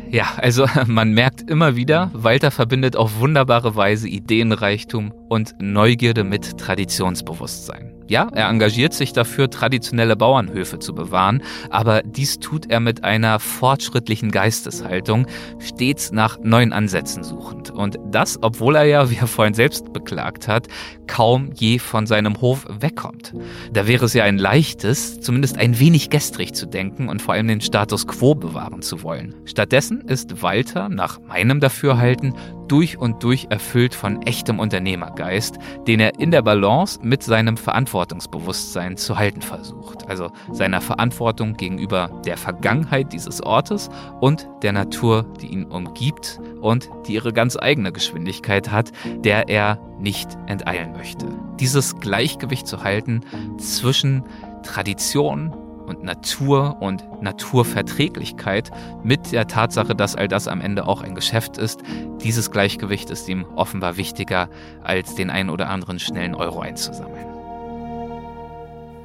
Ja, 0.09 0.33
also 0.37 0.65
man 0.87 1.11
merkt 1.11 1.49
immer 1.49 1.75
wieder, 1.75 2.11
Walter 2.13 2.51
verbindet 2.51 2.95
auf 2.95 3.19
wunderbare 3.19 3.75
Weise 3.75 4.07
Ideenreichtum 4.07 5.11
und 5.29 5.55
Neugierde 5.59 6.23
mit 6.23 6.57
Traditionsbewusstsein. 6.57 7.94
Ja, 8.07 8.29
er 8.33 8.49
engagiert 8.49 8.93
sich 8.93 9.13
dafür, 9.13 9.49
traditionelle 9.49 10.15
Bauernhöfe 10.15 10.77
zu 10.77 10.93
bewahren, 10.93 11.41
aber 11.71 12.03
dies 12.03 12.39
tut 12.39 12.69
er 12.69 12.79
mit 12.79 13.03
einer 13.03 13.39
fortschrittlichen 13.39 14.29
Geisteshaltung, 14.29 15.25
stets 15.57 16.11
nach 16.11 16.37
neuen 16.43 16.71
Ansätzen 16.71 17.23
suchend. 17.23 17.71
Und 17.71 17.97
das, 18.11 18.37
obwohl 18.41 18.75
er 18.75 18.85
ja, 18.85 19.09
wie 19.09 19.15
er 19.15 19.27
vorhin 19.27 19.55
selbst 19.55 19.91
beklagt 19.91 20.47
hat, 20.47 20.67
kaum 21.07 21.49
je 21.55 21.79
von 21.79 22.05
seinem 22.05 22.41
Hof 22.41 22.65
wegkommt. 22.69 23.33
Da 23.73 23.87
wäre 23.87 24.05
es 24.05 24.13
ja 24.13 24.23
ein 24.23 24.37
leichtes, 24.37 25.19
zumindest 25.19 25.57
ein 25.57 25.79
wenig 25.79 26.11
gestrig 26.11 26.53
zu 26.53 26.67
denken 26.67 27.09
und 27.09 27.23
vor 27.23 27.33
allem 27.33 27.47
den 27.47 27.61
Status 27.61 28.05
quo 28.05 28.35
bewahren 28.35 28.83
zu 28.83 29.01
wollen. 29.01 29.33
Stattdessen 29.45 30.01
ist 30.01 30.43
Walter, 30.43 30.89
nach 30.89 31.19
meinem 31.21 31.59
Dafürhalten, 31.59 32.35
durch 32.67 32.97
und 32.97 33.23
durch 33.23 33.47
erfüllt 33.49 33.95
von 33.95 34.21
echtem 34.23 34.59
Unternehmergeist, 34.59 35.57
den 35.87 35.99
er 35.99 36.19
in 36.19 36.31
der 36.31 36.41
Balance 36.41 36.99
mit 37.01 37.23
seinem 37.23 37.57
Verantwortungsbewusstsein 37.57 38.97
zu 38.97 39.17
halten 39.17 39.41
versucht. 39.41 40.07
Also 40.07 40.31
seiner 40.51 40.81
Verantwortung 40.81 41.55
gegenüber 41.55 42.09
der 42.25 42.37
Vergangenheit 42.37 43.13
dieses 43.13 43.41
Ortes 43.41 43.89
und 44.21 44.47
der 44.61 44.73
Natur, 44.73 45.25
die 45.41 45.47
ihn 45.47 45.65
umgibt 45.65 46.39
und 46.61 46.89
die 47.07 47.13
ihre 47.13 47.33
ganz 47.33 47.57
eigene 47.57 47.91
Geschwindigkeit 47.91 48.71
hat, 48.71 48.91
der 49.17 49.49
er 49.49 49.79
nicht 49.99 50.37
enteilen 50.47 50.91
möchte. 50.93 51.27
Dieses 51.59 51.99
Gleichgewicht 51.99 52.67
zu 52.67 52.83
halten 52.83 53.21
zwischen 53.57 54.23
Tradition 54.63 55.53
und 55.85 56.03
Natur 56.03 56.77
und 56.81 57.21
Naturverträglichkeit 57.21 58.71
mit 59.03 59.31
der 59.31 59.47
Tatsache, 59.47 59.95
dass 59.95 60.15
all 60.15 60.27
das 60.27 60.47
am 60.47 60.61
Ende 60.61 60.87
auch 60.87 61.01
ein 61.01 61.15
Geschäft 61.15 61.57
ist. 61.57 61.81
Dieses 62.23 62.51
Gleichgewicht 62.51 63.09
ist 63.09 63.27
ihm 63.29 63.45
offenbar 63.55 63.97
wichtiger, 63.97 64.49
als 64.83 65.15
den 65.15 65.29
einen 65.29 65.49
oder 65.49 65.69
anderen 65.69 65.99
schnellen 65.99 66.35
Euro 66.35 66.59
einzusammeln. 66.59 67.25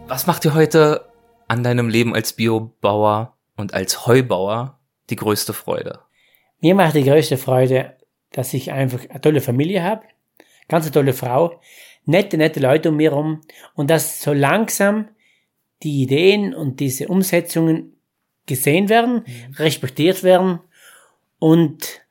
Was 0.08 0.26
macht 0.26 0.44
dir 0.44 0.54
heute 0.54 1.08
an 1.46 1.62
deinem 1.62 1.88
Leben 1.88 2.14
als 2.14 2.32
Biobauer 2.32 3.36
und 3.56 3.74
als 3.74 4.06
Heubauer 4.06 4.78
die 5.08 5.16
größte 5.16 5.52
Freude? 5.52 6.00
Mir 6.60 6.74
macht 6.74 6.94
die 6.94 7.04
größte 7.04 7.38
Freude, 7.38 7.96
dass 8.32 8.54
ich 8.54 8.72
einfach 8.72 9.00
eine 9.08 9.20
tolle 9.20 9.40
Familie 9.40 9.82
habe, 9.82 10.02
ganz 10.68 10.84
eine 10.84 10.92
tolle 10.92 11.12
Frau, 11.12 11.60
nette, 12.04 12.36
nette 12.36 12.60
Leute 12.60 12.90
um 12.90 12.96
mir 12.96 13.10
herum 13.10 13.40
und 13.74 13.90
dass 13.90 14.22
so 14.22 14.32
langsam 14.32 15.08
die 15.82 16.02
Ideen 16.02 16.54
und 16.54 16.80
diese 16.80 17.08
Umsetzungen 17.08 17.96
gesehen 18.46 18.88
werden, 18.88 19.24
mhm. 19.26 19.54
respektiert 19.56 20.22
werden 20.22 20.60
und 21.38 22.02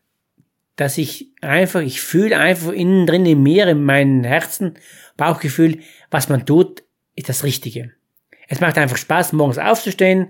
dass 0.75 0.97
ich 0.97 1.31
einfach, 1.41 1.81
ich 1.81 1.99
fühle 2.01 2.37
einfach 2.37 2.71
innen 2.71 3.05
drin 3.05 3.25
in 3.25 3.43
mir, 3.43 3.67
in 3.67 3.83
meinem 3.83 4.23
Herzen, 4.23 4.75
Bauchgefühl, 5.17 5.79
was 6.09 6.29
man 6.29 6.45
tut, 6.45 6.83
ist 7.15 7.27
das 7.27 7.43
Richtige. 7.43 7.91
Es 8.47 8.61
macht 8.61 8.77
einfach 8.77 8.95
Spaß, 8.95 9.33
morgens 9.33 9.57
aufzustehen, 9.57 10.29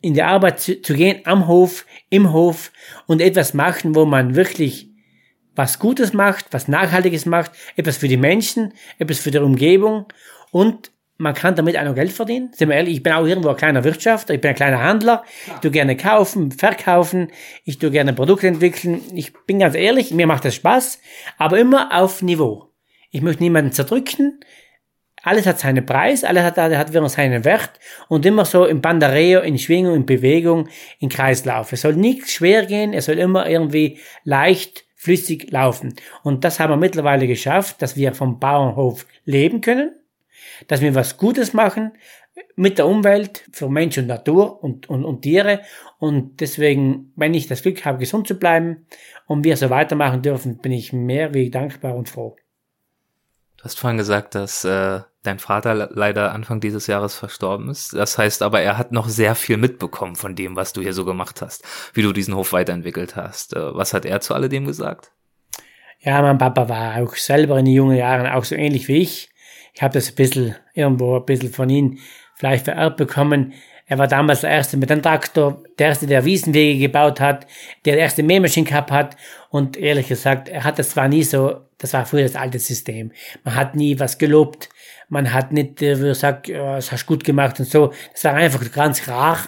in 0.00 0.14
die 0.14 0.22
Arbeit 0.22 0.58
zu, 0.58 0.82
zu 0.82 0.94
gehen, 0.94 1.20
am 1.24 1.46
Hof, 1.46 1.86
im 2.10 2.32
Hof 2.32 2.72
und 3.06 3.22
etwas 3.22 3.54
machen, 3.54 3.94
wo 3.94 4.04
man 4.04 4.34
wirklich 4.34 4.90
was 5.54 5.78
Gutes 5.78 6.12
macht, 6.12 6.46
was 6.50 6.66
Nachhaltiges 6.66 7.26
macht, 7.26 7.52
etwas 7.76 7.96
für 7.96 8.08
die 8.08 8.16
Menschen, 8.16 8.74
etwas 8.98 9.20
für 9.20 9.30
die 9.30 9.38
Umgebung 9.38 10.06
und 10.50 10.90
man 11.16 11.34
kann 11.34 11.54
damit 11.54 11.78
auch 11.78 11.84
noch 11.84 11.94
Geld 11.94 12.12
verdienen. 12.12 12.50
Sind 12.54 12.68
wir 12.68 12.76
ehrlich, 12.76 12.96
ich 12.96 13.02
bin 13.02 13.12
auch 13.12 13.26
irgendwo 13.26 13.50
ein 13.50 13.56
kleiner 13.56 13.84
Wirtschafter, 13.84 14.34
ich 14.34 14.40
bin 14.40 14.50
ein 14.50 14.56
kleiner 14.56 14.82
Handler, 14.82 15.24
ich 15.46 15.60
tu 15.60 15.70
gerne 15.70 15.96
kaufen, 15.96 16.50
verkaufen, 16.50 17.30
ich 17.64 17.78
tu 17.78 17.90
gerne 17.90 18.12
Produkte 18.12 18.48
entwickeln. 18.48 19.00
Ich 19.14 19.32
bin 19.46 19.60
ganz 19.60 19.74
ehrlich, 19.74 20.10
mir 20.10 20.26
macht 20.26 20.44
das 20.44 20.56
Spaß, 20.56 21.00
aber 21.38 21.58
immer 21.58 21.96
auf 21.96 22.22
Niveau. 22.22 22.70
Ich 23.10 23.22
möchte 23.22 23.42
niemanden 23.44 23.70
zerdrücken, 23.70 24.40
alles 25.24 25.46
hat 25.46 25.58
seinen 25.58 25.86
Preis, 25.86 26.22
alles 26.22 26.42
hat, 26.42 26.58
hat 26.58 26.90
wieder 26.90 27.08
seinen 27.08 27.44
Wert 27.44 27.70
und 28.08 28.26
immer 28.26 28.44
so 28.44 28.66
im 28.66 28.82
Bandareo, 28.82 29.40
in 29.40 29.58
Schwingung, 29.58 29.94
in 29.94 30.06
Bewegung, 30.06 30.68
in 30.98 31.08
Kreislauf. 31.08 31.72
Es 31.72 31.80
soll 31.80 31.94
nichts 31.94 32.32
schwer 32.32 32.66
gehen, 32.66 32.92
es 32.92 33.06
soll 33.06 33.18
immer 33.18 33.48
irgendwie 33.48 33.98
leicht, 34.24 34.84
flüssig 34.96 35.50
laufen. 35.50 35.94
Und 36.22 36.44
das 36.44 36.60
haben 36.60 36.70
wir 36.70 36.76
mittlerweile 36.76 37.26
geschafft, 37.26 37.80
dass 37.80 37.96
wir 37.96 38.12
vom 38.12 38.38
Bauernhof 38.38 39.06
leben 39.24 39.62
können, 39.62 39.92
dass 40.68 40.80
wir 40.80 40.94
was 40.94 41.16
Gutes 41.16 41.52
machen 41.52 41.92
mit 42.56 42.78
der 42.78 42.86
Umwelt, 42.86 43.48
für 43.52 43.68
Mensch 43.68 43.98
und 43.98 44.06
Natur 44.06 44.62
und, 44.62 44.88
und, 44.88 45.04
und 45.04 45.22
Tiere. 45.22 45.60
Und 45.98 46.40
deswegen, 46.40 47.12
wenn 47.16 47.34
ich 47.34 47.46
das 47.46 47.62
Glück 47.62 47.84
habe, 47.84 47.98
gesund 47.98 48.26
zu 48.26 48.38
bleiben 48.38 48.86
und 49.26 49.44
wir 49.44 49.56
so 49.56 49.70
weitermachen 49.70 50.22
dürfen, 50.22 50.58
bin 50.58 50.72
ich 50.72 50.92
mehr 50.92 51.34
wie 51.34 51.50
dankbar 51.50 51.94
und 51.94 52.08
froh. 52.08 52.36
Du 53.56 53.64
hast 53.64 53.78
vorhin 53.78 53.96
gesagt, 53.96 54.34
dass 54.34 54.64
äh, 54.64 55.00
dein 55.22 55.38
Vater 55.38 55.74
leider 55.74 56.32
Anfang 56.32 56.60
dieses 56.60 56.86
Jahres 56.86 57.14
verstorben 57.14 57.70
ist. 57.70 57.94
Das 57.94 58.18
heißt 58.18 58.42
aber, 58.42 58.60
er 58.60 58.76
hat 58.76 58.92
noch 58.92 59.08
sehr 59.08 59.34
viel 59.34 59.56
mitbekommen 59.56 60.16
von 60.16 60.36
dem, 60.36 60.54
was 60.54 60.72
du 60.72 60.82
hier 60.82 60.92
so 60.92 61.04
gemacht 61.04 61.40
hast, 61.40 61.64
wie 61.94 62.02
du 62.02 62.12
diesen 62.12 62.34
Hof 62.34 62.52
weiterentwickelt 62.52 63.16
hast. 63.16 63.54
Äh, 63.54 63.74
was 63.74 63.94
hat 63.94 64.04
er 64.04 64.20
zu 64.20 64.34
alledem 64.34 64.66
gesagt? 64.66 65.12
Ja, 66.00 66.20
mein 66.20 66.36
Papa 66.36 66.68
war 66.68 67.02
auch 67.02 67.14
selber 67.14 67.58
in 67.58 67.64
den 67.64 67.74
jungen 67.74 67.96
Jahren 67.96 68.26
auch 68.26 68.44
so 68.44 68.54
ähnlich 68.54 68.88
wie 68.88 68.98
ich. 68.98 69.30
Ich 69.74 69.82
habe 69.82 69.94
das 69.94 70.08
ein 70.08 70.14
bisschen 70.14 70.54
irgendwo 70.72 71.16
ein 71.16 71.24
bisschen 71.26 71.52
von 71.52 71.68
ihm 71.68 71.98
vielleicht 72.36 72.64
vererbt 72.64 72.96
bekommen. 72.96 73.52
Er 73.86 73.98
war 73.98 74.08
damals 74.08 74.40
der 74.40 74.50
Erste 74.50 74.76
mit 74.76 74.88
dem 74.88 75.02
Traktor, 75.02 75.62
der 75.78 75.88
Erste, 75.88 76.06
der 76.06 76.24
Wiesenwege 76.24 76.78
gebaut 76.78 77.20
hat, 77.20 77.46
der 77.84 77.94
die 77.94 78.00
erste 78.00 78.22
Mähmaschine 78.22 78.66
gehabt 78.66 78.90
hat. 78.90 79.16
Und 79.50 79.76
ehrlich 79.76 80.08
gesagt, 80.08 80.48
er 80.48 80.64
hat 80.64 80.78
das 80.78 80.90
zwar 80.90 81.08
nie 81.08 81.22
so, 81.22 81.60
das 81.78 81.92
war 81.92 82.06
früher 82.06 82.22
das 82.22 82.36
alte 82.36 82.58
System. 82.58 83.12
Man 83.42 83.56
hat 83.56 83.74
nie 83.74 83.98
was 84.00 84.16
gelobt. 84.16 84.70
Man 85.08 85.34
hat 85.34 85.52
nicht 85.52 85.82
äh, 85.82 85.96
gesagt, 85.96 86.48
ja, 86.48 86.76
das 86.76 86.92
hast 86.92 87.04
gut 87.04 87.24
gemacht 87.24 87.60
und 87.60 87.66
so. 87.66 87.92
Das 88.12 88.24
war 88.24 88.34
einfach 88.34 88.72
ganz 88.72 89.06
rar, 89.06 89.38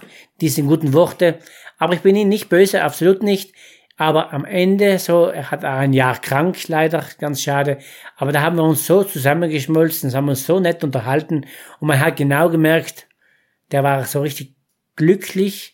diese 0.40 0.62
guten 0.62 0.92
Worte. 0.92 1.38
Aber 1.78 1.94
ich 1.94 2.00
bin 2.00 2.16
ihm 2.16 2.28
nicht 2.28 2.48
böse, 2.48 2.82
absolut 2.82 3.22
nicht. 3.22 3.54
Aber 3.96 4.32
am 4.34 4.44
Ende, 4.44 4.98
so, 4.98 5.26
er 5.26 5.50
hat 5.50 5.64
ein 5.64 5.94
Jahr 5.94 6.20
krank, 6.20 6.68
leider, 6.68 7.04
ganz 7.18 7.42
schade. 7.42 7.78
Aber 8.16 8.30
da 8.30 8.42
haben 8.42 8.56
wir 8.56 8.64
uns 8.64 8.86
so 8.86 9.02
zusammengeschmolzen, 9.04 10.12
haben 10.14 10.28
uns 10.28 10.46
so 10.46 10.60
nett 10.60 10.84
unterhalten. 10.84 11.46
Und 11.80 11.88
man 11.88 12.00
hat 12.00 12.16
genau 12.16 12.50
gemerkt, 12.50 13.08
der 13.72 13.82
war 13.82 14.04
so 14.04 14.20
richtig 14.20 14.54
glücklich, 14.96 15.72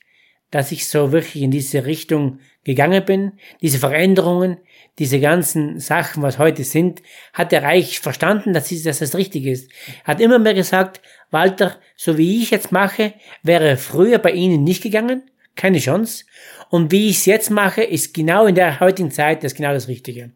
dass 0.53 0.70
ich 0.70 0.87
so 0.87 1.11
wirklich 1.11 1.43
in 1.43 1.51
diese 1.51 1.85
Richtung 1.85 2.39
gegangen 2.62 3.05
bin. 3.05 3.33
Diese 3.61 3.79
Veränderungen, 3.79 4.59
diese 4.99 5.18
ganzen 5.18 5.81
Sachen, 5.81 6.23
was 6.23 6.39
heute 6.39 6.62
sind, 6.62 7.03
hat 7.33 7.51
der 7.51 7.62
Reich 7.62 8.01
verstanden, 8.01 8.53
dass, 8.53 8.68
dass 8.83 8.99
das 8.99 9.16
richtig 9.16 9.47
ist. 9.47 9.70
Hat 10.05 10.20
immer 10.20 10.39
mehr 10.39 10.55
gesagt, 10.55 11.01
Walter, 11.31 11.81
so 11.97 12.18
wie 12.18 12.43
ich 12.43 12.51
jetzt 12.51 12.70
mache, 12.70 13.14
wäre 13.43 13.77
früher 13.77 14.18
bei 14.18 14.31
Ihnen 14.31 14.62
nicht 14.62 14.83
gegangen. 14.83 15.29
Keine 15.57 15.79
Chance. 15.79 16.25
Und 16.73 16.91
wie 16.91 17.11
ich 17.11 17.18
es 17.18 17.27
jetzt 17.27 17.51
mache, 17.51 17.83
ist 17.83 18.14
genau 18.14 18.47
in 18.47 18.55
der 18.55 18.81
heutigen 18.81 19.11
Zeit 19.11 19.45
das 19.45 19.55
genau 19.55 19.75
das 19.75 19.89
Richtige. 19.89 20.31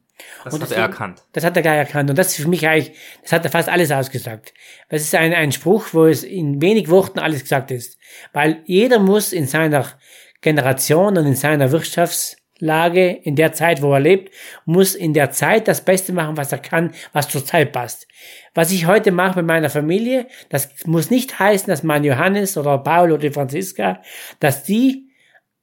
Das 0.45 0.53
und 0.53 0.61
hat 0.61 0.70
das, 0.70 0.76
er 0.76 0.82
erkannt. 0.82 1.22
Das 1.32 1.45
hat 1.45 1.57
er 1.57 1.62
gleich 1.62 1.78
erkannt. 1.78 2.11
Und 2.11 2.18
das 2.18 2.28
ist 2.28 2.43
für 2.43 2.49
mich 2.49 2.68
eigentlich, 2.68 2.93
das 3.22 3.32
hat 3.32 3.47
er 3.47 3.51
fast 3.51 3.70
alles 3.70 3.91
ausgesagt. 3.91 4.53
Das 4.91 5.01
ist 5.01 5.14
ein, 5.14 5.32
ein 5.32 5.51
Spruch, 5.51 5.87
wo 5.93 6.05
es 6.05 6.24
in 6.24 6.61
wenig 6.61 6.91
Worten 6.91 7.20
alles 7.20 7.41
gesagt 7.41 7.70
ist. 7.70 7.99
Weil 8.34 8.61
jeder 8.66 8.99
muss 8.99 9.32
in 9.32 9.47
seiner 9.47 9.87
Generation 10.43 11.16
und 11.16 11.24
in 11.24 11.37
seiner 11.37 11.72
Wirtschaftslage, 11.72 13.12
in 13.12 13.34
der 13.34 13.55
Zeit, 13.55 13.80
wo 13.80 13.95
er 13.95 14.01
lebt, 14.01 14.30
muss 14.66 14.95
in 14.95 15.14
der 15.14 15.30
Zeit 15.30 15.66
das 15.66 15.87
Beste 15.87 16.12
machen, 16.12 16.37
was 16.37 16.53
er 16.53 16.59
kann, 16.59 16.93
was 17.14 17.30
zur 17.30 17.47
Zeit 17.47 17.72
passt. 17.72 18.07
Was 18.53 18.72
ich 18.72 18.84
heute 18.84 19.11
mache 19.11 19.39
mit 19.39 19.47
meiner 19.47 19.70
Familie, 19.70 20.26
das 20.51 20.68
muss 20.84 21.09
nicht 21.09 21.39
heißen, 21.39 21.68
dass 21.68 21.82
mein 21.82 22.05
Johannes 22.05 22.59
oder 22.59 22.76
Paul 22.76 23.12
oder 23.12 23.32
Franziska, 23.32 24.03
dass 24.39 24.64
die 24.64 25.07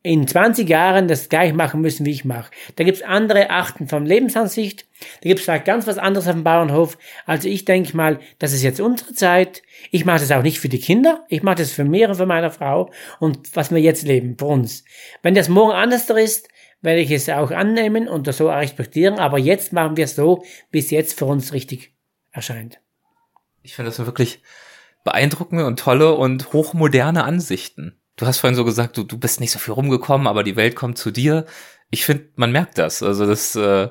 in 0.03 0.27
20 0.27 0.67
Jahren 0.67 1.07
das 1.07 1.29
gleich 1.29 1.53
machen 1.53 1.79
müssen, 1.79 2.05
wie 2.05 2.11
ich 2.11 2.25
mache. 2.25 2.51
Da 2.75 2.83
gibt's 2.83 3.01
andere 3.01 3.49
Achten 3.49 3.87
von 3.87 4.05
Lebensansicht, 4.05 4.85
da 5.21 5.29
gibt's 5.29 5.45
vielleicht 5.45 5.63
ganz 5.63 5.87
was 5.87 5.97
anderes 5.97 6.27
auf 6.27 6.33
dem 6.33 6.43
Bauernhof. 6.43 6.97
Also 7.25 7.47
ich 7.47 7.63
denke 7.63 7.95
mal, 7.95 8.19
das 8.37 8.51
ist 8.51 8.63
jetzt 8.63 8.81
unsere 8.81 9.13
Zeit. 9.13 9.63
Ich 9.91 10.03
mache 10.03 10.19
das 10.19 10.31
auch 10.31 10.43
nicht 10.43 10.59
für 10.59 10.67
die 10.67 10.79
Kinder, 10.79 11.23
ich 11.29 11.41
mache 11.41 11.55
das 11.55 11.71
für 11.71 11.85
mir 11.85 12.09
und 12.09 12.15
für 12.15 12.25
meine 12.25 12.51
Frau 12.51 12.91
und 13.19 13.55
was 13.55 13.71
wir 13.71 13.79
jetzt 13.79 14.03
leben, 14.03 14.37
für 14.37 14.45
uns. 14.45 14.83
Wenn 15.21 15.35
das 15.35 15.47
morgen 15.47 15.71
anders 15.71 16.09
ist, 16.09 16.49
werde 16.81 16.99
ich 16.99 17.11
es 17.11 17.29
auch 17.29 17.51
annehmen 17.51 18.09
und 18.09 18.27
das 18.27 18.37
so 18.37 18.49
respektieren, 18.49 19.19
aber 19.19 19.39
jetzt 19.39 19.71
machen 19.71 19.95
wir 19.95 20.03
es 20.03 20.15
so, 20.15 20.43
wie 20.69 20.79
es 20.79 20.91
jetzt 20.91 21.17
für 21.17 21.25
uns 21.25 21.53
richtig 21.53 21.93
erscheint. 22.31 22.81
Ich 23.61 23.75
finde 23.75 23.89
das 23.89 24.05
wirklich 24.05 24.41
beeindruckende 25.05 25.65
und 25.65 25.79
tolle 25.79 26.13
und 26.15 26.51
hochmoderne 26.51 27.23
Ansichten. 27.23 28.02
Du 28.15 28.25
hast 28.25 28.39
vorhin 28.39 28.55
so 28.55 28.65
gesagt, 28.65 28.97
du, 28.97 29.03
du 29.03 29.17
bist 29.17 29.39
nicht 29.39 29.51
so 29.51 29.59
viel 29.59 29.73
rumgekommen, 29.73 30.27
aber 30.27 30.43
die 30.43 30.55
Welt 30.55 30.75
kommt 30.75 30.97
zu 30.97 31.11
dir. 31.11 31.45
Ich 31.89 32.05
finde, 32.05 32.25
man 32.35 32.51
merkt 32.51 32.77
das. 32.77 33.01
Also 33.01 33.25
das, 33.25 33.55
äh, 33.55 33.89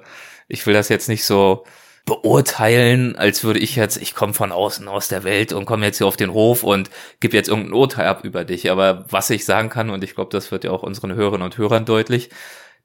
ich 0.48 0.66
will 0.66 0.74
das 0.74 0.88
jetzt 0.88 1.08
nicht 1.08 1.24
so 1.24 1.64
beurteilen, 2.04 3.16
als 3.16 3.44
würde 3.44 3.60
ich 3.60 3.76
jetzt, 3.76 3.96
ich 3.96 4.14
komme 4.14 4.34
von 4.34 4.52
außen 4.52 4.88
aus 4.88 5.08
der 5.08 5.24
Welt 5.24 5.52
und 5.52 5.66
komme 5.66 5.86
jetzt 5.86 5.98
hier 5.98 6.06
auf 6.06 6.16
den 6.16 6.32
Hof 6.32 6.64
und 6.64 6.90
gebe 7.20 7.36
jetzt 7.36 7.48
irgendein 7.48 7.74
Urteil 7.74 8.06
ab 8.06 8.24
über 8.24 8.44
dich. 8.44 8.70
Aber 8.70 9.06
was 9.08 9.30
ich 9.30 9.44
sagen 9.44 9.68
kann, 9.68 9.90
und 9.90 10.02
ich 10.02 10.14
glaube, 10.14 10.30
das 10.30 10.50
wird 10.50 10.64
ja 10.64 10.70
auch 10.72 10.82
unseren 10.82 11.14
Hörerinnen 11.14 11.44
und 11.44 11.58
Hörern 11.58 11.84
deutlich, 11.84 12.30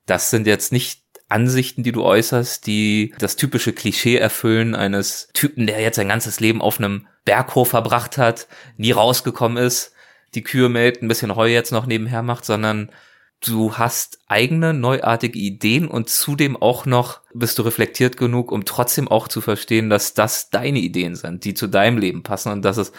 das 0.06 0.30
sind 0.30 0.48
jetzt 0.48 0.72
nicht 0.72 1.02
Ansichten, 1.30 1.84
die 1.84 1.92
du 1.92 2.04
äußerst, 2.04 2.66
die 2.68 3.14
das 3.20 3.36
typische 3.36 3.74
Klischee 3.74 4.18
erfüllen 4.18 4.76
eines 4.76 5.30
Typen, 5.34 5.68
der 5.68 5.82
jetzt 5.82 5.98
sein 5.98 6.08
ganzes 6.08 6.40
Leben 6.40 6.62
auf 6.62 6.80
einem 6.80 7.08
Berghof 7.26 7.70
verbracht 7.70 8.18
hat, 8.18 8.48
nie 8.78 8.92
rausgekommen 8.92 9.58
ist, 9.58 9.94
die 10.38 10.44
Kühe 10.44 10.70
mäht, 10.70 11.02
ein 11.02 11.08
bisschen 11.08 11.36
Heu 11.36 11.48
jetzt 11.48 11.72
noch 11.72 11.88
nebenher 11.88 12.22
macht, 12.22 12.46
sondern 12.46 12.92
du 13.44 13.74
hast 13.74 14.20
eigene 14.28 14.74
neuartige 14.74 15.38
Ideen 15.38 15.88
und 15.88 16.10
zudem 16.10 16.56
auch 16.56 16.86
noch 16.86 17.22
bist 17.34 17.58
du 17.58 17.64
reflektiert 17.64 18.18
genug, 18.18 18.52
um 18.52 18.64
trotzdem 18.64 19.08
auch 19.08 19.28
zu 19.28 19.42
verstehen, 19.42 19.90
dass 19.90 20.14
das 20.14 20.52
deine 20.52 20.80
Ideen 20.80 21.16
sind, 21.16 21.44
die 21.44 21.56
zu 21.56 21.68
deinem 21.68 21.98
Leben 21.98 22.22
passen 22.22 22.52
und 22.52 22.64
dass 22.64 22.78
es 22.78 22.92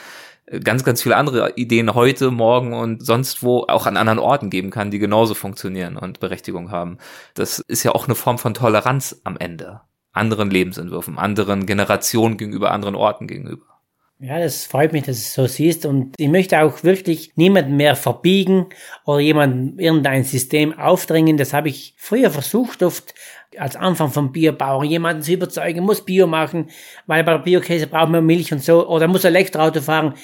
ganz, 0.65 0.83
ganz 0.83 1.03
viele 1.03 1.17
andere 1.17 1.55
Ideen 1.57 1.95
heute, 1.95 2.33
morgen 2.33 2.73
und 2.73 3.05
sonst 3.05 3.43
wo 3.43 3.67
auch 3.69 3.87
an 3.87 3.97
anderen 3.97 4.19
Orten 4.19 4.51
geben 4.51 4.71
kann, 4.71 4.91
die 4.91 4.99
genauso 4.99 5.35
funktionieren 5.35 5.97
und 5.97 6.19
Berechtigung 6.19 6.73
haben. 6.73 6.99
Das 7.35 7.61
ist 7.61 7.85
ja 7.85 7.93
auch 7.93 8.07
eine 8.07 8.17
Form 8.17 8.39
von 8.39 8.55
Toleranz 8.55 9.21
am 9.25 9.37
Ende. 9.37 9.83
Anderen 10.13 10.51
Lebensentwürfen, 10.51 11.19
anderen 11.19 11.67
Generationen 11.67 12.37
gegenüber, 12.37 12.73
anderen 12.73 12.97
Orten 12.97 13.29
gegenüber. 13.29 13.78
Ja, 14.21 14.41
das 14.41 14.67
freut 14.67 14.93
mich, 14.93 15.05
dass 15.05 15.17
du 15.17 15.23
es 15.23 15.35
so 15.35 15.47
siehst. 15.47 15.87
Und 15.87 16.15
ich 16.19 16.29
möchte 16.29 16.61
auch 16.61 16.83
wirklich 16.83 17.33
niemanden 17.37 17.77
mehr 17.77 17.95
verbiegen 17.95 18.67
oder 19.05 19.21
jemandem 19.21 19.79
irgendein 19.79 20.25
System 20.25 20.77
aufdrängen. 20.77 21.37
Das 21.37 21.53
habe 21.53 21.69
ich 21.69 21.95
früher 21.97 22.31
versucht, 22.31 22.83
oft 22.83 23.15
als 23.57 23.77
Anfang 23.77 24.11
vom 24.11 24.33
Biobauern 24.33 24.89
jemanden 24.89 25.23
zu 25.23 25.33
überzeugen, 25.33 25.85
muss 25.85 26.05
Bio 26.05 26.27
machen, 26.27 26.71
weil 27.07 27.23
bei 27.23 27.39
Biokäse 27.39 27.87
braucht 27.87 28.11
man 28.11 28.27
Milch 28.27 28.53
und 28.53 28.63
so, 28.63 28.89
oder 28.89 29.07
muss 29.07 29.25
Elektroauto 29.25 29.81
fahren. 29.81 30.15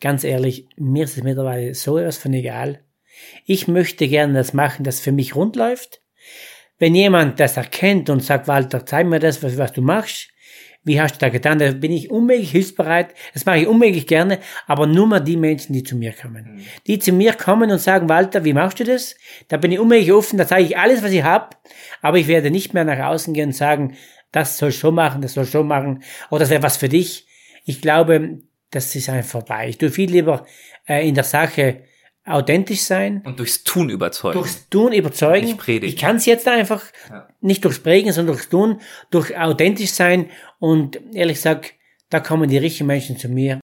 Ganz 0.00 0.24
ehrlich, 0.24 0.68
mir 0.76 1.04
ist 1.04 1.16
es 1.16 1.24
mittlerweile 1.24 1.74
so 1.74 1.96
etwas 1.98 2.18
von 2.18 2.34
egal. 2.34 2.80
Ich 3.46 3.66
möchte 3.66 4.08
gerne 4.08 4.34
das 4.34 4.52
machen, 4.52 4.84
das 4.84 5.00
für 5.00 5.10
mich 5.10 5.34
rund 5.34 5.56
läuft. 5.56 6.02
Wenn 6.78 6.94
jemand 6.94 7.40
das 7.40 7.56
erkennt 7.56 8.10
und 8.10 8.22
sagt, 8.22 8.46
Walter, 8.46 8.86
zeig 8.86 9.06
mir 9.06 9.18
das, 9.18 9.42
was, 9.42 9.58
was 9.58 9.72
du 9.72 9.82
machst, 9.82 10.28
wie 10.88 11.00
hast 11.00 11.14
du 11.14 11.18
da 11.20 11.28
getan? 11.28 11.60
Da 11.60 11.70
bin 11.70 11.92
ich 11.92 12.10
unmöglich 12.10 12.50
hilfsbereit. 12.50 13.14
Das 13.34 13.46
mache 13.46 13.58
ich 13.58 13.68
unmöglich 13.68 14.08
gerne, 14.08 14.40
aber 14.66 14.88
nur 14.88 15.06
mal 15.06 15.20
die 15.20 15.36
Menschen, 15.36 15.72
die 15.72 15.84
zu 15.84 15.94
mir 15.94 16.12
kommen. 16.12 16.56
Mhm. 16.56 16.60
Die 16.88 16.98
zu 16.98 17.12
mir 17.12 17.34
kommen 17.34 17.70
und 17.70 17.78
sagen, 17.78 18.08
Walter, 18.08 18.44
wie 18.44 18.52
machst 18.52 18.80
du 18.80 18.84
das? 18.84 19.14
Da 19.46 19.56
bin 19.56 19.70
ich 19.70 19.78
unmöglich 19.78 20.12
offen, 20.12 20.38
da 20.38 20.46
zeige 20.48 20.66
ich 20.66 20.76
alles, 20.76 21.04
was 21.04 21.12
ich 21.12 21.22
habe, 21.22 21.50
aber 22.02 22.18
ich 22.18 22.26
werde 22.26 22.50
nicht 22.50 22.74
mehr 22.74 22.84
nach 22.84 22.98
außen 22.98 23.32
gehen 23.34 23.50
und 23.50 23.54
sagen, 23.54 23.96
das 24.32 24.58
soll 24.58 24.72
schon 24.72 24.94
machen, 24.94 25.22
das 25.22 25.34
soll 25.34 25.46
schon 25.46 25.68
machen, 25.68 26.02
oder 26.30 26.40
das 26.40 26.50
wäre 26.50 26.62
was 26.62 26.76
für 26.76 26.88
dich. 26.88 27.26
Ich 27.64 27.80
glaube, 27.80 28.40
das 28.70 28.94
ist 28.96 29.08
einfach 29.08 29.30
vorbei. 29.30 29.68
Ich 29.68 29.78
tue 29.78 29.90
viel 29.90 30.10
lieber 30.10 30.46
äh, 30.86 31.06
in 31.08 31.14
der 31.14 31.24
Sache 31.24 31.82
authentisch 32.28 32.82
sein. 32.82 33.22
Und 33.24 33.38
durchs 33.38 33.64
Tun 33.64 33.88
überzeugen. 33.88 34.38
Durchs 34.38 34.68
Tun 34.68 34.92
überzeugen. 34.92 35.46
Nicht 35.46 35.58
predigen. 35.58 35.88
Ich 35.88 35.96
kann 35.96 36.16
es 36.16 36.26
jetzt 36.26 36.46
einfach 36.46 36.84
ja. 37.08 37.28
nicht 37.40 37.64
durchs 37.64 37.80
Prägen, 37.80 38.12
sondern 38.12 38.36
durchs 38.36 38.48
Tun, 38.48 38.80
durch 39.10 39.36
authentisch 39.36 39.92
sein. 39.92 40.30
Und 40.58 40.98
ehrlich 41.14 41.36
gesagt, 41.36 41.74
da 42.10 42.20
kommen 42.20 42.48
die 42.48 42.58
richtigen 42.58 42.86
Menschen 42.86 43.16
zu 43.16 43.28
mir. 43.28 43.60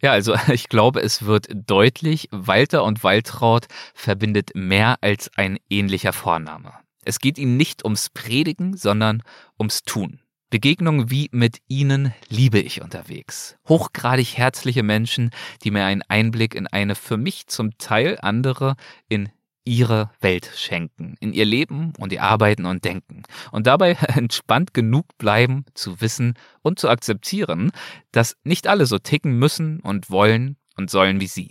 Ja, 0.00 0.12
also 0.12 0.34
ich 0.52 0.68
glaube, 0.68 1.00
es 1.00 1.24
wird 1.24 1.48
deutlich, 1.52 2.28
Walter 2.30 2.84
und 2.84 3.02
Waltraud 3.04 3.66
verbindet 3.94 4.50
mehr 4.54 4.96
als 5.00 5.30
ein 5.36 5.58
ähnlicher 5.68 6.12
Vorname. 6.12 6.72
Es 7.04 7.20
geht 7.20 7.38
ihm 7.38 7.56
nicht 7.56 7.84
ums 7.84 8.10
Predigen, 8.10 8.76
sondern 8.76 9.22
ums 9.58 9.82
Tun. 9.82 10.20
Begegnungen 10.50 11.10
wie 11.10 11.28
mit 11.30 11.58
Ihnen 11.68 12.14
liebe 12.28 12.58
ich 12.58 12.80
unterwegs. 12.80 13.58
Hochgradig 13.68 14.38
herzliche 14.38 14.82
Menschen, 14.82 15.30
die 15.62 15.70
mir 15.70 15.84
einen 15.84 16.02
Einblick 16.02 16.54
in 16.54 16.66
eine 16.66 16.94
für 16.94 17.18
mich 17.18 17.48
zum 17.48 17.76
Teil 17.76 18.18
andere, 18.22 18.76
in 19.08 19.28
ihre 19.68 20.10
Welt 20.20 20.50
schenken, 20.56 21.14
in 21.20 21.32
ihr 21.32 21.44
Leben 21.44 21.92
und 21.98 22.12
ihr 22.12 22.22
Arbeiten 22.22 22.64
und 22.64 22.84
Denken. 22.84 23.22
Und 23.52 23.66
dabei 23.66 23.92
entspannt 24.14 24.74
genug 24.74 25.06
bleiben, 25.18 25.64
zu 25.74 26.00
wissen 26.00 26.34
und 26.62 26.78
zu 26.78 26.88
akzeptieren, 26.88 27.70
dass 28.10 28.36
nicht 28.44 28.66
alle 28.66 28.86
so 28.86 28.98
ticken 28.98 29.38
müssen 29.38 29.80
und 29.80 30.10
wollen 30.10 30.56
und 30.76 30.90
sollen 30.90 31.20
wie 31.20 31.26
sie. 31.26 31.50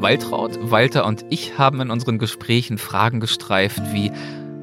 Waltraud, 0.00 0.58
Walter 0.70 1.04
und 1.04 1.26
ich 1.28 1.58
haben 1.58 1.82
in 1.82 1.90
unseren 1.90 2.18
Gesprächen 2.18 2.78
Fragen 2.78 3.20
gestreift 3.20 3.82
wie 3.92 4.10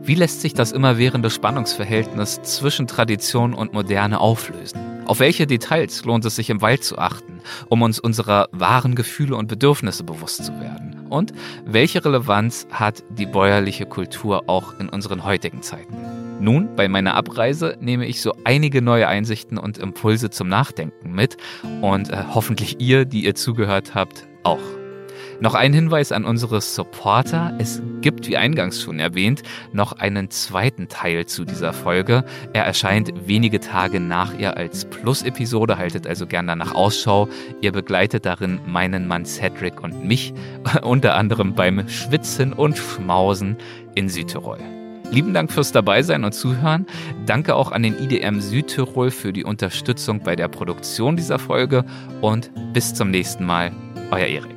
wie 0.07 0.15
lässt 0.15 0.39
sich 0.39 0.53
das 0.53 0.71
immerwährende 0.71 1.29
Spannungsverhältnis 1.29 2.41
zwischen 2.41 2.87
Tradition 2.87 3.53
und 3.53 3.73
Moderne 3.73 4.21
auflösen? 4.21 4.79
Auf 5.05 5.19
welche 5.19 5.45
Details 5.45 6.05
lohnt 6.05 6.23
es 6.23 6.37
sich 6.37 6.49
im 6.49 6.61
Wald 6.61 6.85
zu 6.85 6.97
achten, 6.97 7.41
um 7.67 7.81
uns 7.81 7.99
unserer 7.99 8.47
wahren 8.53 8.95
Gefühle 8.95 9.35
und 9.35 9.47
Bedürfnisse 9.47 10.05
bewusst 10.05 10.45
zu 10.45 10.53
werden? 10.61 11.07
Und 11.09 11.33
welche 11.65 12.05
Relevanz 12.05 12.67
hat 12.71 13.03
die 13.09 13.25
bäuerliche 13.25 13.85
Kultur 13.85 14.43
auch 14.47 14.79
in 14.79 14.87
unseren 14.87 15.25
heutigen 15.25 15.61
Zeiten? 15.61 15.97
Nun, 16.39 16.73
bei 16.77 16.87
meiner 16.87 17.15
Abreise 17.15 17.75
nehme 17.81 18.05
ich 18.05 18.21
so 18.21 18.33
einige 18.45 18.81
neue 18.81 19.09
Einsichten 19.09 19.57
und 19.57 19.77
Impulse 19.77 20.29
zum 20.29 20.47
Nachdenken 20.47 21.11
mit 21.11 21.35
und 21.81 22.11
äh, 22.11 22.23
hoffentlich 22.33 22.79
ihr, 22.79 23.03
die 23.03 23.25
ihr 23.25 23.35
zugehört 23.35 23.93
habt, 23.93 24.25
auch. 24.43 24.76
Noch 25.39 25.53
ein 25.53 25.71
Hinweis 25.71 26.11
an 26.11 26.25
unsere 26.25 26.61
Supporter. 26.61 27.53
Es 27.59 27.81
gibt, 28.01 28.27
wie 28.27 28.37
eingangs 28.37 28.81
schon 28.81 28.99
erwähnt, 28.99 29.43
noch 29.71 29.93
einen 29.93 30.31
zweiten 30.31 30.87
Teil 30.87 31.27
zu 31.27 31.45
dieser 31.45 31.73
Folge. 31.73 32.23
Er 32.53 32.65
erscheint 32.65 33.13
wenige 33.27 33.59
Tage 33.59 33.99
nach 33.99 34.37
ihr 34.37 34.57
als 34.57 34.85
Plus-Episode. 34.85 35.77
Haltet 35.77 36.07
also 36.07 36.25
gern 36.25 36.47
danach 36.47 36.73
Ausschau. 36.73 37.29
Ihr 37.61 37.71
begleitet 37.71 38.25
darin 38.25 38.59
meinen 38.65 39.07
Mann 39.07 39.25
Cedric 39.25 39.83
und 39.83 40.03
mich, 40.03 40.33
unter 40.81 41.15
anderem 41.15 41.53
beim 41.53 41.87
Schwitzen 41.87 42.51
und 42.51 42.77
Schmausen 42.77 43.57
in 43.93 44.09
Südtirol. 44.09 44.57
Lieben 45.11 45.33
Dank 45.33 45.51
fürs 45.51 45.71
Dabeisein 45.71 46.23
und 46.23 46.33
Zuhören. 46.33 46.85
Danke 47.25 47.55
auch 47.55 47.71
an 47.71 47.83
den 47.83 47.97
IDM 47.97 48.41
Südtirol 48.41 49.11
für 49.11 49.31
die 49.31 49.43
Unterstützung 49.43 50.19
bei 50.21 50.35
der 50.35 50.47
Produktion 50.47 51.15
dieser 51.15 51.39
Folge 51.39 51.85
und 52.21 52.51
bis 52.73 52.93
zum 52.93 53.11
nächsten 53.11 53.45
Mal, 53.45 53.71
euer 54.11 54.25
Erik. 54.25 54.56